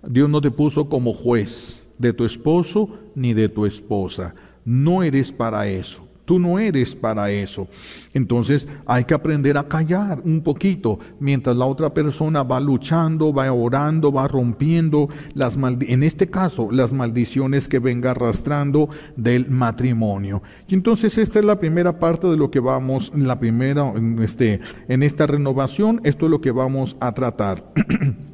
Dios 0.05 0.29
no 0.29 0.41
te 0.41 0.51
puso 0.51 0.89
como 0.89 1.13
juez 1.13 1.87
de 1.97 2.13
tu 2.13 2.25
esposo 2.25 2.89
ni 3.15 3.33
de 3.33 3.49
tu 3.49 3.65
esposa. 3.65 4.33
No 4.65 5.03
eres 5.03 5.31
para 5.31 5.67
eso. 5.67 6.06
Tú 6.27 6.39
no 6.39 6.59
eres 6.59 6.93
para 6.93 7.31
eso. 7.31 7.69
Entonces 8.13 8.67
hay 8.85 9.05
que 9.05 9.13
aprender 9.13 9.57
a 9.57 9.65
callar 9.65 10.19
un 10.25 10.41
poquito 10.41 10.99
mientras 11.21 11.55
la 11.55 11.63
otra 11.63 11.93
persona 11.93 12.43
va 12.43 12.59
luchando, 12.59 13.31
va 13.31 13.49
orando, 13.53 14.11
va 14.11 14.27
rompiendo 14.27 15.07
las 15.35 15.55
en 15.55 16.03
este 16.03 16.29
caso 16.29 16.67
las 16.69 16.91
maldiciones 16.91 17.69
que 17.69 17.79
venga 17.79 18.11
arrastrando 18.11 18.89
del 19.15 19.49
matrimonio. 19.49 20.43
Y 20.67 20.73
entonces 20.73 21.17
esta 21.17 21.39
es 21.39 21.45
la 21.45 21.61
primera 21.61 21.97
parte 21.97 22.27
de 22.27 22.35
lo 22.35 22.51
que 22.51 22.59
vamos, 22.59 23.09
la 23.15 23.39
primera, 23.39 23.93
este, 24.21 24.59
en 24.89 25.03
esta 25.03 25.27
renovación, 25.27 26.01
esto 26.03 26.25
es 26.25 26.31
lo 26.31 26.41
que 26.41 26.51
vamos 26.51 26.97
a 26.99 27.13
tratar. 27.13 27.63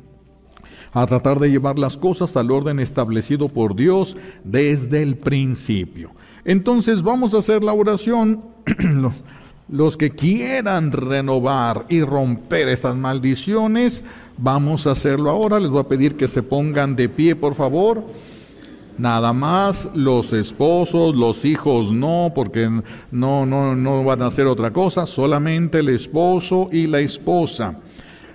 a 0.94 1.06
tratar 1.06 1.40
de 1.40 1.52
llevar 1.52 1.78
las 1.78 1.96
cosas 1.96 2.36
al 2.38 2.50
orden 2.50 2.80
establecido 2.80 3.50
por 3.50 3.76
Dios 3.76 4.18
desde 4.44 5.04
el 5.04 5.16
principio. 5.18 6.12
Entonces 6.46 7.02
vamos 7.02 7.34
a 7.34 7.40
hacer 7.40 7.64
la 7.64 7.74
oración. 7.74 8.44
Los 9.70 9.98
que 9.98 10.12
quieran 10.12 10.92
renovar 10.92 11.86
y 11.90 12.02
romper 12.02 12.68
estas 12.68 12.96
maldiciones, 12.96 14.04
vamos 14.38 14.86
a 14.86 14.92
hacerlo 14.92 15.30
ahora. 15.30 15.60
Les 15.60 15.70
voy 15.70 15.80
a 15.80 15.88
pedir 15.88 16.16
que 16.16 16.28
se 16.28 16.44
pongan 16.44 16.96
de 16.96 17.10
pie, 17.10 17.36
por 17.36 17.56
favor. 17.56 18.04
Nada 18.98 19.34
más 19.34 19.90
los 19.96 20.34
esposos, 20.34 21.16
los 21.16 21.46
hijos 21.46 21.92
no, 21.92 22.32
porque 22.36 22.70
no, 23.10 23.46
no, 23.46 23.76
no 23.76 24.04
van 24.04 24.22
a 24.22 24.28
hacer 24.28 24.46
otra 24.46 24.72
cosa, 24.72 25.08
solamente 25.08 25.80
el 25.80 25.90
esposo 25.90 26.70
y 26.72 26.86
la 26.86 27.00
esposa. 27.00 27.80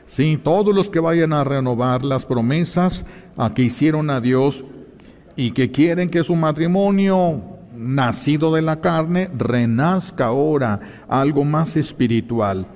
Sí, 0.06 0.40
todos 0.42 0.74
los 0.74 0.90
que 0.90 0.98
vayan 0.98 1.32
a 1.32 1.44
renovar 1.44 2.04
las 2.04 2.26
promesas 2.26 3.04
a 3.36 3.54
que 3.54 3.62
hicieron 3.62 4.10
a 4.10 4.20
Dios 4.20 4.64
y 5.36 5.52
que 5.52 5.70
quieren 5.70 6.08
que 6.08 6.24
su 6.24 6.34
matrimonio 6.34 7.57
nacido 7.78 8.54
de 8.54 8.62
la 8.62 8.80
carne, 8.80 9.28
renazca 9.36 10.26
ahora 10.26 10.80
algo 11.08 11.44
más 11.44 11.76
espiritual. 11.76 12.66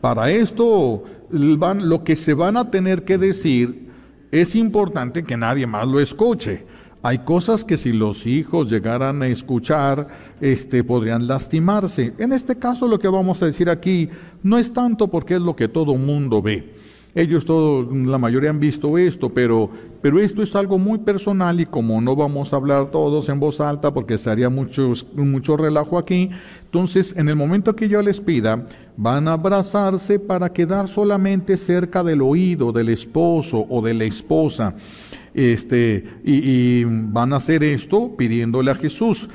Para 0.00 0.30
esto, 0.30 1.04
lo 1.30 2.04
que 2.04 2.16
se 2.16 2.34
van 2.34 2.56
a 2.56 2.70
tener 2.70 3.04
que 3.04 3.18
decir 3.18 3.88
es 4.30 4.54
importante 4.54 5.22
que 5.22 5.36
nadie 5.36 5.66
más 5.66 5.86
lo 5.86 6.00
escuche. 6.00 6.66
Hay 7.02 7.18
cosas 7.18 7.64
que 7.64 7.76
si 7.76 7.92
los 7.92 8.26
hijos 8.26 8.70
llegaran 8.70 9.22
a 9.22 9.28
escuchar, 9.28 10.08
este, 10.40 10.82
podrían 10.82 11.28
lastimarse. 11.28 12.12
En 12.18 12.32
este 12.32 12.56
caso, 12.56 12.88
lo 12.88 12.98
que 12.98 13.08
vamos 13.08 13.42
a 13.42 13.46
decir 13.46 13.70
aquí 13.70 14.10
no 14.42 14.58
es 14.58 14.72
tanto 14.72 15.08
porque 15.08 15.34
es 15.34 15.40
lo 15.40 15.54
que 15.54 15.68
todo 15.68 15.94
mundo 15.94 16.42
ve 16.42 16.74
ellos 17.14 17.44
todos, 17.44 17.94
la 17.96 18.18
mayoría 18.18 18.50
han 18.50 18.60
visto 18.60 18.96
esto, 18.98 19.28
pero, 19.30 19.70
pero 20.00 20.20
esto 20.20 20.42
es 20.42 20.54
algo 20.54 20.78
muy 20.78 20.98
personal 20.98 21.60
y 21.60 21.66
como 21.66 22.00
no 22.00 22.14
vamos 22.14 22.52
a 22.52 22.56
hablar 22.56 22.90
todos 22.90 23.28
en 23.28 23.40
voz 23.40 23.60
alta 23.60 23.92
porque 23.92 24.18
se 24.18 24.30
haría 24.30 24.48
mucho, 24.48 24.92
mucho 25.14 25.56
relajo 25.56 25.98
aquí, 25.98 26.30
entonces 26.64 27.14
en 27.16 27.28
el 27.28 27.36
momento 27.36 27.74
que 27.74 27.88
yo 27.88 28.02
les 28.02 28.20
pida, 28.20 28.64
van 28.96 29.28
a 29.28 29.32
abrazarse 29.32 30.18
para 30.18 30.52
quedar 30.52 30.88
solamente 30.88 31.56
cerca 31.56 32.02
del 32.04 32.22
oído 32.22 32.72
del 32.72 32.88
esposo 32.88 33.66
o 33.68 33.82
de 33.82 33.94
la 33.94 34.04
esposa. 34.04 34.74
Este, 35.34 36.04
y, 36.24 36.80
y 36.80 36.84
van 36.84 37.32
a 37.32 37.36
hacer 37.36 37.62
esto 37.62 38.16
pidiéndole 38.16 38.70
a 38.70 38.74
Jesús. 38.74 39.28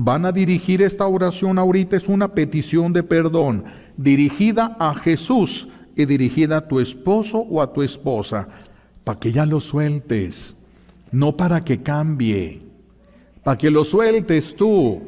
Van 0.00 0.24
a 0.24 0.32
dirigir 0.32 0.80
esta 0.80 1.06
oración 1.06 1.58
ahorita, 1.58 1.96
es 1.96 2.08
una 2.08 2.28
petición 2.28 2.92
de 2.92 3.02
perdón 3.02 3.64
dirigida 4.00 4.76
a 4.80 4.94
Jesús 4.94 5.68
y 5.94 6.06
dirigida 6.06 6.58
a 6.58 6.68
tu 6.68 6.80
esposo 6.80 7.38
o 7.38 7.60
a 7.60 7.72
tu 7.72 7.82
esposa, 7.82 8.48
para 9.04 9.18
que 9.18 9.32
ya 9.32 9.46
lo 9.46 9.60
sueltes, 9.60 10.56
no 11.12 11.36
para 11.36 11.64
que 11.64 11.82
cambie, 11.82 12.62
para 13.42 13.58
que 13.58 13.70
lo 13.70 13.84
sueltes 13.84 14.54
tú. 14.54 15.00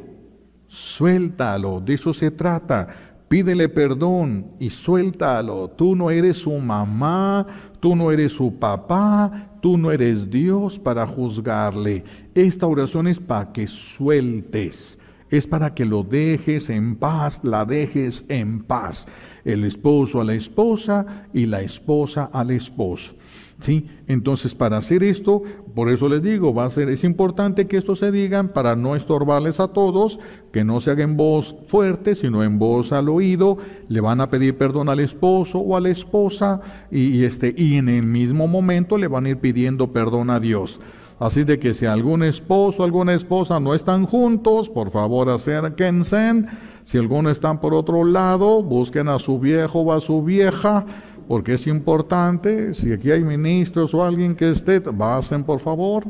Suéltalo, 0.67 1.79
de 1.79 1.93
eso 1.93 2.13
se 2.13 2.31
trata. 2.31 2.87
Pídele 3.27 3.69
perdón 3.69 4.47
y 4.59 4.69
suéltalo. 4.69 5.69
Tú 5.69 5.95
no 5.95 6.09
eres 6.09 6.37
su 6.37 6.51
mamá, 6.57 7.45
tú 7.79 7.95
no 7.95 8.11
eres 8.11 8.31
su 8.31 8.53
papá, 8.55 9.49
tú 9.61 9.77
no 9.77 9.91
eres 9.91 10.29
Dios 10.29 10.79
para 10.79 11.05
juzgarle. 11.05 12.03
Esta 12.33 12.65
oración 12.65 13.07
es 13.07 13.19
para 13.19 13.51
que 13.51 13.67
sueltes 13.67 14.97
es 15.37 15.47
para 15.47 15.73
que 15.73 15.83
lo 15.83 16.03
dejes 16.03 16.69
en 16.69 16.95
paz, 16.95 17.41
la 17.43 17.65
dejes 17.65 18.23
en 18.29 18.61
paz. 18.63 19.07
El 19.45 19.63
esposo 19.63 20.21
a 20.21 20.23
la 20.23 20.35
esposa 20.35 21.25
y 21.33 21.47
la 21.47 21.63
esposa 21.63 22.29
al 22.33 22.51
esposo. 22.51 23.15
¿Sí? 23.63 23.87
Entonces, 24.09 24.55
para 24.55 24.75
hacer 24.75 25.03
esto, 25.03 25.41
por 25.73 25.89
eso 25.89 26.09
les 26.09 26.21
digo, 26.21 26.53
va 26.53 26.65
a 26.65 26.69
ser, 26.69 26.89
es 26.89 27.05
importante 27.05 27.65
que 27.65 27.77
esto 27.77 27.95
se 27.95 28.11
digan 28.11 28.49
para 28.49 28.75
no 28.75 28.93
estorbarles 28.93 29.61
a 29.61 29.69
todos, 29.69 30.19
que 30.51 30.65
no 30.65 30.81
se 30.81 30.91
haga 30.91 31.05
en 31.05 31.15
voz 31.15 31.55
fuerte, 31.69 32.13
sino 32.13 32.43
en 32.43 32.59
voz 32.59 32.91
al 32.91 33.07
oído, 33.07 33.57
le 33.87 34.01
van 34.01 34.19
a 34.19 34.29
pedir 34.29 34.57
perdón 34.57 34.89
al 34.89 34.99
esposo 34.99 35.59
o 35.59 35.77
a 35.77 35.79
la 35.79 35.87
esposa, 35.87 36.59
y, 36.91 37.23
este, 37.23 37.55
y 37.57 37.75
en 37.75 37.87
el 37.87 38.03
mismo 38.03 38.49
momento 38.49 38.97
le 38.97 39.07
van 39.07 39.27
a 39.27 39.29
ir 39.29 39.37
pidiendo 39.37 39.93
perdón 39.93 40.29
a 40.29 40.41
Dios. 40.41 40.81
Así 41.19 41.45
de 41.45 41.57
que 41.57 41.73
si 41.73 41.85
algún 41.85 42.21
esposo 42.21 42.81
o 42.81 42.85
alguna 42.85 43.13
esposa 43.13 43.61
no 43.61 43.73
están 43.73 44.05
juntos, 44.05 44.69
por 44.69 44.91
favor 44.91 45.29
acérquense. 45.29 46.43
Si 46.83 46.97
alguno 46.97 47.29
están 47.29 47.61
por 47.61 47.73
otro 47.73 48.03
lado, 48.03 48.61
busquen 48.61 49.07
a 49.07 49.17
su 49.19 49.39
viejo 49.39 49.79
o 49.79 49.93
a 49.93 50.01
su 50.01 50.21
vieja, 50.21 50.85
porque 51.27 51.53
es 51.53 51.67
importante. 51.67 52.73
Si 52.73 52.91
aquí 52.91 53.11
hay 53.11 53.23
ministros 53.23 53.93
o 53.93 54.03
alguien 54.03 54.35
que 54.35 54.51
esté, 54.51 54.81
pasen 54.81 55.43
por 55.43 55.59
favor. 55.59 56.05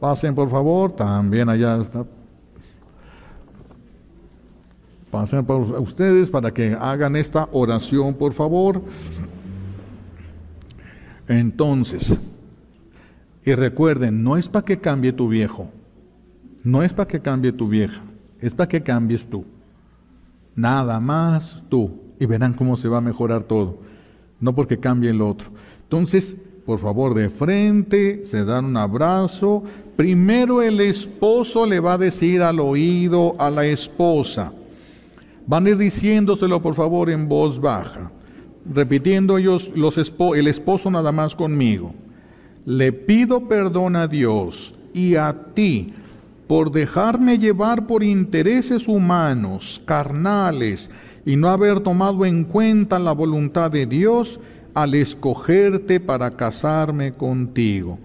Pasen 0.00 0.34
por 0.34 0.50
favor. 0.50 0.92
También 0.92 1.48
allá 1.48 1.80
está. 1.80 2.04
Pasen 5.10 5.44
por 5.44 5.62
ustedes 5.80 6.28
para 6.28 6.52
que 6.52 6.76
hagan 6.78 7.16
esta 7.16 7.48
oración, 7.52 8.14
por 8.14 8.32
favor. 8.32 8.82
Entonces, 11.26 12.18
y 13.44 13.54
recuerden, 13.54 14.22
no 14.22 14.36
es 14.36 14.48
para 14.48 14.64
que 14.64 14.78
cambie 14.78 15.12
tu 15.12 15.28
viejo, 15.28 15.70
no 16.62 16.82
es 16.82 16.92
para 16.92 17.08
que 17.08 17.20
cambie 17.20 17.52
tu 17.52 17.68
vieja, 17.68 18.02
es 18.40 18.52
para 18.52 18.68
que 18.68 18.82
cambies 18.82 19.26
tú. 19.26 19.44
Nada 20.54 20.98
más 20.98 21.62
tú. 21.68 22.00
Y 22.18 22.26
verán 22.26 22.52
cómo 22.52 22.76
se 22.76 22.88
va 22.88 22.98
a 22.98 23.00
mejorar 23.00 23.44
todo. 23.44 23.78
No 24.40 24.54
porque 24.54 24.78
cambie 24.78 25.10
el 25.10 25.20
otro. 25.20 25.48
Entonces, 25.82 26.36
por 26.64 26.78
favor, 26.78 27.14
de 27.14 27.28
frente, 27.28 28.24
se 28.24 28.44
dan 28.44 28.66
un 28.66 28.76
abrazo. 28.76 29.62
Primero 29.96 30.62
el 30.62 30.80
esposo 30.80 31.66
le 31.66 31.80
va 31.80 31.94
a 31.94 31.98
decir 31.98 32.42
al 32.42 32.60
oído 32.60 33.34
a 33.38 33.50
la 33.50 33.66
esposa. 33.66 34.52
Van 35.46 35.66
a 35.66 35.70
ir 35.70 35.78
diciéndoselo, 35.78 36.60
por 36.60 36.74
favor, 36.74 37.10
en 37.10 37.28
voz 37.28 37.60
baja. 37.60 38.10
Repitiendo 38.72 39.38
ellos, 39.38 39.72
los 39.74 39.96
el 39.96 40.46
esposo 40.46 40.90
nada 40.90 41.10
más 41.10 41.34
conmigo 41.34 41.94
le 42.68 42.92
pido 42.92 43.48
perdón 43.48 43.96
a 43.96 44.06
Dios 44.06 44.74
y 44.92 45.14
a 45.14 45.34
ti 45.54 45.94
por 46.46 46.70
dejarme 46.70 47.38
llevar 47.38 47.86
por 47.86 48.04
intereses 48.04 48.86
humanos, 48.86 49.80
carnales, 49.86 50.90
y 51.28 51.36
no 51.36 51.50
haber 51.50 51.80
tomado 51.80 52.24
en 52.24 52.42
cuenta 52.42 52.98
la 52.98 53.12
voluntad 53.12 53.70
de 53.70 53.84
Dios 53.84 54.40
al 54.72 54.94
escogerte 54.94 56.00
para 56.00 56.30
casarme 56.30 57.12
contigo. 57.12 57.98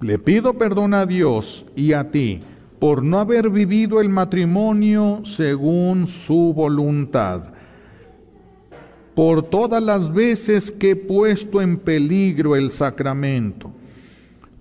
Le 0.00 0.18
pido 0.18 0.54
perdón 0.54 0.94
a 0.94 1.04
Dios 1.04 1.66
y 1.76 1.92
a 1.92 2.10
ti 2.10 2.40
por 2.78 3.02
no 3.02 3.18
haber 3.18 3.50
vivido 3.50 4.00
el 4.00 4.08
matrimonio 4.08 5.20
según 5.24 6.06
su 6.06 6.54
voluntad, 6.54 7.52
por 9.14 9.42
todas 9.42 9.82
las 9.82 10.10
veces 10.10 10.72
que 10.72 10.92
he 10.92 10.96
puesto 10.96 11.60
en 11.60 11.76
peligro 11.76 12.56
el 12.56 12.70
sacramento, 12.70 13.70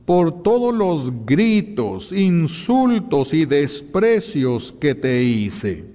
por 0.03 0.43
todos 0.43 0.76
los 0.76 1.26
gritos, 1.26 2.11
insultos 2.11 3.34
y 3.34 3.45
desprecios 3.45 4.76
que 4.82 4.95
te 4.95 5.24
hice. 5.24 5.93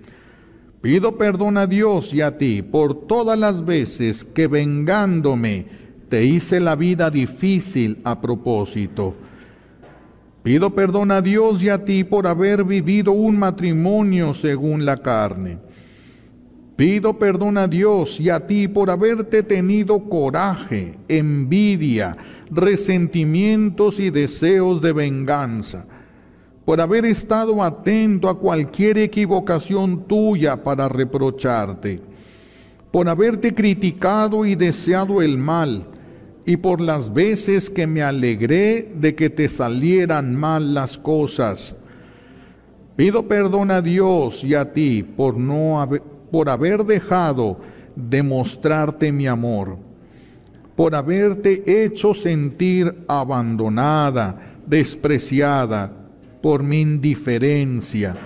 Pido 0.81 1.19
perdón 1.19 1.57
a 1.57 1.67
Dios 1.67 2.15
y 2.15 2.21
a 2.21 2.39
ti 2.39 2.63
por 2.63 3.07
todas 3.07 3.39
las 3.39 3.65
veces 3.65 4.25
que 4.25 4.47
vengándome 4.47 5.67
te 6.09 6.25
hice 6.25 6.61
la 6.61 6.77
vida 6.77 7.11
difícil 7.11 7.99
a 8.05 8.21
propósito 8.21 9.15
Pido 10.49 10.71
perdón 10.71 11.11
a 11.11 11.21
Dios 11.21 11.63
y 11.63 11.69
a 11.69 11.85
ti 11.85 12.05
por 12.05 12.27
haber 12.27 12.65
vivido 12.65 13.13
un 13.13 13.39
matrimonio 13.39 14.33
según 14.33 14.87
la 14.87 14.97
carne. 14.97 15.59
Pido 16.75 17.19
perdón 17.19 17.59
a 17.59 17.69
Dios 17.69 18.19
y 18.19 18.31
a 18.31 18.47
ti 18.47 18.67
por 18.67 18.89
haberte 18.89 19.43
tenido 19.43 20.09
coraje, 20.09 20.97
envidia, 21.09 22.17
resentimientos 22.51 24.01
y 24.01 24.09
deseos 24.09 24.81
de 24.81 24.93
venganza, 24.93 25.87
por 26.69 26.83
haber 26.83 27.07
estado 27.07 27.63
atento 27.63 28.29
a 28.29 28.39
cualquier 28.39 28.99
equivocación 28.99 30.07
tuya 30.07 30.63
para 30.63 30.87
reprocharte, 30.87 31.99
por 32.91 33.09
haberte 33.09 33.55
criticado 33.55 34.45
y 34.45 34.55
deseado 34.55 35.23
el 35.23 35.39
mal, 35.39 35.87
y 36.45 36.59
por 36.59 36.83
las 36.83 37.11
veces 37.11 37.71
que 37.71 37.87
me 37.87 38.03
alegré 38.03 38.93
de 38.95 39.15
que 39.15 39.31
te 39.31 39.49
salieran 39.49 40.35
mal 40.35 40.75
las 40.75 40.99
cosas. 40.99 41.75
Pido 42.97 43.27
perdón 43.27 43.71
a 43.71 43.81
Dios 43.81 44.45
y 44.45 44.55
a 44.55 44.71
ti 44.71 45.03
por 45.03 45.39
no 45.39 45.81
haber, 45.81 46.03
por 46.31 46.51
haber 46.51 46.85
dejado 46.85 47.61
de 47.97 48.23
mostrarte 48.23 49.11
mi 49.11 49.27
amor, 49.27 49.79
por 50.77 50.95
haberte 50.95 51.63
hecho 51.87 52.13
sentir 52.13 52.95
abandonada, 53.09 54.59
despreciada, 54.67 55.98
por 56.41 56.63
mi 56.63 56.81
indiferencia. 56.81 58.17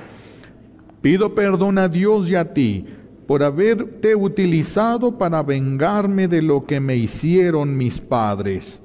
Pido 1.00 1.34
perdón 1.34 1.78
a 1.78 1.88
Dios 1.88 2.28
y 2.28 2.34
a 2.34 2.52
ti 2.52 2.84
por 3.26 3.42
haberte 3.42 4.14
utilizado 4.14 5.16
para 5.16 5.42
vengarme 5.42 6.28
de 6.28 6.42
lo 6.42 6.66
que 6.66 6.80
me 6.80 6.96
hicieron 6.96 7.76
mis 7.76 8.00
padres. 8.00 8.82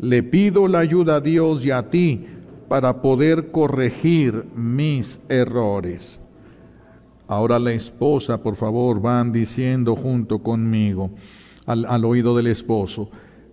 Le 0.00 0.22
pido 0.22 0.68
la 0.68 0.80
ayuda 0.80 1.16
a 1.16 1.20
Dios 1.20 1.64
y 1.64 1.70
a 1.70 1.90
ti 1.90 2.26
para 2.68 3.02
poder 3.02 3.50
corregir 3.50 4.44
mis 4.54 5.20
errores. 5.28 6.20
Ahora 7.26 7.58
la 7.58 7.72
esposa, 7.72 8.42
por 8.42 8.56
favor, 8.56 9.00
van 9.00 9.32
diciendo 9.32 9.96
junto 9.96 10.38
conmigo 10.38 11.10
al, 11.66 11.84
al 11.84 12.04
oído 12.04 12.36
del 12.36 12.46
esposo, 12.46 13.10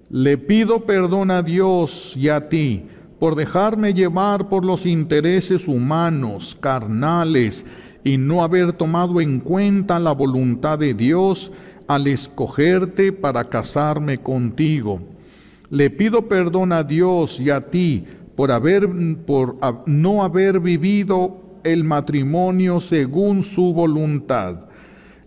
le 0.09 0.37
pido 0.37 0.85
perdón 0.85 1.31
a 1.31 1.41
Dios 1.41 2.13
y 2.15 2.29
a 2.29 2.47
ti 2.47 2.85
por 3.19 3.35
dejarme 3.35 3.93
llevar 3.93 4.49
por 4.49 4.65
los 4.65 4.85
intereses 4.85 5.67
humanos, 5.67 6.57
carnales, 6.59 7.65
y 8.03 8.17
no 8.17 8.43
haber 8.43 8.73
tomado 8.73 9.19
en 9.19 9.39
cuenta 9.39 9.99
la 9.99 10.11
voluntad 10.11 10.77
de 10.77 10.93
Dios 10.93 11.51
al 11.87 12.07
escogerte 12.07 13.11
para 13.11 13.43
casarme 13.45 14.19
contigo. 14.19 14.99
Le 15.71 15.89
pido 15.89 16.27
perdón 16.27 16.71
a 16.71 16.83
Dios 16.83 17.39
y 17.39 17.49
a 17.49 17.61
ti 17.69 18.05
por 18.35 18.51
haber 18.51 18.87
por 19.25 19.57
no 19.87 20.23
haber 20.23 20.59
vivido 20.59 21.41
el 21.63 21.83
matrimonio 21.83 22.79
según 22.79 23.43
su 23.43 23.73
voluntad. 23.73 24.65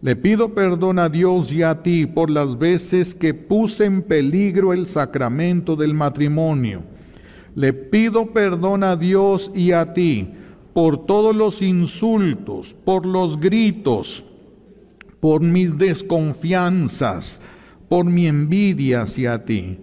Le 0.00 0.14
pido 0.14 0.54
perdón 0.54 1.00
a 1.00 1.08
Dios 1.08 1.52
y 1.52 1.64
a 1.64 1.82
ti 1.82 2.06
por 2.06 2.30
las 2.30 2.56
veces 2.56 3.12
que 3.14 3.34
puse 3.34 3.86
en 3.86 4.02
peligro 4.02 4.72
el 4.72 4.86
sacramento 4.86 5.74
del 5.74 5.94
matrimonio. 5.94 6.82
Le 7.58 7.72
pido 7.72 8.26
perdón 8.26 8.84
a 8.84 8.94
Dios 8.94 9.50
y 9.52 9.72
a 9.72 9.92
ti 9.92 10.28
por 10.74 11.06
todos 11.06 11.34
los 11.34 11.60
insultos, 11.60 12.76
por 12.84 13.04
los 13.04 13.40
gritos, 13.40 14.24
por 15.18 15.40
mis 15.40 15.76
desconfianzas, 15.76 17.40
por 17.88 18.04
mi 18.04 18.28
envidia 18.28 19.02
hacia 19.02 19.44
ti. 19.44 19.80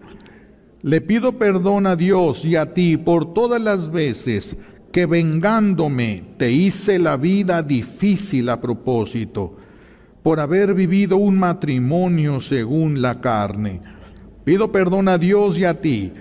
Le 0.83 1.01
pido 1.01 1.37
perdón 1.37 1.85
a 1.85 1.97
Dios 1.97 2.45
y 2.45 2.55
a 2.55 2.73
ti 2.73 2.95
por 2.95 3.33
todas 3.33 3.61
las 3.61 3.91
veces 3.91 4.55
que 4.93 5.05
vengándome 5.05 6.23
te 6.37 6.53
hice 6.53 6.97
la 6.97 7.17
vida 7.17 7.61
difícil 7.61 8.47
a 8.47 8.61
propósito, 8.61 9.57
por 10.23 10.39
haber 10.39 10.75
vivido 10.75 11.17
un 11.17 11.37
matrimonio 11.37 12.39
según 12.39 13.01
la 13.01 13.19
carne. 13.19 13.81
Pido 14.45 14.71
perdón 14.71 15.09
a 15.09 15.17
Dios 15.17 15.57
y 15.57 15.65
a 15.65 15.81
ti 15.81 16.13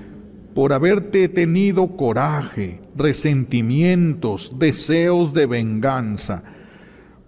por 0.54 0.72
haberte 0.72 1.28
tenido 1.28 1.96
coraje, 1.96 2.80
resentimientos, 2.96 4.54
deseos 4.56 5.34
de 5.34 5.46
venganza, 5.46 6.44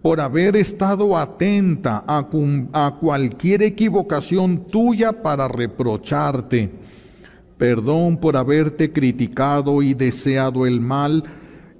por 0.00 0.20
haber 0.20 0.54
estado 0.54 1.16
atenta 1.16 2.04
a, 2.06 2.96
cualquier 3.00 3.64
equivocación 3.64 4.68
tuya 4.68 5.24
para 5.24 5.48
reprocharte. 5.48 6.70
Perdón 7.58 8.18
por 8.18 8.36
haberte 8.36 8.92
criticado 8.92 9.82
y 9.82 9.94
deseado 9.94 10.64
el 10.64 10.80
mal 10.80 11.24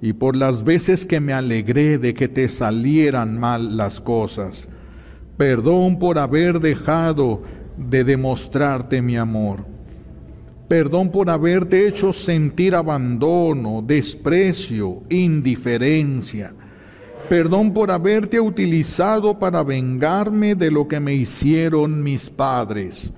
y 0.01 0.11
por 0.11 0.35
las 0.35 0.65
veces 0.65 1.05
que 1.05 1.21
me 1.21 1.31
alegré 1.31 1.97
de 1.97 2.13
que 2.13 2.27
te 2.27 2.49
salieran 2.49 3.39
mal 3.39 3.77
las 3.77 4.01
cosas. 4.01 4.67
Perdón 5.37 5.97
por 5.97 6.19
haber 6.19 6.59
dejado 6.59 7.43
de 7.77 8.03
demostrarte 8.03 9.01
mi 9.01 9.15
amor. 9.15 9.76
Perdón 10.67 11.11
por 11.11 11.29
haberte 11.29 11.87
hecho 11.87 12.11
sentir 12.11 12.75
abandono, 12.75 13.81
desprecio, 13.85 15.01
indiferencia. 15.09 16.53
Perdón 17.29 17.73
por 17.73 17.89
haberte 17.89 18.39
utilizado 18.39 19.39
para 19.39 19.63
vengarme 19.63 20.55
de 20.55 20.71
lo 20.71 20.87
que 20.87 20.99
me 20.99 21.13
hicieron 21.13 22.03
mis 22.03 22.29
padres. 22.29 23.11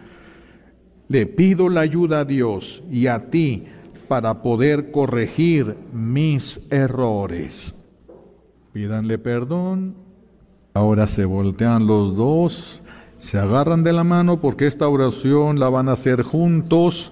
Le 1.07 1.25
pido 1.25 1.69
la 1.69 1.81
ayuda 1.81 2.19
a 2.19 2.25
Dios 2.25 2.83
y 2.89 3.07
a 3.07 3.29
ti 3.29 3.65
para 4.07 4.41
poder 4.41 4.91
corregir 4.91 5.75
mis 5.91 6.61
errores. 6.69 7.73
Pídanle 8.73 9.17
perdón. 9.17 9.95
Ahora 10.75 11.07
se 11.07 11.25
voltean 11.25 11.87
los 11.87 12.15
dos, 12.15 12.83
se 13.17 13.39
agarran 13.39 13.83
de 13.83 13.91
la 13.91 14.03
mano 14.03 14.39
porque 14.39 14.67
esta 14.67 14.87
oración 14.87 15.59
la 15.59 15.69
van 15.69 15.89
a 15.89 15.93
hacer 15.93 16.21
juntos 16.21 17.11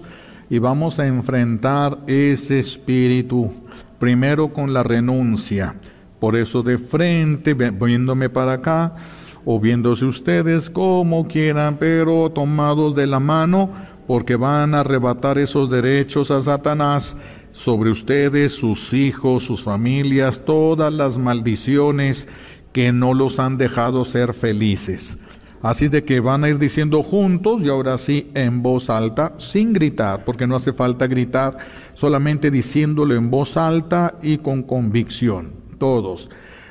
y 0.50 0.58
vamos 0.58 0.98
a 0.98 1.06
enfrentar 1.06 1.98
ese 2.06 2.58
espíritu 2.58 3.52
primero 3.98 4.52
con 4.52 4.72
la 4.72 4.82
renuncia. 4.82 5.74
Por 6.20 6.36
eso 6.36 6.62
de 6.62 6.78
frente, 6.78 7.54
viéndome 7.54 8.28
para 8.28 8.54
acá, 8.54 8.96
o 9.44 9.60
viéndose 9.60 10.04
ustedes 10.04 10.68
como 10.68 11.26
quieran, 11.28 11.76
pero 11.78 12.30
tomados 12.30 12.94
de 12.94 13.06
la 13.06 13.20
mano, 13.20 13.70
porque 14.06 14.36
van 14.36 14.74
a 14.74 14.80
arrebatar 14.80 15.38
esos 15.38 15.70
derechos 15.70 16.30
a 16.30 16.42
Satanás 16.42 17.16
sobre 17.52 17.90
ustedes, 17.90 18.52
sus 18.52 18.92
hijos, 18.92 19.42
sus 19.42 19.62
familias, 19.62 20.44
todas 20.44 20.92
las 20.92 21.18
maldiciones 21.18 22.26
que 22.72 22.92
no 22.92 23.14
los 23.14 23.38
han 23.38 23.58
dejado 23.58 24.04
ser 24.04 24.34
felices. 24.34 25.18
Así 25.60 25.88
de 25.88 26.04
que 26.04 26.20
van 26.20 26.44
a 26.44 26.48
ir 26.48 26.58
diciendo 26.58 27.02
juntos 27.02 27.62
y 27.62 27.68
ahora 27.68 27.98
sí 27.98 28.30
en 28.34 28.62
voz 28.62 28.90
alta, 28.90 29.34
sin 29.38 29.72
gritar, 29.72 30.24
porque 30.24 30.46
no 30.46 30.54
hace 30.54 30.72
falta 30.72 31.06
gritar, 31.06 31.58
solamente 31.94 32.50
diciéndolo 32.50 33.14
en 33.14 33.30
voz 33.30 33.56
alta 33.56 34.14
y 34.22 34.38
con 34.38 34.62
convicción. 34.62 35.52
Todos. 35.78 36.30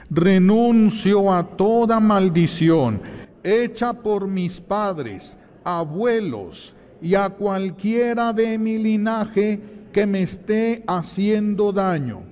Renuncio 0.09 1.33
a 1.33 1.43
toda 1.43 1.99
maldición 1.99 3.01
hecha 3.43 3.93
por 3.93 4.27
mis 4.27 4.59
padres, 4.59 5.37
abuelos 5.63 6.75
y 7.01 7.15
a 7.15 7.29
cualquiera 7.29 8.33
de 8.33 8.57
mi 8.57 8.77
linaje 8.77 9.59
que 9.93 10.05
me 10.05 10.23
esté 10.23 10.83
haciendo 10.87 11.71
daño. 11.71 12.23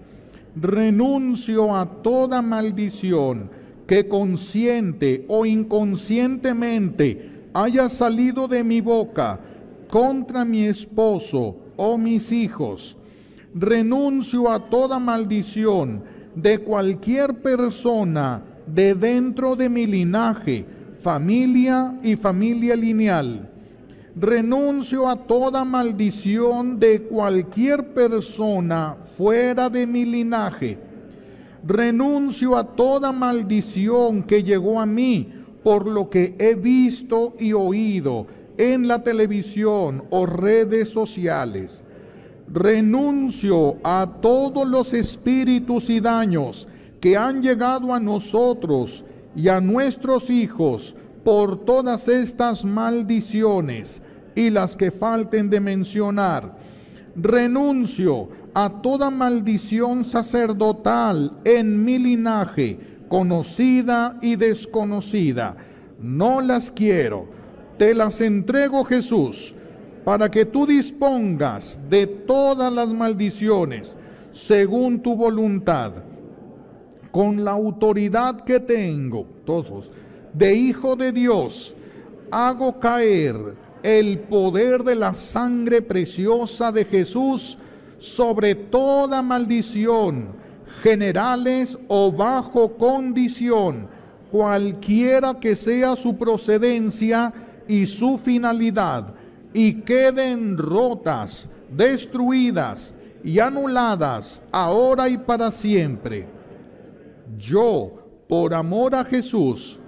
Renuncio 0.55 1.75
a 1.75 1.85
toda 2.01 2.41
maldición 2.41 3.49
que 3.87 4.07
consciente 4.07 5.25
o 5.27 5.45
inconscientemente 5.45 7.49
haya 7.53 7.89
salido 7.89 8.47
de 8.47 8.63
mi 8.63 8.81
boca 8.81 9.39
contra 9.89 10.43
mi 10.43 10.65
esposo 10.65 11.55
o 11.77 11.97
mis 11.97 12.31
hijos. 12.31 12.97
renuncio 13.55 14.51
a 14.51 14.69
toda 14.69 14.99
maldición 14.99 16.03
de 16.35 16.59
cualquier 16.59 17.41
persona 17.41 18.43
de 18.67 18.93
dentro 18.93 19.55
de 19.55 19.69
mi 19.69 19.87
linaje, 19.87 20.65
familia 20.99 21.97
y 22.03 22.17
familia 22.17 22.75
lineal. 22.75 23.49
Renuncio 24.17 25.07
a 25.07 25.15
toda 25.15 25.63
maldición 25.63 26.79
de 26.79 27.03
cualquier 27.03 27.93
persona 27.93 28.97
fuera 29.17 29.69
de 29.69 29.87
mi 29.87 30.05
linaje. 30.05 30.77
Renuncio 31.67 32.55
a 32.55 32.75
toda 32.75 33.11
maldición 33.11 34.21
que 34.21 34.43
llegó 34.43 34.79
a 34.79 34.85
mí 34.85 35.33
por 35.63 35.87
lo 35.87 36.11
que 36.11 36.35
he 36.37 36.53
visto 36.53 37.33
y 37.39 37.53
oído 37.53 38.27
en 38.59 38.87
la 38.87 39.01
televisión 39.03 40.03
o 40.11 40.27
redes 40.27 40.89
sociales. 40.89 41.83
Renuncio 42.47 43.77
a 43.83 44.07
todos 44.21 44.67
los 44.67 44.93
espíritus 44.93 45.89
y 45.89 45.99
daños 45.99 46.67
que 47.01 47.17
han 47.17 47.41
llegado 47.41 47.95
a 47.95 47.99
nosotros 47.99 49.03
y 49.35 49.47
a 49.47 49.59
nuestros 49.59 50.29
hijos 50.29 50.95
por 51.23 51.65
todas 51.65 52.07
estas 52.07 52.63
maldiciones 52.63 54.03
y 54.35 54.51
las 54.51 54.75
que 54.75 54.91
falten 54.91 55.49
de 55.49 55.59
mencionar. 55.59 56.55
Renuncio 57.15 58.29
a 58.55 58.69
toda 58.81 59.09
maldición 59.09 60.05
sacerdotal 60.05 61.37
en 61.43 61.83
mi 61.83 61.99
linaje, 61.99 62.79
conocida 63.09 64.17
y 64.21 64.37
desconocida. 64.37 65.57
No 65.99 66.39
las 66.39 66.71
quiero. 66.71 67.27
Te 67.77 67.93
las 67.93 68.21
entrego, 68.21 68.85
Jesús, 68.85 69.53
para 70.05 70.31
que 70.31 70.45
tú 70.45 70.65
dispongas 70.65 71.81
de 71.89 72.07
todas 72.07 72.71
las 72.71 72.93
maldiciones 72.93 73.97
según 74.31 75.01
tu 75.01 75.17
voluntad 75.17 75.91
con 77.11 77.43
la 77.43 77.51
autoridad 77.51 78.39
que 78.41 78.61
tengo, 78.61 79.27
todos, 79.45 79.91
de 80.33 80.55
Hijo 80.55 80.95
de 80.95 81.11
Dios, 81.11 81.75
hago 82.31 82.79
caer 82.79 83.35
el 83.83 84.19
poder 84.19 84.81
de 84.83 84.95
la 84.95 85.13
sangre 85.13 85.81
preciosa 85.81 86.71
de 86.71 86.85
Jesús 86.85 87.57
sobre 88.05 88.55
toda 88.55 89.21
maldición, 89.21 90.27
generales 90.83 91.77
o 91.87 92.11
bajo 92.11 92.77
condición, 92.77 93.87
cualquiera 94.31 95.39
que 95.39 95.55
sea 95.55 95.95
su 95.95 96.15
procedencia 96.15 97.33
y 97.67 97.85
su 97.85 98.17
finalidad, 98.17 99.13
y 99.53 99.81
queden 99.81 100.57
rotas, 100.57 101.49
destruidas 101.69 102.93
y 103.23 103.39
anuladas 103.39 104.41
ahora 104.51 105.09
y 105.09 105.17
para 105.17 105.49
siempre 105.49 106.27
yo, 107.37 107.91
por 108.27 108.53
amor 108.53 108.95
a 108.95 109.03
Jesús, 109.03 109.79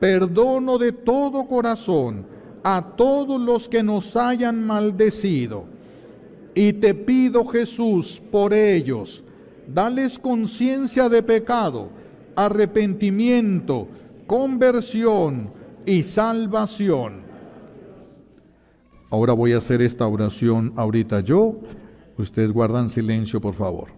perdono 0.00 0.78
de 0.78 0.92
todo 0.92 1.46
corazón 1.46 2.26
a 2.64 2.94
todos 2.96 3.40
los 3.40 3.68
que 3.68 3.82
nos 3.82 4.16
hayan 4.16 4.64
maldecido. 4.64 5.64
Y 6.58 6.72
te 6.72 6.92
pido, 6.92 7.46
Jesús, 7.46 8.20
por 8.32 8.52
ellos, 8.52 9.22
dales 9.72 10.18
conciencia 10.18 11.08
de 11.08 11.22
pecado, 11.22 11.88
arrepentimiento, 12.34 13.86
conversión 14.26 15.52
y 15.86 16.02
salvación. 16.02 17.20
Ahora 19.08 19.34
voy 19.34 19.52
a 19.52 19.58
hacer 19.58 19.80
esta 19.82 20.08
oración 20.08 20.72
ahorita 20.74 21.20
yo. 21.20 21.60
Ustedes 22.16 22.50
guardan 22.50 22.90
silencio, 22.90 23.40
por 23.40 23.54
favor. 23.54 23.90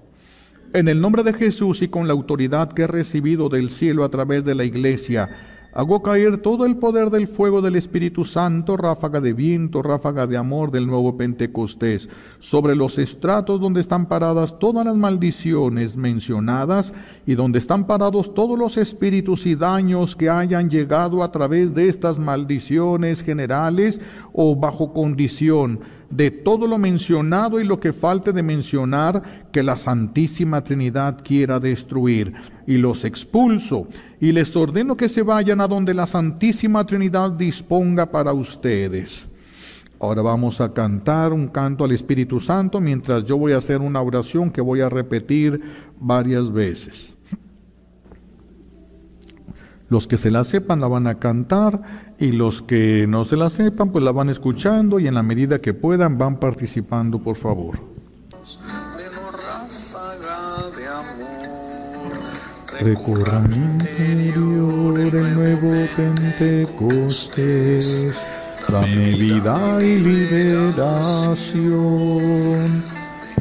En 0.75 0.87
el 0.89 1.01
nombre 1.01 1.23
de 1.23 1.33
Jesús 1.33 1.81
y 1.81 1.89
con 1.89 2.07
la 2.07 2.13
autoridad 2.13 2.75
que 2.75 2.83
he 2.83 2.87
recibido 2.87 3.49
del 3.49 3.71
cielo 3.71 4.05
a 4.05 4.11
través 4.11 4.45
de 4.45 4.55
la 4.55 4.65
iglesia, 4.65 5.31
hago 5.73 6.03
caer 6.03 6.39
todo 6.39 6.67
el 6.67 6.77
poder 6.77 7.11
del 7.11 7.29
fuego 7.29 7.63
del 7.63 7.77
Espíritu 7.77 8.25
Santo, 8.25 8.77
ráfaga 8.77 9.21
de 9.21 9.33
viento, 9.33 9.83
ráfaga 9.83 10.27
de 10.27 10.37
amor 10.37 10.71
del 10.71 10.87
nuevo 10.87 11.17
Pentecostés, 11.17 12.09
sobre 12.41 12.75
los 12.75 12.99
estratos 12.99 13.61
donde 13.61 13.81
están 13.81 14.07
paradas 14.07 14.59
todas 14.59 14.85
las 14.85 14.97
maldiciones 14.97 15.97
mencionadas 15.97 16.93
y 17.27 17.35
donde 17.35 17.59
están 17.59 17.87
parados 17.87 18.35
todos 18.35 18.59
los 18.59 18.77
espíritus 18.77 19.47
y 19.47 19.55
daños 19.55 20.17
que 20.17 20.29
hayan 20.29 20.71
llegado 20.71 21.23
a 21.23 21.31
través 21.31 21.75
de 21.75 21.89
estas 21.89 22.19
maldiciones 22.19 23.23
generales 23.23 24.01
o 24.33 24.57
bajo 24.57 24.93
condición 24.93 25.81
de 26.11 26.31
todo 26.31 26.67
lo 26.67 26.77
mencionado 26.77 27.61
y 27.61 27.65
lo 27.65 27.79
que 27.79 27.93
falte 27.93 28.33
de 28.33 28.43
mencionar 28.43 29.49
que 29.53 29.63
la 29.63 29.77
Santísima 29.77 30.63
Trinidad 30.63 31.19
quiera 31.25 31.61
destruir. 31.61 32.35
Y 32.67 32.77
los 32.77 33.05
expulso 33.05 33.87
y 34.21 34.33
les 34.33 34.55
ordeno 34.55 34.97
que 34.97 35.09
se 35.09 35.23
vayan 35.23 35.61
a 35.61 35.69
donde 35.69 35.95
la 35.95 36.07
Santísima 36.07 36.85
Trinidad 36.85 37.31
disponga 37.31 38.07
para 38.11 38.33
ustedes. 38.33 39.29
Ahora 40.01 40.23
vamos 40.23 40.61
a 40.61 40.73
cantar 40.73 41.33
un 41.33 41.49
canto 41.49 41.85
al 41.85 41.93
Espíritu 41.93 42.41
Santo 42.41 42.81
mientras 42.81 43.25
yo 43.25 43.37
voy 43.37 43.53
a 43.53 43.59
hacer 43.59 43.81
una 43.81 44.01
oración 44.01 44.51
que 44.51 44.63
voy 44.63 44.81
a 44.81 44.89
repetir 44.89 45.61
varias 45.99 46.51
veces. 46.51 47.17
Los 49.91 50.07
que 50.07 50.17
se 50.17 50.31
la 50.31 50.45
sepan 50.45 50.81
la 50.81 50.87
van 50.87 51.07
a 51.07 51.17
cantar 51.17 52.10
y 52.21 52.33
los 52.33 52.63
que 52.63 53.07
no 53.09 53.25
se 53.25 53.37
la 53.37 53.49
sepan 53.49 53.91
pues 53.91 54.05
la 54.05 54.13
van 54.13 54.29
escuchando 54.29 55.01
y 55.01 55.09
en 55.09 55.15
la 55.15 55.23
medida 55.23 55.59
que 55.61 55.73
puedan 55.75 56.19
van 56.19 56.39
participando, 56.39 57.19
por 57.19 57.37
favor. 57.37 57.81
Recorra 62.79 63.41
mi 63.41 63.57
interior 63.57 64.99
el 64.99 65.35
nuevo 65.35 65.87
Pentecostés, 65.97 67.27
dame 68.69 69.13
vida 69.13 69.79
y 69.83 69.99
liberación. 69.99 71.41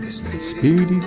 Espíritu 0.01 1.05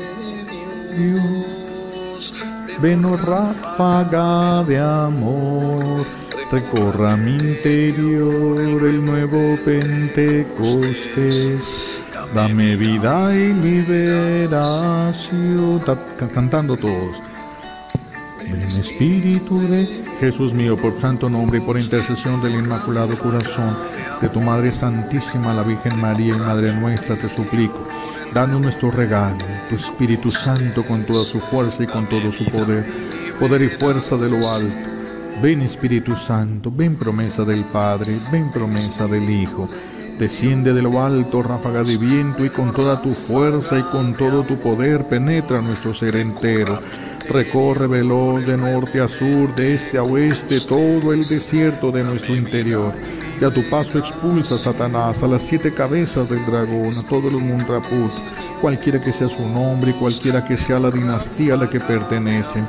Dios 0.96 2.34
ven 2.80 3.02
ráfaga 3.02 4.64
de 4.64 4.78
amor, 4.78 6.04
recorra 6.52 7.16
mi 7.16 7.32
interior 7.32 8.84
el 8.84 9.04
nuevo 9.04 9.58
Pentecostés. 9.64 12.04
Dame 12.34 12.76
vida 12.76 13.34
y 13.34 13.54
liberación. 13.54 15.80
Cantando 16.34 16.76
todos. 16.76 17.16
Ven 18.44 18.60
Espíritu 18.60 19.66
de 19.66 20.04
Jesús 20.20 20.52
mío, 20.52 20.76
por 20.76 21.00
santo 21.00 21.30
nombre 21.30 21.58
y 21.58 21.62
por 21.62 21.80
intercesión 21.80 22.42
del 22.42 22.56
Inmaculado 22.56 23.18
Corazón 23.18 23.74
de 24.20 24.28
tu 24.28 24.42
Madre 24.42 24.72
Santísima, 24.72 25.54
la 25.54 25.62
Virgen 25.62 25.98
María 25.98 26.36
y 26.36 26.38
Madre 26.38 26.74
nuestra, 26.74 27.16
te 27.16 27.34
suplico 27.34 27.88
Danos 28.34 28.60
nuestro 28.60 28.90
regalo, 28.90 29.38
tu 29.70 29.76
Espíritu 29.76 30.28
Santo 30.30 30.84
con 30.86 31.06
toda 31.06 31.24
su 31.24 31.40
fuerza 31.40 31.82
y 31.82 31.86
con 31.86 32.06
todo 32.08 32.30
su 32.30 32.44
poder, 32.44 32.84
poder 33.40 33.62
y 33.62 33.68
fuerza 33.68 34.18
de 34.18 34.28
lo 34.28 34.50
alto. 34.50 34.91
Ven 35.40 35.62
Espíritu 35.62 36.14
Santo, 36.14 36.70
ven 36.70 36.96
promesa 36.96 37.44
del 37.44 37.64
Padre, 37.64 38.18
ven 38.30 38.50
promesa 38.52 39.06
del 39.06 39.28
Hijo. 39.28 39.68
Desciende 40.18 40.72
de 40.72 40.82
lo 40.82 41.02
alto, 41.02 41.42
ráfaga 41.42 41.82
de 41.82 41.96
viento, 41.96 42.44
y 42.44 42.50
con 42.50 42.72
toda 42.72 43.00
tu 43.00 43.12
fuerza 43.12 43.78
y 43.78 43.82
con 43.82 44.14
todo 44.14 44.42
tu 44.42 44.56
poder 44.56 45.04
penetra 45.04 45.60
nuestro 45.60 45.94
ser 45.94 46.16
entero. 46.16 46.78
Recorre 47.28 47.86
veloz 47.86 48.46
de 48.46 48.56
norte 48.56 49.00
a 49.00 49.08
sur, 49.08 49.54
de 49.54 49.74
este 49.74 49.98
a 49.98 50.02
oeste, 50.02 50.60
todo 50.60 51.12
el 51.12 51.20
desierto 51.20 51.90
de 51.90 52.04
nuestro 52.04 52.36
interior 52.36 52.92
y 53.42 53.44
a 53.44 53.50
tu 53.50 53.68
paso 53.68 53.98
expulsa 53.98 54.54
a 54.54 54.58
Satanás, 54.58 55.20
a 55.20 55.26
las 55.26 55.42
siete 55.42 55.74
cabezas 55.74 56.28
del 56.28 56.46
dragón, 56.46 56.92
a 56.96 57.08
todos 57.08 57.32
los 57.32 57.42
Munraput, 57.42 58.12
cualquiera 58.60 59.00
que 59.00 59.12
sea 59.12 59.28
su 59.28 59.48
nombre 59.48 59.90
y 59.90 59.94
cualquiera 59.94 60.44
que 60.44 60.56
sea 60.56 60.78
la 60.78 60.92
dinastía 60.92 61.54
a 61.54 61.56
la 61.56 61.68
que 61.68 61.80
pertenece, 61.80 62.62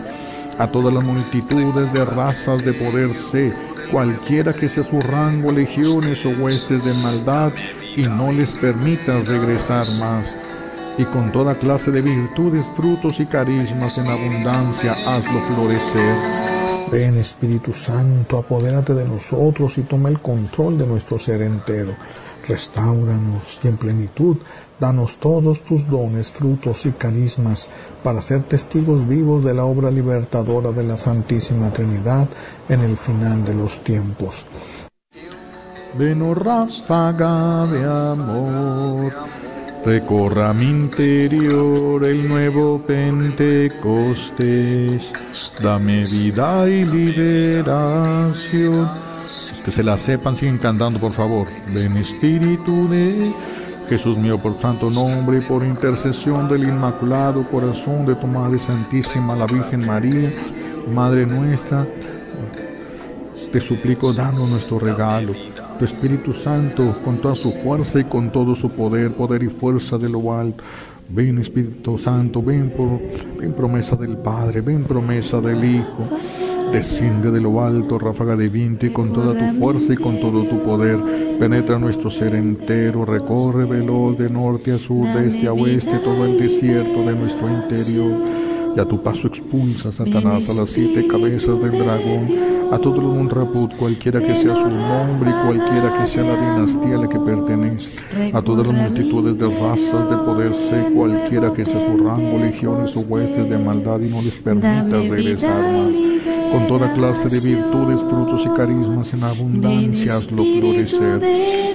a 0.60 0.68
todas 0.68 0.94
las 0.94 1.04
multitudes 1.04 1.92
de 1.94 2.06
razas 2.06 2.64
de 2.64 2.74
poder 2.74 3.14
sé, 3.14 3.54
cualquiera 3.92 4.54
que 4.54 4.70
sea 4.70 4.84
su 4.84 5.00
rango, 5.02 5.52
legiones 5.52 6.26
o 6.26 6.30
huestes 6.30 6.84
de 6.84 6.94
maldad, 6.96 7.52
y 7.96 8.04
no 8.04 8.32
les 8.32 8.52
permitas 8.52 9.28
regresar 9.28 9.86
más. 10.00 10.36
Y 10.98 11.06
con 11.06 11.32
toda 11.32 11.56
clase 11.56 11.92
de 11.92 12.02
virtudes, 12.02 12.66
frutos 12.76 13.20
y 13.20 13.26
carismas 13.26 13.98
en 13.98 14.08
abundancia, 14.08 14.94
hazlo 15.08 15.40
florecer 15.48 16.44
Ven 16.94 17.18
Espíritu 17.18 17.74
Santo, 17.74 18.38
apodérate 18.38 18.94
de 18.94 19.08
nosotros 19.08 19.80
y 19.80 19.82
toma 19.82 20.10
el 20.10 20.20
control 20.20 20.78
de 20.78 20.86
nuestro 20.86 21.18
ser 21.18 21.42
entero. 21.42 21.96
Restauranos 22.48 23.60
y 23.64 23.68
en 23.68 23.78
plenitud 23.78 24.38
danos 24.80 25.18
todos 25.18 25.64
tus 25.64 25.88
dones, 25.88 26.32
frutos 26.32 26.86
y 26.86 26.92
carismas 26.92 27.70
para 28.04 28.22
ser 28.22 28.44
testigos 28.44 29.08
vivos 29.08 29.44
de 29.44 29.54
la 29.54 29.66
obra 29.66 29.90
libertadora 29.90 30.72
de 30.72 30.84
la 30.84 30.98
Santísima 30.98 31.72
Trinidad 31.72 32.28
en 32.70 32.82
el 32.82 32.98
final 32.98 33.46
de 33.46 33.54
los 33.54 33.84
tiempos. 33.84 34.46
Ven, 35.98 36.22
oh 36.22 36.34
ráfaga 36.34 37.68
de 37.68 37.86
amor 37.86 39.14
Recorra 39.86 40.54
mi 40.54 40.70
interior 40.70 42.06
el 42.06 42.30
nuevo 42.30 42.82
Pentecostés, 42.88 45.12
dame 45.62 46.06
vida 46.06 46.70
y 46.70 46.86
liberación. 46.86 48.88
Que 49.64 49.72
se 49.72 49.84
la 49.84 49.98
sepan, 49.98 50.36
siguen 50.36 50.58
cantando, 50.58 51.00
por 51.00 51.14
favor. 51.14 51.48
Ven 51.74 51.98
Espíritu 51.98 52.88
de 52.90 53.32
Jesús 53.90 54.18
mío, 54.18 54.38
por 54.38 54.60
santo 54.60 54.90
nombre 54.90 55.40
y 55.40 55.42
por 55.42 55.66
intercesión 55.66 56.50
del 56.50 56.64
Inmaculado 56.64 57.44
Corazón 57.50 58.06
de 58.06 58.16
tu 58.16 58.28
Madre 58.28 58.58
Santísima, 58.58 59.36
la 59.36 59.46
Virgen 59.46 59.86
María, 59.86 60.32
Madre 60.94 61.26
nuestra, 61.26 61.86
te 63.52 63.62
suplico, 63.62 64.14
danos 64.14 64.50
nuestro 64.50 64.80
regalo 64.80 65.34
tu 65.78 65.86
Espíritu 65.86 66.34
Santo 66.34 66.96
con 67.04 67.18
toda 67.18 67.36
su 67.36 67.52
fuerza 67.52 68.00
y 68.00 68.04
con 68.04 68.32
todo 68.32 68.56
su 68.56 68.70
poder, 68.70 69.14
poder 69.14 69.44
y 69.44 69.50
fuerza 69.50 69.98
de 69.98 70.10
lo 70.10 70.34
alto. 70.34 70.64
Ven 71.10 71.40
Espíritu 71.40 71.98
Santo, 71.98 72.42
ven, 72.42 72.72
por, 72.72 73.00
ven 73.40 73.54
promesa 73.54 73.96
del 73.96 74.18
Padre, 74.18 74.62
ven 74.62 74.84
promesa 74.84 75.42
del 75.42 75.64
Hijo. 75.64 76.10
Desciende 76.74 77.30
de 77.30 77.40
lo 77.40 77.64
alto, 77.64 78.00
ráfaga 78.00 78.36
de 78.36 78.50
viento 78.50 78.86
y 78.86 78.90
con 78.90 79.14
toda 79.14 79.38
tu 79.38 79.60
fuerza 79.60 79.94
y 79.94 79.98
con 79.98 80.20
todo 80.20 80.44
tu 80.44 80.62
poder. 80.64 80.98
Penetra 81.40 81.78
nuestro 81.78 82.10
ser 82.10 82.36
entero, 82.36 83.06
recorre 83.06 83.66
veloz 83.66 84.18
de 84.18 84.30
norte 84.30 84.72
a 84.72 84.80
sur, 84.80 85.06
de 85.06 85.28
este 85.28 85.48
a 85.48 85.54
oeste, 85.54 86.00
todo 86.00 86.26
el 86.26 86.40
desierto 86.40 87.04
de 87.04 87.16
nuestro 87.16 87.48
interior 87.48 88.44
y 88.76 88.80
a 88.80 88.86
tu 88.86 89.02
paso 89.02 89.28
expulsa, 89.28 89.92
Satanás, 89.92 90.50
a 90.50 90.62
las 90.62 90.70
siete 90.70 91.08
cabezas 91.08 91.62
del 91.62 91.78
dragón, 91.78 92.28
a 92.72 92.80
todo 92.80 92.96
el 93.02 93.08
Munraput, 93.08 93.76
cualquiera 93.76 94.20
que 94.20 94.36
sea 94.36 94.56
su 94.56 94.68
nombre 94.68 95.30
y 95.30 95.46
cualquiera 95.46 95.96
que 96.00 96.08
sea 96.08 96.24
la 96.24 96.56
dinastía 96.56 96.96
a 96.96 97.02
la 97.02 97.08
que 97.08 97.20
pertenece, 97.20 97.92
a 98.34 98.42
todas 98.42 98.66
las 98.66 98.76
multitudes 98.76 99.38
de 99.38 99.60
razas 99.60 100.10
de 100.10 100.18
poder 100.18 100.56
sé, 100.56 100.92
cualquiera 100.96 101.54
que 101.54 101.66
sea 101.66 101.80
su 101.86 102.04
rango, 102.04 102.40
legiones 102.40 102.98
o 102.98 103.02
huestes 103.02 103.48
de 103.48 103.58
maldad 103.60 104.00
y 104.00 104.10
no 104.10 104.22
les 104.22 104.36
permita 104.38 104.90
regresar 104.90 105.62
más. 105.62 106.33
Con 106.54 106.68
toda 106.68 106.94
clase 106.94 107.30
de 107.30 107.50
virtudes, 107.50 108.00
frutos 108.02 108.46
y 108.46 108.56
carismas 108.56 109.12
en 109.14 109.24
abundancia, 109.24 110.16
hazlo 110.16 110.44
florecer. 110.44 111.20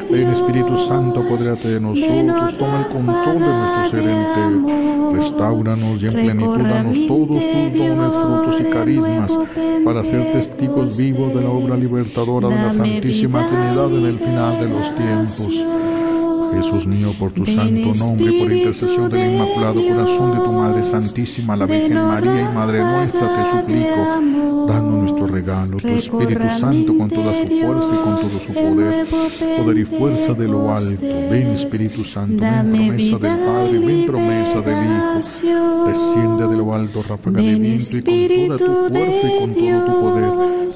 Ven 0.09 0.31
Espíritu 0.31 0.79
Santo, 0.79 1.21
apodérate 1.21 1.69
de 1.69 1.81
nosotros, 1.81 2.59
toma 2.59 2.79
el 2.79 2.87
control 2.87 3.39
de 3.41 3.59
nuestro 3.59 3.91
ser 3.91 4.09
entero, 4.09 5.13
restauranos 5.13 6.01
y 6.03 6.07
en 6.07 6.13
plenitud 6.13 7.09
todos 7.09 7.43
tus 7.43 7.79
dones, 7.79 8.13
frutos 8.13 8.61
y 8.61 8.65
carismas 8.71 9.33
para 9.85 10.05
ser 10.05 10.33
testigos 10.33 10.97
vivos 10.97 11.35
de 11.35 11.43
la 11.43 11.51
obra 11.51 11.77
libertadora 11.77 12.49
de 12.49 12.55
la 12.55 12.71
Santísima 12.71 13.47
Trinidad 13.49 13.91
en 13.93 14.07
el 14.07 14.19
final 14.21 14.61
de 14.61 14.69
los 14.69 14.95
tiempos. 14.95 15.98
Jesús 16.55 16.87
mío, 16.87 17.13
por 17.19 17.33
tu 17.33 17.45
santo 17.45 17.95
nombre, 17.95 18.33
por 18.41 18.53
intercesión 18.53 19.11
del 19.11 19.35
Inmaculado 19.35 19.81
Corazón 19.83 20.39
de 20.39 20.45
tu 20.45 20.53
Madre 20.53 20.85
Santísima, 20.85 21.57
la 21.57 21.67
Virgen 21.67 21.95
María 21.95 22.41
y 22.41 22.55
Madre 22.55 22.81
nuestra, 22.81 23.21
te 23.21 23.59
suplico, 23.59 24.67
danos 24.67 24.98
nuestro 25.09 25.27
regalo, 25.27 25.77
tu 25.79 25.89
Espíritu 25.89 26.43
Santo 26.59 26.97
con 26.97 27.09
toda 27.09 27.35
su 27.35 27.47
fuerza 27.47 27.89
y 27.93 28.05
con 28.05 28.17
todo 28.17 28.41
su 28.47 28.53
poder, 28.53 29.07
poder 29.57 29.79
y 29.79 29.85
fuerza 29.85 30.35
de 30.35 30.49
lo 30.49 30.71
alto. 30.71 31.01
Ven 31.01 31.47
Espíritu 31.49 32.05
Santo, 32.05 32.41
ven 32.41 32.71
promesa 32.71 33.19
del 33.19 33.39
Padre, 33.39 33.79
ven 33.79 34.07
promesa 34.07 34.61
del 34.61 34.85
Hijo. 34.85 35.87
Desciende 35.87 36.49
de 36.49 36.57
lo 36.57 36.75
alto, 36.75 37.03
ráfaga 37.09 37.41
de 37.41 37.55
viento 37.55 37.99
y 37.99 38.47
con 38.47 38.57
toda 38.57 38.59
tu 38.59 38.95
fuerza 38.95 39.27
y 39.27 39.39
con 39.39 39.55
todo 39.55 39.87
tu 39.87 40.01
poder, 40.01 40.31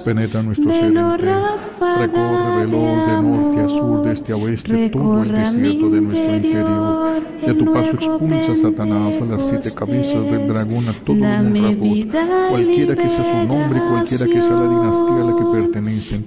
penetra 0.04 0.42
nuestro 0.42 0.70
ser 0.70 0.84
entero. 0.84 1.62
Recorre 1.98 2.66
veloz 2.66 3.06
de 3.06 3.22
norte 3.22 3.60
a 3.60 3.68
sur, 3.68 4.02
de 4.02 4.12
este 4.12 4.32
a 4.32 4.36
oeste, 4.36 4.90
todo 4.90 5.22
el 5.22 5.32
desierto 5.32 5.90
de 5.90 6.00
nuestro 6.00 6.36
interior. 6.36 7.22
Y 7.44 7.50
a 7.50 7.58
tu 7.58 7.72
paso 7.72 7.90
expulsa 7.90 8.56
Satanás 8.56 9.20
a 9.20 9.24
las 9.24 9.48
siete 9.48 9.70
cabezas 9.74 10.24
del 10.30 10.48
dragón, 10.48 10.88
a 10.88 10.92
todo 11.04 11.16
un 11.16 11.54
rabot, 11.54 12.50
cualquiera 12.50 12.94
que 12.94 13.08
sea 13.08 13.24
su 13.24 13.48
nombre, 13.48 13.80
cualquiera 13.90 14.21
que 14.26 14.40
sea 14.40 14.56
la 14.56 14.68
dinastía 14.68 15.22
a 15.22 15.24
la 15.24 15.36
que 15.36 15.44
pertenecen, 15.52 16.24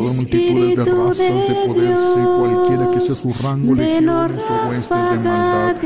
toda 0.00 0.12
multitudes 0.14 0.76
de 0.76 0.84
razas 0.84 1.18
de 1.18 1.54
poder, 1.66 1.96
sé 1.96 2.20
cualquiera 2.38 2.90
que 2.92 3.00
sea 3.00 3.14
su 3.14 3.32
rango, 3.42 3.74
legiones 3.74 4.42
o 4.48 4.68
huestes 4.68 5.10
de 5.10 5.18
maldad, 5.18 5.76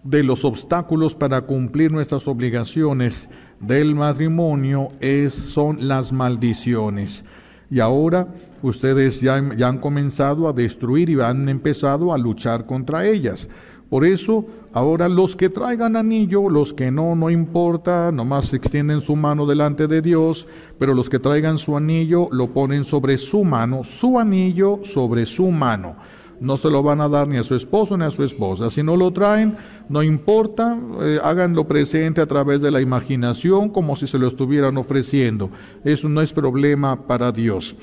de 0.03 0.23
los 0.23 0.45
obstáculos 0.45 1.15
para 1.15 1.41
cumplir 1.41 1.91
nuestras 1.91 2.27
obligaciones 2.27 3.29
del 3.59 3.95
matrimonio 3.95 4.89
es, 4.99 5.33
son 5.33 5.87
las 5.87 6.11
maldiciones. 6.11 7.25
Y 7.69 7.79
ahora 7.79 8.27
ustedes 8.61 9.21
ya, 9.21 9.55
ya 9.55 9.67
han 9.67 9.79
comenzado 9.79 10.47
a 10.47 10.53
destruir 10.53 11.09
y 11.09 11.19
han 11.19 11.49
empezado 11.49 12.13
a 12.13 12.17
luchar 12.17 12.65
contra 12.65 13.05
ellas. 13.05 13.49
Por 13.91 14.05
eso, 14.05 14.45
ahora 14.71 15.09
los 15.09 15.35
que 15.35 15.49
traigan 15.49 15.97
anillo, 15.97 16.49
los 16.49 16.73
que 16.73 16.89
no, 16.91 17.13
no 17.13 17.29
importa, 17.29 18.09
nomás 18.09 18.53
extienden 18.53 19.01
su 19.01 19.17
mano 19.17 19.45
delante 19.45 19.85
de 19.85 20.01
Dios, 20.01 20.47
pero 20.79 20.93
los 20.93 21.09
que 21.09 21.19
traigan 21.19 21.57
su 21.57 21.75
anillo 21.75 22.29
lo 22.31 22.53
ponen 22.53 22.85
sobre 22.85 23.17
su 23.17 23.43
mano, 23.43 23.83
su 23.83 24.17
anillo 24.17 24.79
sobre 24.83 25.25
su 25.25 25.51
mano. 25.51 25.97
No 26.41 26.57
se 26.57 26.69
lo 26.69 26.81
van 26.81 26.99
a 27.01 27.07
dar 27.07 27.27
ni 27.27 27.37
a 27.37 27.43
su 27.43 27.55
esposo 27.55 27.95
ni 27.95 28.03
a 28.03 28.11
su 28.11 28.23
esposa. 28.23 28.69
Si 28.69 28.81
no 28.81 28.97
lo 28.97 29.13
traen, 29.13 29.55
no 29.87 30.01
importa, 30.01 30.77
eh, 31.01 31.19
háganlo 31.23 31.67
presente 31.67 32.19
a 32.19 32.25
través 32.25 32.59
de 32.61 32.71
la 32.71 32.81
imaginación 32.81 33.69
como 33.69 33.95
si 33.95 34.07
se 34.07 34.17
lo 34.17 34.27
estuvieran 34.27 34.75
ofreciendo. 34.77 35.51
Eso 35.83 36.09
no 36.09 36.19
es 36.19 36.33
problema 36.33 37.07
para 37.07 37.31
Dios 37.31 37.75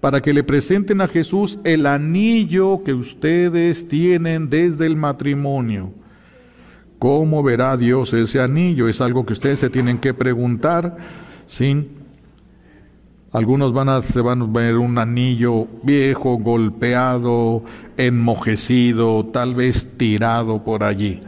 para 0.00 0.20
que 0.20 0.32
le 0.32 0.44
presenten 0.44 1.00
a 1.00 1.08
Jesús 1.08 1.58
el 1.64 1.86
anillo 1.86 2.84
que 2.84 2.92
ustedes 2.92 3.88
tienen 3.88 4.48
desde 4.48 4.86
el 4.86 4.94
matrimonio. 4.94 5.90
¿Cómo 6.98 7.42
verá 7.42 7.76
Dios 7.76 8.12
ese 8.12 8.40
anillo? 8.40 8.88
Es 8.88 9.00
algo 9.00 9.26
que 9.26 9.32
ustedes 9.32 9.58
se 9.58 9.70
tienen 9.70 9.98
que 9.98 10.14
preguntar. 10.14 10.96
¿sí? 11.48 11.88
Algunos 13.36 13.74
van 13.74 13.90
a, 13.90 14.00
se 14.00 14.22
van 14.22 14.40
a 14.40 14.46
ver 14.46 14.78
un 14.78 14.96
anillo 14.96 15.66
viejo, 15.82 16.38
golpeado, 16.38 17.62
enmojecido, 17.98 19.26
tal 19.26 19.54
vez 19.54 19.98
tirado 19.98 20.64
por 20.64 20.82
allí. 20.82 21.20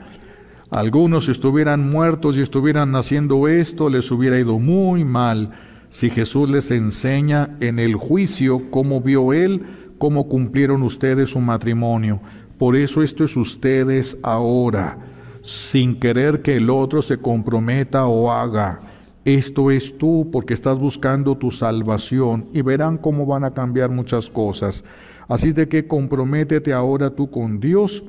Algunos 0.71 1.27
si 1.27 1.33
estuvieran 1.33 1.91
muertos 1.91 2.35
y 2.39 2.41
estuvieran 2.41 2.97
haciendo 2.97 3.47
esto, 3.47 3.91
les 3.91 4.11
hubiera 4.11 4.39
ido 4.39 4.59
muy 4.59 5.05
mal 5.05 5.51
si 5.91 6.09
Jesús 6.09 6.49
les 6.49 6.71
enseña 6.71 7.59
en 7.61 7.79
el 7.79 7.95
juicio 7.95 8.71
cómo 8.71 9.03
vio 9.03 9.35
Él, 9.35 9.67
cómo 9.99 10.29
cumplieron 10.29 10.85
ustedes 10.85 11.29
su 11.29 11.41
matrimonio. 11.41 12.23
Por 12.57 12.75
eso 12.75 13.03
esto 13.03 13.23
es 13.23 13.37
ustedes 13.37 14.17
ahora, 14.23 14.97
sin 15.43 16.01
querer 16.01 16.41
que 16.41 16.57
el 16.57 16.71
otro 16.71 17.03
se 17.03 17.19
comprometa 17.19 18.07
o 18.07 18.33
haga. 18.33 18.88
Esto 19.37 19.71
es 19.71 19.99
tú 19.99 20.31
porque 20.33 20.55
estás 20.55 20.79
buscando 20.79 21.37
tu 21.37 21.51
salvación 21.51 22.49
y 22.55 22.63
verán 22.63 22.97
cómo 22.97 23.27
van 23.27 23.45
a 23.45 23.53
cambiar 23.53 23.91
muchas 23.91 24.31
cosas. 24.31 24.85
Así 25.29 25.53
de 25.53 25.69
que 25.69 25.87
comprométete 25.87 26.73
ahora 26.73 27.11
tú 27.11 27.31
con 27.31 27.61
Dios. 27.61 28.03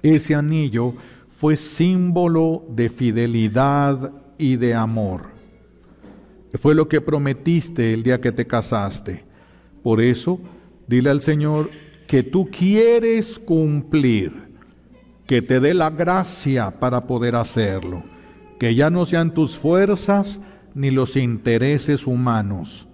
Ese 0.00 0.36
anillo 0.36 0.94
fue 1.30 1.56
símbolo 1.56 2.64
de 2.68 2.88
fidelidad 2.88 4.12
y 4.38 4.54
de 4.54 4.74
amor. 4.74 5.22
Fue 6.54 6.76
lo 6.76 6.88
que 6.88 7.00
prometiste 7.00 7.92
el 7.92 8.04
día 8.04 8.20
que 8.20 8.30
te 8.30 8.46
casaste. 8.46 9.24
Por 9.82 10.00
eso, 10.00 10.38
dile 10.86 11.10
al 11.10 11.20
Señor 11.20 11.70
que 12.06 12.22
tú 12.22 12.48
quieres 12.50 13.38
cumplir, 13.38 14.32
que 15.26 15.42
te 15.42 15.58
dé 15.58 15.74
la 15.74 15.90
gracia 15.90 16.70
para 16.70 17.06
poder 17.06 17.34
hacerlo, 17.34 18.04
que 18.58 18.74
ya 18.74 18.90
no 18.90 19.06
sean 19.06 19.34
tus 19.34 19.56
fuerzas 19.56 20.40
ni 20.74 20.90
los 20.90 21.16
intereses 21.16 22.06
humanos. 22.06 22.88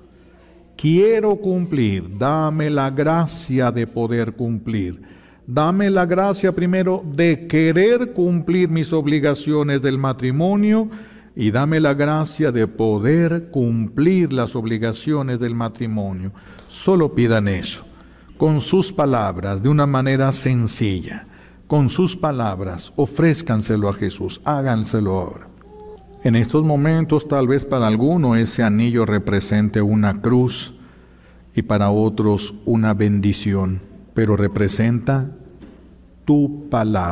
Quiero 0.76 1.36
cumplir, 1.36 2.18
dame 2.18 2.70
la 2.70 2.90
gracia 2.90 3.70
de 3.70 3.86
poder 3.86 4.34
cumplir. 4.34 5.02
Dame 5.46 5.90
la 5.90 6.06
gracia 6.06 6.54
primero 6.54 7.04
de 7.04 7.46
querer 7.46 8.12
cumplir 8.12 8.70
mis 8.70 8.92
obligaciones 8.92 9.82
del 9.82 9.98
matrimonio 9.98 10.88
y 11.36 11.50
dame 11.50 11.80
la 11.80 11.92
gracia 11.92 12.50
de 12.50 12.66
poder 12.66 13.50
cumplir 13.50 14.32
las 14.32 14.56
obligaciones 14.56 15.38
del 15.40 15.54
matrimonio. 15.54 16.32
Solo 16.68 17.14
pidan 17.14 17.48
eso, 17.48 17.84
con 18.38 18.62
sus 18.62 18.92
palabras, 18.92 19.62
de 19.62 19.68
una 19.68 19.86
manera 19.86 20.32
sencilla, 20.32 21.26
con 21.66 21.90
sus 21.90 22.16
palabras, 22.16 22.92
ofrézcanselo 22.96 23.88
a 23.88 23.92
Jesús, 23.94 24.40
háganselo 24.44 25.12
ahora. 25.12 25.53
En 26.24 26.36
estos 26.36 26.64
momentos 26.64 27.28
tal 27.28 27.46
vez 27.48 27.66
para 27.66 27.86
alguno 27.86 28.34
ese 28.34 28.62
anillo 28.62 29.04
represente 29.04 29.82
una 29.82 30.22
cruz 30.22 30.72
y 31.54 31.60
para 31.60 31.90
otros 31.90 32.54
una 32.64 32.94
bendición, 32.94 33.82
pero 34.14 34.34
representa 34.34 35.30
tu 36.24 36.70
palabra. 36.70 37.02